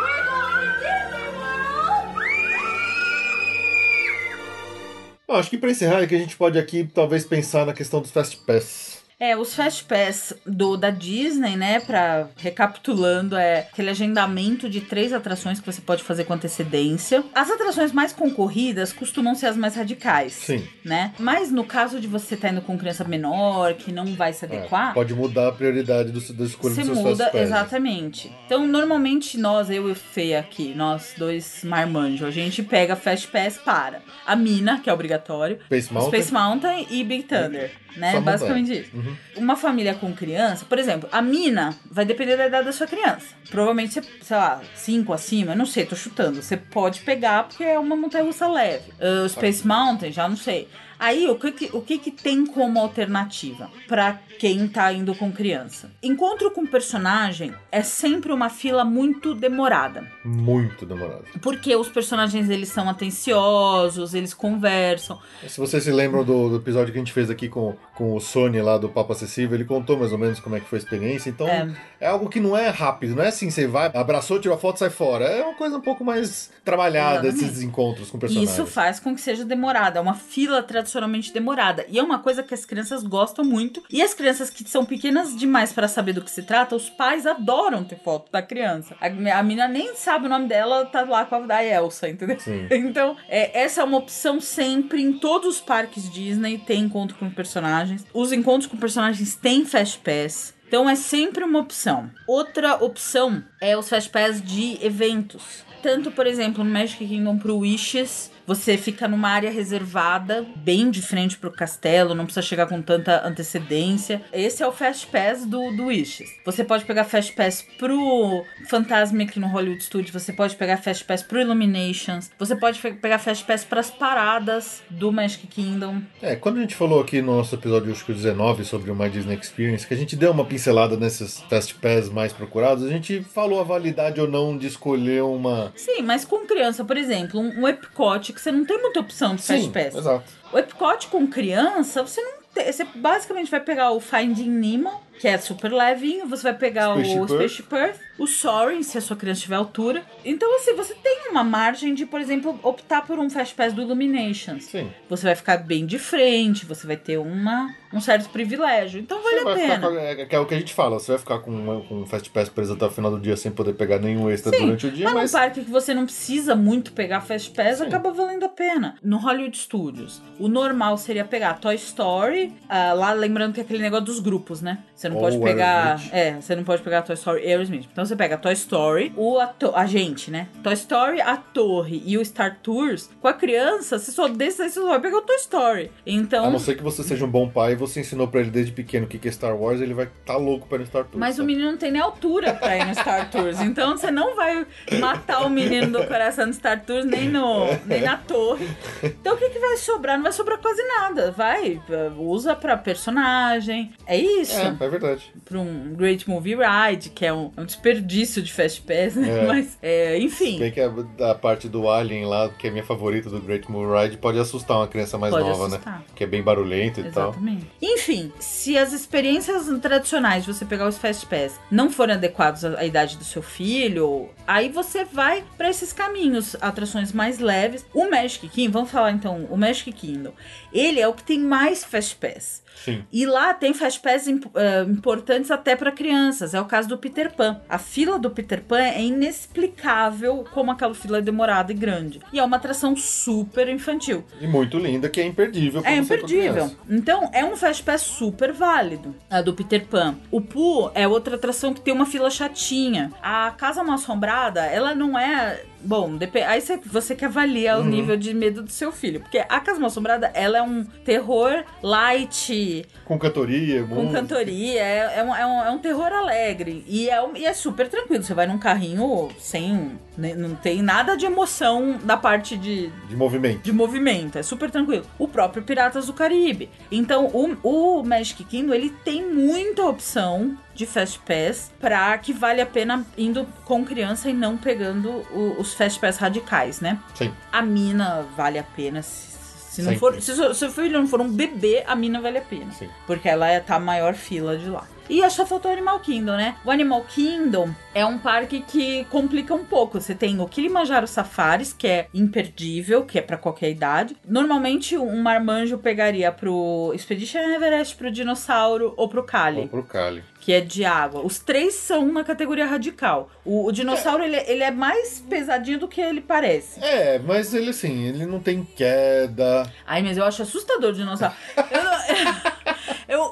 Bom, 5.26 5.36
acho 5.36 5.48
que 5.48 5.56
pra 5.56 5.70
encerrar 5.70 6.02
é 6.02 6.06
que 6.06 6.14
a 6.14 6.18
gente 6.18 6.36
pode 6.36 6.58
aqui 6.58 6.84
talvez 6.84 7.24
pensar 7.24 7.64
na 7.64 7.72
questão 7.72 8.02
dos 8.02 8.10
Fast 8.10 8.36
Pass. 8.46 8.93
É, 9.24 9.34
os 9.34 9.54
Fast 9.54 9.84
Pass 9.84 10.34
do, 10.44 10.76
da 10.76 10.90
Disney, 10.90 11.56
né, 11.56 11.80
pra, 11.80 12.28
recapitulando, 12.36 13.36
é 13.36 13.60
aquele 13.60 13.88
agendamento 13.88 14.68
de 14.68 14.82
três 14.82 15.14
atrações 15.14 15.58
que 15.58 15.64
você 15.64 15.80
pode 15.80 16.02
fazer 16.02 16.24
com 16.24 16.34
antecedência. 16.34 17.24
As 17.34 17.50
atrações 17.50 17.90
mais 17.90 18.12
concorridas 18.12 18.92
costumam 18.92 19.34
ser 19.34 19.46
as 19.46 19.56
mais 19.56 19.74
radicais. 19.76 20.34
Sim. 20.34 20.62
Né? 20.84 21.14
Mas 21.18 21.50
no 21.50 21.64
caso 21.64 21.98
de 21.98 22.06
você 22.06 22.34
estar 22.34 22.50
indo 22.50 22.60
com 22.60 22.76
criança 22.76 23.02
menor, 23.04 23.72
que 23.72 23.90
não 23.90 24.04
vai 24.14 24.34
se 24.34 24.44
É, 24.44 24.48
adequar, 24.48 24.92
pode 24.92 25.14
mudar 25.14 25.48
a 25.48 25.52
prioridade 25.52 26.12
do, 26.12 26.20
da 26.34 26.44
escolha 26.44 26.74
você 26.74 26.82
dos 26.82 26.92
seus 26.92 26.98
muda, 26.98 27.24
Fast 27.24 27.32
Pass. 27.32 27.42
exatamente. 27.46 28.32
Então, 28.44 28.66
normalmente, 28.66 29.38
nós, 29.38 29.70
eu 29.70 29.88
e 29.88 29.92
o 29.92 29.94
Fê 29.94 30.34
aqui, 30.34 30.74
nós 30.74 31.14
dois 31.16 31.64
marmanjos, 31.64 32.28
a 32.28 32.30
gente 32.30 32.62
pega 32.62 32.94
Fast 32.94 33.28
Pass 33.28 33.56
para 33.56 34.02
a 34.26 34.36
Mina, 34.36 34.80
que 34.80 34.90
é 34.90 34.92
obrigatório, 34.92 35.58
Space 35.64 35.90
Mountain. 35.90 36.10
Space 36.10 36.32
Mountain 36.32 36.86
e 36.90 37.02
Big 37.02 37.22
Thunder, 37.22 37.72
né? 37.96 38.12
Só 38.12 38.20
Basicamente 38.20 38.68
montanha. 38.68 38.80
isso. 38.80 38.96
Uhum. 38.96 39.16
Uma 39.36 39.56
família 39.56 39.94
com 39.94 40.12
criança, 40.14 40.64
por 40.64 40.78
exemplo, 40.78 41.08
a 41.12 41.22
Mina 41.22 41.74
vai 41.90 42.04
depender 42.04 42.36
da 42.36 42.46
idade 42.46 42.66
da 42.66 42.72
sua 42.72 42.86
criança. 42.86 43.26
Provavelmente, 43.50 43.94
você, 43.94 44.02
sei 44.22 44.36
lá, 44.36 44.60
5 44.74 45.12
acima, 45.12 45.54
não 45.54 45.66
sei, 45.66 45.84
tô 45.84 45.96
chutando. 45.96 46.42
Você 46.42 46.56
pode 46.56 47.00
pegar 47.00 47.44
porque 47.44 47.64
é 47.64 47.78
uma 47.78 47.96
montanha-russa 47.96 48.48
leve. 48.48 48.90
Uh, 48.92 49.24
o 49.24 49.28
Space 49.28 49.66
Mountain, 49.66 50.12
já 50.12 50.28
não 50.28 50.36
sei. 50.36 50.68
Aí, 50.98 51.28
o 51.28 51.34
que, 51.36 51.52
que- 51.52 51.70
o 51.72 51.80
que, 51.80 51.98
que 51.98 52.10
tem 52.10 52.44
como 52.46 52.78
alternativa 52.78 53.70
pra 53.88 54.18
quem 54.38 54.66
tá 54.68 54.92
indo 54.92 55.14
com 55.14 55.30
criança? 55.32 55.90
Encontro 56.02 56.50
com 56.50 56.66
personagem 56.66 57.52
é 57.70 57.82
sempre 57.82 58.32
uma 58.32 58.48
fila 58.48 58.84
muito 58.84 59.34
demorada. 59.34 60.06
Muito 60.24 60.84
demorado. 60.86 61.24
Porque 61.40 61.74
os 61.76 61.88
personagens, 61.88 62.48
eles 62.50 62.68
são 62.68 62.88
atenciosos, 62.88 64.14
eles 64.14 64.32
conversam. 64.34 65.18
Se 65.46 65.58
vocês 65.60 65.82
se 65.84 65.90
lembram 65.92 66.24
do, 66.24 66.48
do 66.50 66.56
episódio 66.56 66.92
que 66.92 66.98
a 66.98 67.02
gente 67.02 67.12
fez 67.12 67.30
aqui 67.30 67.48
com, 67.48 67.74
com 67.94 68.14
o 68.14 68.20
Sony 68.20 68.60
lá 68.60 68.76
do 68.76 68.88
Papo 68.88 69.12
Acessível, 69.12 69.54
ele 69.56 69.64
contou 69.64 69.96
mais 69.96 70.12
ou 70.12 70.18
menos 70.18 70.40
como 70.40 70.56
é 70.56 70.60
que 70.60 70.66
foi 70.68 70.78
a 70.78 70.82
experiência. 70.82 71.30
Então, 71.30 71.48
É. 71.48 71.68
é, 72.00 72.06
algo 72.08 72.28
que 72.28 72.40
não 72.40 72.56
é 72.56 72.68
rápido, 72.68 73.14
não 73.14 73.22
é 73.22 73.28
assim, 73.28 73.50
você 73.50 73.66
vai, 73.66 73.90
abraçou, 73.94 74.40
tirou 74.40 74.56
a 74.56 74.60
foto, 74.60 74.78
sai 74.78 74.90
fora. 74.90 75.24
É 75.26 75.42
uma 75.44 75.54
coisa 75.54 75.76
um 75.76 75.80
pouco 75.80 76.04
mais 76.04 76.50
trabalhada, 76.64 77.28
Exatamente. 77.28 77.44
esses 77.52 77.62
encontros 77.62 78.10
com 78.10 78.18
personagens. 78.18 78.52
isso 78.52 78.66
faz 78.66 78.98
com 78.98 79.14
que 79.14 79.20
seja 79.20 79.44
demorada. 79.44 79.98
É 79.98 80.02
uma 80.02 80.14
fila 80.14 80.62
tradicionalmente 80.62 81.32
demorada. 81.32 81.84
E 81.88 81.98
é 81.98 82.02
uma 82.02 82.18
coisa 82.18 82.42
que 82.42 82.52
as 82.54 82.64
crianças 82.64 83.02
gostam 83.02 83.44
muito. 83.44 83.82
E 83.90 84.02
as 84.02 84.12
crianças 84.12 84.50
que 84.50 84.68
são 84.68 84.84
pequenas 84.84 85.36
demais 85.36 85.72
para 85.72 85.86
saber 85.86 86.12
do 86.14 86.22
que 86.22 86.30
se 86.30 86.42
trata, 86.42 86.74
os 86.74 86.90
pais 86.90 87.26
adoram 87.26 87.84
ter 87.84 87.98
foto 87.98 88.30
da 88.32 88.42
criança. 88.42 88.96
A, 89.00 89.06
a 89.06 89.42
menina 89.42 89.68
nem 89.68 89.94
sabe 89.94 90.26
o 90.26 90.28
nome 90.28 90.48
dela, 90.48 90.84
tá 90.86 91.02
lá 91.02 91.24
com 91.24 91.36
a 91.36 91.40
da 91.40 91.64
Elsa, 91.64 92.08
entendeu? 92.08 92.38
Sim. 92.40 92.66
Então, 92.94 93.16
é, 93.28 93.62
essa 93.62 93.80
é 93.80 93.84
uma 93.84 93.98
opção 93.98 94.40
sempre 94.40 95.02
em 95.02 95.12
todos 95.12 95.56
os 95.56 95.60
parques 95.60 96.10
Disney. 96.10 96.58
Tem 96.58 96.80
encontro 96.82 97.16
com 97.16 97.28
personagens. 97.30 97.83
Os 98.12 98.32
encontros 98.32 98.70
com 98.70 98.76
personagens 98.76 99.34
têm 99.34 99.64
Fast 99.64 99.98
Pass. 99.98 100.54
Então 100.66 100.88
é 100.88 100.96
sempre 100.96 101.44
uma 101.44 101.60
opção. 101.60 102.10
Outra 102.26 102.82
opção 102.82 103.44
é 103.60 103.76
os 103.76 103.88
Fast 103.88 104.10
Pass 104.10 104.42
de 104.42 104.78
eventos. 104.84 105.64
Tanto, 105.82 106.10
por 106.10 106.26
exemplo, 106.26 106.64
no 106.64 106.70
Magic 106.70 107.06
Kingdom 107.06 107.38
pro 107.38 107.58
Wishes, 107.58 108.30
você 108.46 108.76
fica 108.76 109.08
numa 109.08 109.28
área 109.28 109.50
reservada, 109.50 110.44
bem 110.56 110.90
de 110.90 111.00
frente 111.02 111.36
pro 111.38 111.50
castelo, 111.52 112.14
não 112.14 112.24
precisa 112.24 112.42
chegar 112.46 112.66
com 112.66 112.80
tanta 112.82 113.26
antecedência. 113.26 114.22
Esse 114.32 114.62
é 114.62 114.66
o 114.66 114.72
Fast 114.72 115.06
Pass 115.06 115.46
do, 115.46 115.70
do 115.76 115.86
Wishes. 115.86 116.30
Você 116.44 116.64
pode 116.64 116.84
pegar 116.84 117.04
Fast 117.04 117.32
Pass 117.32 117.64
pro 117.78 118.44
Fantasmic 118.68 119.38
no 119.38 119.46
Hollywood 119.46 119.82
Studios, 119.82 120.10
você 120.12 120.32
pode 120.32 120.56
pegar 120.56 120.76
Fast 120.78 121.04
Pass 121.04 121.22
pro 121.22 121.40
Illuminations, 121.40 122.30
você 122.38 122.54
pode 122.56 122.78
pe- 122.80 122.92
pegar 122.94 123.18
Fast 123.18 123.44
Pass 123.44 123.64
pras 123.64 123.90
paradas 123.90 124.82
do 124.90 125.12
Magic 125.12 125.46
Kingdom. 125.46 126.02
É, 126.20 126.36
quando 126.36 126.58
a 126.58 126.60
gente 126.60 126.74
falou 126.74 127.00
aqui 127.00 127.22
no 127.22 127.36
nosso 127.36 127.54
episódio 127.54 127.92
acho 127.92 128.04
que 128.04 128.12
o 128.12 128.14
19 128.14 128.64
sobre 128.64 128.90
o 128.90 128.94
My 128.94 129.08
Disney 129.08 129.36
Experience, 129.40 129.86
que 129.86 129.94
a 129.94 129.96
gente 129.96 130.16
deu 130.16 130.30
uma 130.32 130.44
pincelada 130.44 130.96
nesses 130.96 131.40
Fast 131.48 131.74
Pass 131.76 132.08
mais 132.08 132.32
procurados, 132.32 132.84
a 132.84 132.88
gente 132.88 133.22
falou 133.22 133.60
a 133.60 133.64
validade 133.64 134.20
ou 134.20 134.28
não 134.28 134.56
de 134.56 134.66
escolher 134.66 135.22
uma. 135.22 135.72
Sim, 135.76 136.02
mas 136.02 136.24
com 136.24 136.46
criança, 136.46 136.84
por 136.84 136.96
exemplo, 136.96 137.40
um, 137.40 137.60
um 137.62 137.68
Epcot 137.68 138.33
que 138.34 138.40
você 138.40 138.52
não 138.52 138.64
tem 138.64 138.80
muita 138.80 139.00
opção 139.00 139.34
de 139.34 139.42
Fast 139.42 139.64
Sim, 139.64 139.70
Pass. 139.72 139.94
exato. 139.94 140.24
O 140.52 140.58
Epcot 140.58 141.06
com 141.08 141.26
criança, 141.26 142.02
você 142.02 142.20
não 142.20 142.34
tem. 142.52 142.70
Você 142.72 142.84
basicamente 142.94 143.50
vai 143.50 143.60
pegar 143.60 143.90
o 143.92 144.00
Finding 144.00 144.50
Nemo, 144.50 145.00
que 145.18 145.28
é 145.28 145.38
super 145.38 145.72
levinho, 145.72 146.26
você 146.26 146.42
vai 146.44 146.54
pegar 146.54 146.92
Spaceship 146.92 147.16
o 147.18 147.20
Earth. 147.20 147.28
Spaceship 147.30 147.74
Earth, 147.74 147.96
o 148.18 148.26
Soaring, 148.26 148.82
se 148.82 148.96
a 148.98 149.00
sua 149.00 149.16
criança 149.16 149.40
tiver 149.42 149.56
altura. 149.56 150.02
Então, 150.24 150.56
assim, 150.56 150.74
você 150.74 150.94
tem 150.94 151.30
uma 151.30 151.42
margem 151.42 151.94
de, 151.94 152.06
por 152.06 152.20
exemplo, 152.20 152.58
optar 152.62 153.02
por 153.06 153.18
um 153.18 153.28
Fast 153.30 153.54
Pass 153.54 153.72
do 153.72 153.82
Illuminations. 153.82 154.64
Sim. 154.64 154.90
Você 155.08 155.24
vai 155.26 155.34
ficar 155.34 155.56
bem 155.58 155.84
de 155.86 155.98
frente, 155.98 156.64
você 156.64 156.86
vai 156.86 156.96
ter 156.96 157.18
uma, 157.18 157.74
um 157.92 158.00
certo 158.00 158.28
privilégio. 158.28 159.00
Então, 159.00 159.20
vale 159.22 159.40
a 159.40 159.54
pena. 159.54 159.88
com, 159.88 159.96
é, 159.98 160.26
que 160.26 160.36
é 160.36 160.38
o 160.38 160.46
que 160.46 160.54
a 160.54 160.58
gente 160.58 160.72
fala, 160.74 160.98
você 160.98 161.12
vai 161.12 161.18
ficar 161.18 161.38
com, 161.40 161.50
uma- 161.50 161.80
com 161.82 162.02
um 162.02 162.06
Fast 162.06 162.30
Pass 162.30 162.48
preso 162.48 162.74
até 162.74 162.84
o 162.86 162.90
final 162.90 163.10
do 163.10 163.18
dia 163.18 163.36
sem 163.36 163.50
poder 163.50 163.72
pegar 163.74 163.98
nenhum 163.98 164.30
extra 164.30 164.52
durante 164.52 164.86
o 164.86 164.90
dia, 164.92 165.04
Mas 165.06 165.14
num 165.14 165.20
mas. 165.20 165.32
parque 165.32 165.64
que 165.64 165.70
você 165.70 165.92
não 165.94 166.04
precisa 166.04 166.54
muito 166.54 166.92
pegar 166.92 167.20
Fast 167.20 167.50
Pass, 167.50 167.78
Sim. 167.78 167.84
acaba 167.86 168.12
valendo 168.12 168.44
a 168.44 168.48
pena. 168.48 168.96
No 169.02 169.16
Hollywood 169.16 169.56
Studios, 169.56 170.22
o 170.38 170.46
normal 170.48 170.96
seria 170.98 171.24
pegar 171.24 171.54
Toy 171.54 171.74
Story, 171.74 172.52
ah, 172.68 172.92
lá 172.92 173.12
lembrando 173.12 173.54
que 173.54 173.60
é 173.60 173.62
aquele 173.64 173.82
negócio 173.82 174.04
dos 174.06 174.20
grupos, 174.20 174.60
né? 174.60 174.78
Você 174.94 175.03
não 175.08 175.16
Ou 175.16 175.22
pode 175.22 175.38
pegar. 175.38 176.00
É, 176.12 176.32
você 176.32 176.54
não 176.54 176.64
pode 176.64 176.82
pegar 176.82 177.02
Toy 177.02 177.14
Story 177.14 177.42
e 177.42 177.46
Aerosmith. 177.46 177.88
Então 177.90 178.04
você 178.04 178.16
pega 178.16 178.36
Toy 178.36 178.52
Story, 178.52 179.12
o 179.16 179.38
a 179.74 179.86
gente, 179.86 180.30
né? 180.30 180.48
Toy 180.62 180.74
Story, 180.74 181.20
a 181.20 181.36
torre 181.36 182.02
e 182.04 182.18
o 182.18 182.24
Star 182.24 182.58
Tours. 182.62 183.10
Com 183.20 183.28
a 183.28 183.32
criança, 183.32 183.98
você 183.98 184.12
só 184.12 184.28
desse 184.28 184.62
aí 184.62 184.70
você 184.70 184.80
só 184.80 184.88
vai 184.88 185.00
pegar 185.00 185.18
o 185.18 185.22
Toy 185.22 185.36
Story. 185.36 185.90
Então. 186.06 186.46
A 186.46 186.50
não 186.50 186.58
ser 186.58 186.76
que 186.76 186.82
você 186.82 187.02
seja 187.02 187.24
um 187.24 187.30
bom 187.30 187.48
pai 187.48 187.72
e 187.72 187.76
você 187.76 188.00
ensinou 188.00 188.28
pra 188.28 188.40
ele 188.40 188.50
desde 188.50 188.72
pequeno 188.72 189.06
o 189.06 189.08
que 189.08 189.18
que 189.18 189.28
é 189.28 189.32
Star 189.32 189.56
Wars, 189.56 189.80
ele 189.80 189.94
vai 189.94 190.08
tá 190.24 190.36
louco 190.36 190.66
pra 190.66 190.76
ir 190.76 190.80
no 190.80 190.86
Star 190.86 191.04
Tours. 191.04 191.18
Mas 191.18 191.36
tá? 191.36 191.42
o 191.42 191.46
menino 191.46 191.70
não 191.70 191.78
tem 191.78 191.90
nem 191.90 192.00
altura 192.00 192.54
pra 192.54 192.76
ir 192.76 192.86
no 192.86 192.94
Star 192.94 193.30
Tours. 193.30 193.60
Então 193.60 193.96
você 193.96 194.10
não 194.10 194.34
vai 194.34 194.66
matar 194.98 195.46
o 195.46 195.50
menino 195.50 195.98
do 195.98 196.06
coração 196.06 196.46
no 196.46 196.52
Star 196.52 196.84
Tours, 196.84 197.04
nem, 197.04 197.28
no, 197.28 197.66
nem 197.86 198.02
na 198.02 198.16
torre. 198.16 198.68
Então 199.02 199.34
o 199.34 199.36
que, 199.36 199.50
que 199.50 199.58
vai 199.58 199.76
sobrar? 199.76 200.16
Não 200.16 200.22
vai 200.22 200.32
sobrar 200.32 200.58
quase 200.58 200.82
nada. 200.86 201.30
Vai, 201.32 201.80
usa 202.18 202.54
pra 202.54 202.76
personagem. 202.76 203.92
É 204.06 204.16
isso. 204.16 204.58
É, 204.58 204.66
é 204.66 204.93
verdade. 204.98 205.32
Pra 205.44 205.58
um 205.58 205.94
Great 205.94 206.28
Movie 206.28 206.56
Ride, 206.56 207.10
que 207.10 207.24
é 207.26 207.32
um, 207.32 207.50
um 207.56 207.64
desperdício 207.64 208.42
de 208.42 208.52
Fast 208.52 208.82
Pass, 208.82 209.16
né? 209.16 209.28
É. 209.42 209.46
Mas, 209.48 209.78
é, 209.82 210.18
enfim. 210.18 210.58
Bem 210.58 210.70
que 210.70 210.80
a, 210.80 210.90
a 211.30 211.34
parte 211.34 211.68
do 211.68 211.88
Alien 211.90 212.26
lá, 212.26 212.48
que 212.50 212.66
é 212.66 212.70
minha 212.70 212.84
favorita 212.84 213.30
do 213.30 213.40
Great 213.40 213.70
Movie 213.70 214.04
Ride, 214.04 214.16
pode 214.18 214.38
assustar 214.38 214.76
uma 214.76 214.86
criança 214.88 215.16
mais 215.18 215.32
Pode 215.32 215.48
nova, 215.48 215.66
assustar. 215.66 215.98
né? 216.00 216.04
Que 216.14 216.24
é 216.24 216.26
bem 216.26 216.42
barulhento 216.42 217.00
e 217.00 217.10
tal. 217.10 217.30
Exatamente. 217.30 217.66
Enfim, 217.80 218.32
se 218.38 218.76
as 218.76 218.92
experiências 218.92 219.66
tradicionais 219.80 220.44
de 220.44 220.52
você 220.52 220.64
pegar 220.64 220.86
os 220.88 220.98
Fast 220.98 221.26
Pass 221.26 221.58
não 221.70 221.90
forem 221.90 222.14
adequados 222.14 222.64
à 222.64 222.74
à 222.74 222.84
idade 222.84 223.16
do 223.16 223.22
seu 223.24 223.40
filho, 223.40 224.28
aí 224.46 224.68
você 224.68 225.04
vai 225.04 225.44
pra 225.56 225.70
esses 225.70 225.92
caminhos, 225.92 226.56
atrações 226.60 227.12
mais 227.12 227.38
leves. 227.38 227.86
O 227.94 228.10
Magic 228.10 228.48
Kingdom, 228.48 228.72
vamos 228.72 228.90
falar 228.90 229.12
então, 229.12 229.46
o 229.50 229.56
Magic 229.56 229.92
Kingdom, 229.92 230.32
ele 230.72 231.00
é 231.00 231.06
o 231.08 231.14
que 231.14 231.22
tem 231.22 231.38
mais 231.38 231.84
Fast 231.84 232.16
Pass. 232.16 232.62
Sim. 232.84 233.04
E 233.12 233.24
lá 233.24 233.54
tem 233.54 233.72
Fast 233.72 234.00
Pass 234.00 234.26
imp- 234.26 234.54
importantes 234.92 235.50
até 235.50 235.74
para 235.76 235.92
crianças. 235.92 236.54
É 236.54 236.60
o 236.60 236.64
caso 236.64 236.88
do 236.88 236.98
Peter 236.98 237.32
Pan. 237.32 237.60
A 237.68 237.78
fila 237.78 238.18
do 238.18 238.30
Peter 238.30 238.62
Pan 238.62 238.80
é 238.80 239.02
inexplicável 239.02 240.44
como 240.52 240.70
aquela 240.70 240.94
fila 240.94 241.18
é 241.18 241.22
demorada 241.22 241.72
e 241.72 241.74
grande. 241.74 242.20
E 242.32 242.38
é 242.38 242.44
uma 242.44 242.56
atração 242.56 242.96
super 242.96 243.68
infantil. 243.68 244.24
E 244.40 244.46
muito 244.46 244.78
linda, 244.78 245.08
que 245.08 245.20
é 245.20 245.26
imperdível 245.26 245.82
É 245.84 245.96
imperdível. 245.96 246.70
Então, 246.88 247.30
é 247.32 247.44
um 247.44 247.56
Fast 247.56 247.82
Pass 247.82 248.02
super 248.02 248.52
válido. 248.52 249.14
A 249.30 249.40
do 249.40 249.54
Peter 249.54 249.86
Pan. 249.86 250.16
O 250.30 250.40
Pooh 250.40 250.90
é 250.94 251.06
outra 251.06 251.36
atração 251.36 251.72
que 251.72 251.80
tem 251.80 251.92
uma 251.92 252.06
fila 252.06 252.30
chatinha. 252.30 253.12
A 253.22 253.50
Casa 253.56 253.82
Mal 253.82 253.94
Assombrada, 253.94 254.64
ela 254.64 254.94
não 254.94 255.18
é... 255.18 255.62
Bom, 255.84 256.18
aí 256.46 256.60
você, 256.60 256.78
você 256.84 257.14
que 257.14 257.24
avalia 257.24 257.76
Uhum. 257.78 257.82
o 257.82 257.86
nível 257.86 258.16
de 258.16 258.32
medo 258.34 258.62
do 258.62 258.70
seu 258.70 258.90
filho. 258.90 259.20
Porque 259.20 259.38
a 259.38 259.60
Casa 259.60 259.78
Mal 259.78 259.88
Assombrada, 259.88 260.30
ela 260.34 260.58
é 260.58 260.62
um 260.62 260.82
terror 261.04 261.62
light, 261.82 262.84
Com 263.04 263.18
cantoria, 263.18 263.82
com 263.84 263.94
música. 263.96 264.20
cantoria, 264.20 264.80
é, 264.82 265.18
é 265.18 265.24
um, 265.24 265.34
é, 265.34 265.46
um, 265.46 265.62
é 265.64 265.70
um 265.70 265.78
terror 265.78 266.12
alegre. 266.12 266.84
E 266.86 267.08
é, 267.10 267.22
um- 267.22 267.36
e 267.36 267.44
é 267.44 267.52
super 267.52 267.88
tranquilo. 267.88 268.22
Você 268.22 268.34
vai 268.34 268.46
num 268.46 268.58
carrinho 268.58 269.28
sem... 269.38 269.98
né, 270.16 270.34
Não 270.34 270.54
tem 270.54 270.82
nada 270.82 271.16
de 271.16 271.26
emoção 271.26 271.98
da 272.04 272.16
parte 272.16 272.56
de, 272.56 272.88
De 273.08 273.16
movimento. 273.16 273.62
de 273.62 273.72
movimento, 273.72 274.38
é 274.38 274.42
super 274.42 274.70
tranquilo. 274.70 275.04
O 275.18 275.26
próprio 275.28 275.62
Piratas 275.62 276.06
do 276.06 276.12
Caribe. 276.12 276.70
Então, 276.90 277.26
o, 277.26 277.98
o 278.00 278.04
Magic 278.04 278.42
Kingdom, 278.44 278.72
ele 278.74 278.90
tem 279.04 279.24
muita 279.28 279.84
opção 279.84 280.56
de 280.74 280.86
Fast 280.86 281.20
Pass 281.20 281.72
pra 281.80 282.16
que 282.18 282.32
vale 282.32 282.60
a 282.60 282.66
pena 282.66 283.04
indo 283.16 283.46
com 283.64 283.84
criança 283.84 284.28
e 284.28 284.32
não 284.32 284.56
pegando 284.56 285.08
o- 285.32 285.56
os 285.58 285.72
Fast 285.74 285.98
Pass 286.00 286.16
radicais, 286.18 286.80
né? 286.80 286.98
Sim. 287.14 287.32
A 287.52 287.62
mina 287.62 288.26
vale 288.36 288.58
a 288.58 288.62
pena 288.64 289.02
se, 289.02 289.82
não 289.82 289.90
Sempre. 289.92 289.98
for, 289.98 290.20
se 290.20 290.30
o 290.32 290.54
seu 290.54 290.70
filho 290.70 290.98
não 291.00 291.06
for 291.08 291.20
um 291.20 291.28
bebê, 291.32 291.82
a 291.86 291.94
mina 291.96 292.20
vale 292.20 292.38
a 292.38 292.42
pena. 292.42 292.70
Sim. 292.72 292.88
Porque 293.06 293.28
ela 293.28 293.48
é, 293.48 293.58
tá 293.60 293.74
a 293.76 293.80
maior 293.80 294.14
fila 294.14 294.56
de 294.56 294.68
lá. 294.68 294.86
E 295.08 295.22
acho 295.22 295.36
que 295.36 295.42
só 295.42 295.46
faltou 295.46 295.70
o 295.70 295.74
Animal 295.74 296.00
Kingdom, 296.00 296.32
né? 296.36 296.56
O 296.64 296.70
Animal 296.70 297.02
Kingdom 297.02 297.70
é 297.94 298.04
um 298.06 298.18
parque 298.18 298.60
que 298.66 299.04
complica 299.10 299.54
um 299.54 299.64
pouco. 299.64 300.00
Você 300.00 300.14
tem 300.14 300.40
o 300.40 300.46
Kilimanjaro 300.48 301.06
Safaris, 301.06 301.72
que 301.72 301.86
é 301.86 302.06
imperdível, 302.14 303.04
que 303.04 303.18
é 303.18 303.22
pra 303.22 303.36
qualquer 303.36 303.70
idade. 303.70 304.16
Normalmente, 304.26 304.96
um 304.96 305.20
marmanjo 305.22 305.78
pegaria 305.78 306.32
pro 306.32 306.92
Expedition 306.94 307.38
Everest, 307.40 307.96
pro 307.96 308.10
Dinossauro 308.10 308.94
ou 308.96 309.08
pro 309.08 309.22
Cali 309.24 309.56
Vamos 309.56 309.70
pro 309.70 309.82
Cali. 309.84 310.24
que 310.40 310.52
é 310.52 310.60
de 310.60 310.84
água. 310.84 311.20
Os 311.24 311.38
três 311.38 311.74
são 311.74 312.10
na 312.10 312.24
categoria 312.24 312.66
radical. 312.66 313.30
O, 313.44 313.66
o 313.66 313.72
dinossauro, 313.72 314.24
ele, 314.24 314.36
ele 314.46 314.62
é 314.62 314.70
mais 314.70 315.20
pesadinho 315.28 315.78
do 315.78 315.86
que 315.88 316.00
ele 316.00 316.20
parece. 316.20 316.82
É, 316.82 317.18
mas 317.18 317.52
ele 317.54 317.70
assim, 317.70 318.04
ele 318.04 318.24
não 318.26 318.40
tem 318.40 318.64
queda. 318.64 319.70
Ai, 319.86 320.02
mas 320.02 320.16
eu 320.16 320.24
acho 320.24 320.42
assustador 320.42 320.90
o 320.90 320.94
dinossauro. 320.94 321.34
Eu 321.70 321.84
não- 321.84 321.94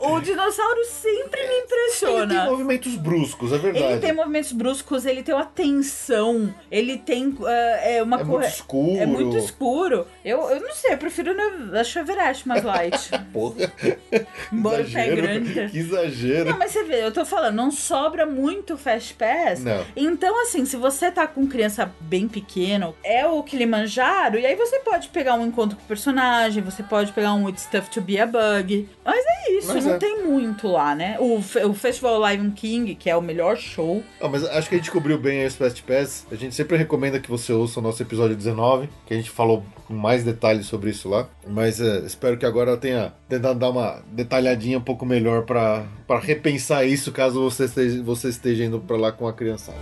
o 0.03 0.20
dinossauro 0.20 0.84
sempre 0.84 1.40
me 1.40 1.46
Ele 1.46 1.53
tem 1.53 1.61
impressiona. 1.64 2.44
movimentos 2.44 2.94
bruscos, 2.96 3.53
é 3.53 3.59
verdade. 3.59 3.84
Ele 3.84 4.00
tem 4.00 4.12
movimentos 4.12 4.53
bruscos, 4.53 5.07
ele 5.07 5.22
tem 5.22 5.34
uma 5.34 5.44
tensão, 5.44 6.55
ele 6.70 6.98
tem 6.98 7.34
é, 7.46 7.96
é 7.98 8.03
uma 8.03 8.20
É 8.20 8.24
corre- 8.24 8.32
muito 8.38 8.48
escuro. 8.48 8.96
É 8.98 9.07
muito 9.07 9.36
escuro. 9.36 10.07
Eu, 10.24 10.48
eu 10.50 10.61
não 10.61 10.72
sei, 10.74 10.94
eu 10.94 10.98
prefiro 10.98 11.34
no, 11.34 11.72
o 11.72 11.98
Everest 11.98 12.46
mais 12.48 12.62
light. 12.62 13.11
Porra. 13.32 13.72
Embora 14.53 14.82
o 14.82 14.84
pé 14.84 15.07
exagero. 15.09 15.16
grande. 15.22 15.68
Que 15.70 15.78
exagero. 15.78 16.50
Não, 16.50 16.59
mas 16.59 16.72
você 16.72 16.84
vê, 16.84 17.05
eu 17.05 17.12
tô 17.12 17.24
falando, 17.24 17.55
não 17.57 17.70
sobra 17.70 18.26
muito 18.26 18.76
Fast 18.76 19.14
Pass. 19.14 19.62
Não. 19.62 19.84
Então, 19.96 20.40
assim, 20.42 20.64
se 20.64 20.76
você 20.76 21.11
tá 21.11 21.26
com 21.26 21.46
criança 21.46 21.92
bem 22.00 22.28
pequeno, 22.28 22.94
é 23.05 23.26
o 23.26 23.42
Kilimanjaro, 23.42 24.38
e 24.38 24.46
aí 24.46 24.55
você 24.55 24.78
pode 24.80 25.09
pegar 25.09 25.34
um 25.34 25.46
encontro 25.46 25.76
com 25.76 25.82
o 25.84 25.86
personagem, 25.86 26.62
você 26.62 26.82
pode 26.82 27.12
pegar 27.12 27.32
um 27.34 27.48
It's 27.48 27.66
Tough 27.66 27.88
to 27.92 28.00
Be 28.00 28.18
a 28.20 28.26
Bug. 28.26 28.88
Mas 29.05 29.24
é 29.26 29.53
isso, 29.53 29.72
Mas 29.72 29.84
não 29.84 29.91
é. 29.95 29.99
tem 29.99 30.24
muito 30.24 30.68
lá, 30.68 30.95
né? 30.95 31.16
O, 31.18 31.36
o 31.36 31.74
Festival 31.74 32.20
Lion 32.26 32.51
King, 32.51 32.95
que 32.95 33.11
é 33.11 33.16
o 33.16 33.22
melhor 33.22 33.57
show. 33.57 34.03
Ah, 34.20 34.28
mas 34.28 34.45
acho 34.45 34.68
que 34.68 34.74
a 34.74 34.78
gente 34.78 34.90
cobriu 34.90 35.18
bem 35.18 35.45
os 35.45 35.57
Fast 35.57 35.82
Pass. 35.82 36.26
A 36.30 36.34
gente 36.34 36.55
sempre 36.55 36.76
recomenda 36.76 37.20
que 37.20 37.30
você 37.30 37.53
ouça 37.53 37.80
o 37.80 37.82
nosso 37.82 38.03
episódio 38.03 38.36
19, 38.36 38.88
que 39.07 39.14
a 39.14 39.16
gente 39.16 39.30
falou 39.30 39.64
com 39.86 39.95
mais 39.95 40.24
detalhes 40.24 40.66
sobre 40.66 40.90
isso 40.90 41.09
lá. 41.09 41.28
Mas 41.47 41.80
é, 41.80 42.01
espero 42.01 42.36
que 42.36 42.47
agora 42.47 42.70
eu 42.70 42.76
tenha 42.76 43.12
tentado 43.28 43.59
dar 43.59 43.70
uma 43.70 44.03
detalhadinha 44.12 44.78
um 44.78 44.82
pouco 44.82 45.05
melhor 45.05 45.45
pra 45.45 45.86
repensar 46.20 46.84
isso 46.84 47.12
caso 47.12 47.43
você 47.43 47.64
esteja, 47.64 48.03
você 48.03 48.28
esteja 48.28 48.64
indo 48.64 48.80
pra 48.80 48.97
lá 48.97 49.12
com 49.12 49.26
a 49.26 49.32
criançada. 49.32 49.78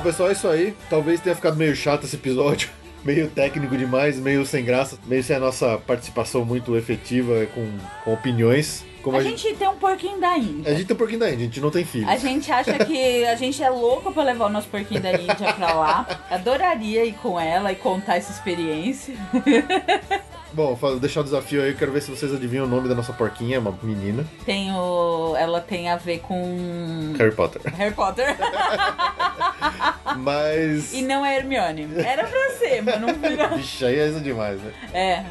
Bom, 0.00 0.04
pessoal, 0.04 0.30
é 0.30 0.32
isso 0.32 0.48
aí. 0.48 0.74
Talvez 0.88 1.20
tenha 1.20 1.36
ficado 1.36 1.58
meio 1.58 1.76
chato 1.76 2.04
esse 2.04 2.16
episódio. 2.16 2.70
Meio 3.04 3.30
técnico 3.30 3.78
demais, 3.78 4.18
meio 4.18 4.44
sem 4.44 4.62
graça, 4.62 4.98
meio 5.06 5.24
sem 5.24 5.34
a 5.34 5.40
nossa 5.40 5.78
participação 5.78 6.44
muito 6.44 6.76
efetiva 6.76 7.46
com, 7.46 7.66
com 8.04 8.12
opiniões. 8.12 8.84
Como 9.02 9.16
a, 9.16 9.22
gente 9.22 9.54
tem 9.54 9.66
um 9.66 9.76
porquinho 9.76 10.20
da 10.20 10.36
Índia. 10.36 10.70
a 10.70 10.74
gente 10.74 10.84
tem 10.84 10.94
um 10.94 10.98
pouquinho 10.98 11.20
da 11.20 11.30
Índia, 11.30 11.38
a 11.38 11.44
gente 11.46 11.60
não 11.62 11.70
tem 11.70 11.82
filho. 11.82 12.06
A 12.06 12.18
gente 12.18 12.52
acha 12.52 12.78
que 12.84 13.24
a 13.24 13.34
gente 13.36 13.62
é 13.62 13.70
louco 13.70 14.12
pra 14.12 14.22
levar 14.22 14.46
o 14.46 14.48
nosso 14.50 14.68
porquinho 14.68 15.00
da 15.00 15.14
Índia 15.14 15.50
pra 15.54 15.72
lá. 15.72 16.26
Adoraria 16.30 17.02
ir 17.06 17.14
com 17.14 17.40
ela 17.40 17.72
e 17.72 17.76
contar 17.76 18.16
essa 18.16 18.32
experiência. 18.32 19.14
Bom, 20.52 20.74
vou 20.74 20.98
deixar 20.98 21.20
o 21.20 21.24
desafio 21.24 21.62
aí, 21.62 21.74
quero 21.74 21.92
ver 21.92 22.02
se 22.02 22.10
vocês 22.10 22.34
adivinham 22.34 22.66
o 22.66 22.68
nome 22.68 22.86
da 22.86 22.94
nossa 22.94 23.14
porquinha, 23.14 23.56
é 23.56 23.58
uma 23.58 23.74
menina. 23.82 24.26
Tem 24.44 24.70
o... 24.72 25.34
Ela 25.38 25.60
tem 25.60 25.88
a 25.88 25.96
ver 25.96 26.18
com... 26.18 27.14
Harry 27.16 27.32
Potter. 27.32 27.62
Harry 27.76 27.94
Potter. 27.94 28.36
Mas. 30.18 30.92
e 30.92 31.02
não 31.02 31.24
é 31.24 31.36
Hermione. 31.36 31.88
Era 32.04 32.24
pra 32.26 32.50
ser, 32.58 32.82
mas 32.82 33.00
não 33.00 33.08
virou. 33.14 33.56
Vixe, 33.56 33.84
aí 33.84 33.98
é 33.98 34.08
isso 34.08 34.20
demais, 34.20 34.60
né? 34.60 34.72
É. 34.92 35.24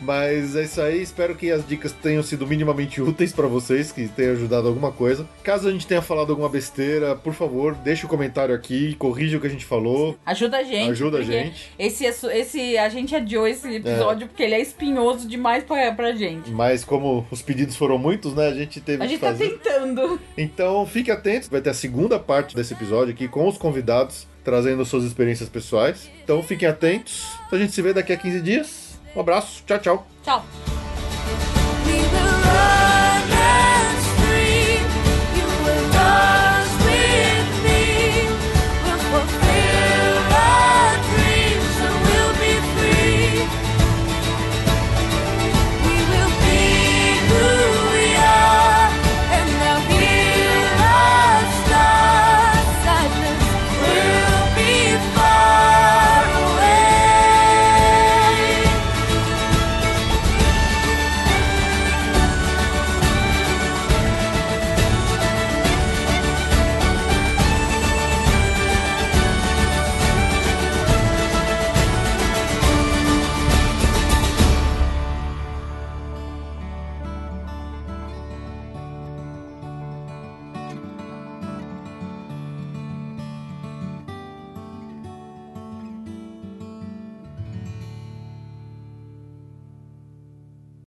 Mas 0.00 0.56
é 0.56 0.62
isso 0.64 0.80
aí, 0.80 1.02
espero 1.02 1.34
que 1.34 1.50
as 1.50 1.66
dicas 1.66 1.92
tenham 1.92 2.22
sido 2.22 2.46
minimamente 2.46 3.00
úteis 3.02 3.32
pra 3.32 3.46
vocês, 3.46 3.92
que 3.92 4.08
tenham 4.08 4.32
ajudado 4.32 4.68
alguma 4.68 4.90
coisa. 4.90 5.26
Caso 5.42 5.68
a 5.68 5.72
gente 5.72 5.86
tenha 5.86 6.02
falado 6.02 6.30
alguma 6.30 6.48
besteira, 6.48 7.14
por 7.14 7.34
favor, 7.34 7.74
deixe 7.74 8.06
o 8.06 8.08
comentário 8.08 8.54
aqui, 8.54 8.94
corrija 8.94 9.36
o 9.36 9.40
que 9.40 9.46
a 9.46 9.50
gente 9.50 9.64
falou. 9.64 10.16
Ajuda 10.24 10.58
a 10.58 10.62
gente. 10.62 10.90
Ajuda 10.90 11.18
a 11.18 11.22
gente. 11.22 11.70
Esse, 11.78 12.06
é 12.06 12.38
esse, 12.38 12.78
a 12.78 12.88
gente 12.88 13.14
adiou 13.14 13.46
esse 13.46 13.68
episódio 13.76 14.26
porque 14.26 14.42
ele 14.42 14.54
é 14.54 14.60
espinhoso 14.60 15.28
demais 15.28 15.64
pra, 15.64 15.92
pra 15.92 16.12
gente. 16.12 16.50
Mas 16.50 16.84
como 16.84 17.26
os 17.30 17.42
pedidos 17.42 17.76
foram 17.76 17.98
muitos, 17.98 18.34
né, 18.34 18.48
a 18.48 18.54
gente 18.54 18.80
teve 18.80 19.02
A 19.02 19.06
que 19.06 19.12
gente 19.12 19.20
tá 19.20 19.28
fazer. 19.28 19.50
tentando. 19.58 20.20
Então 20.36 20.86
fique 20.86 21.10
atento, 21.10 21.50
vai 21.50 21.60
ter 21.60 21.70
a 21.70 21.74
segunda 21.74 22.18
parte 22.18 22.56
desse 22.56 22.72
episódio 22.72 23.12
aqui 23.12 23.28
com 23.28 23.46
os 23.46 23.58
convidados, 23.58 24.26
trazendo 24.42 24.84
suas 24.84 25.04
experiências 25.04 25.48
pessoais. 25.48 26.10
Então 26.24 26.42
fiquem 26.42 26.68
atentos. 26.68 27.26
A 27.52 27.58
gente 27.58 27.72
se 27.72 27.82
vê 27.82 27.92
daqui 27.92 28.12
a 28.12 28.16
15 28.16 28.40
dias. 28.40 28.89
Um 29.14 29.20
abraço, 29.20 29.62
tchau, 29.66 29.78
tchau. 29.78 30.06
Tchau. 30.22 30.44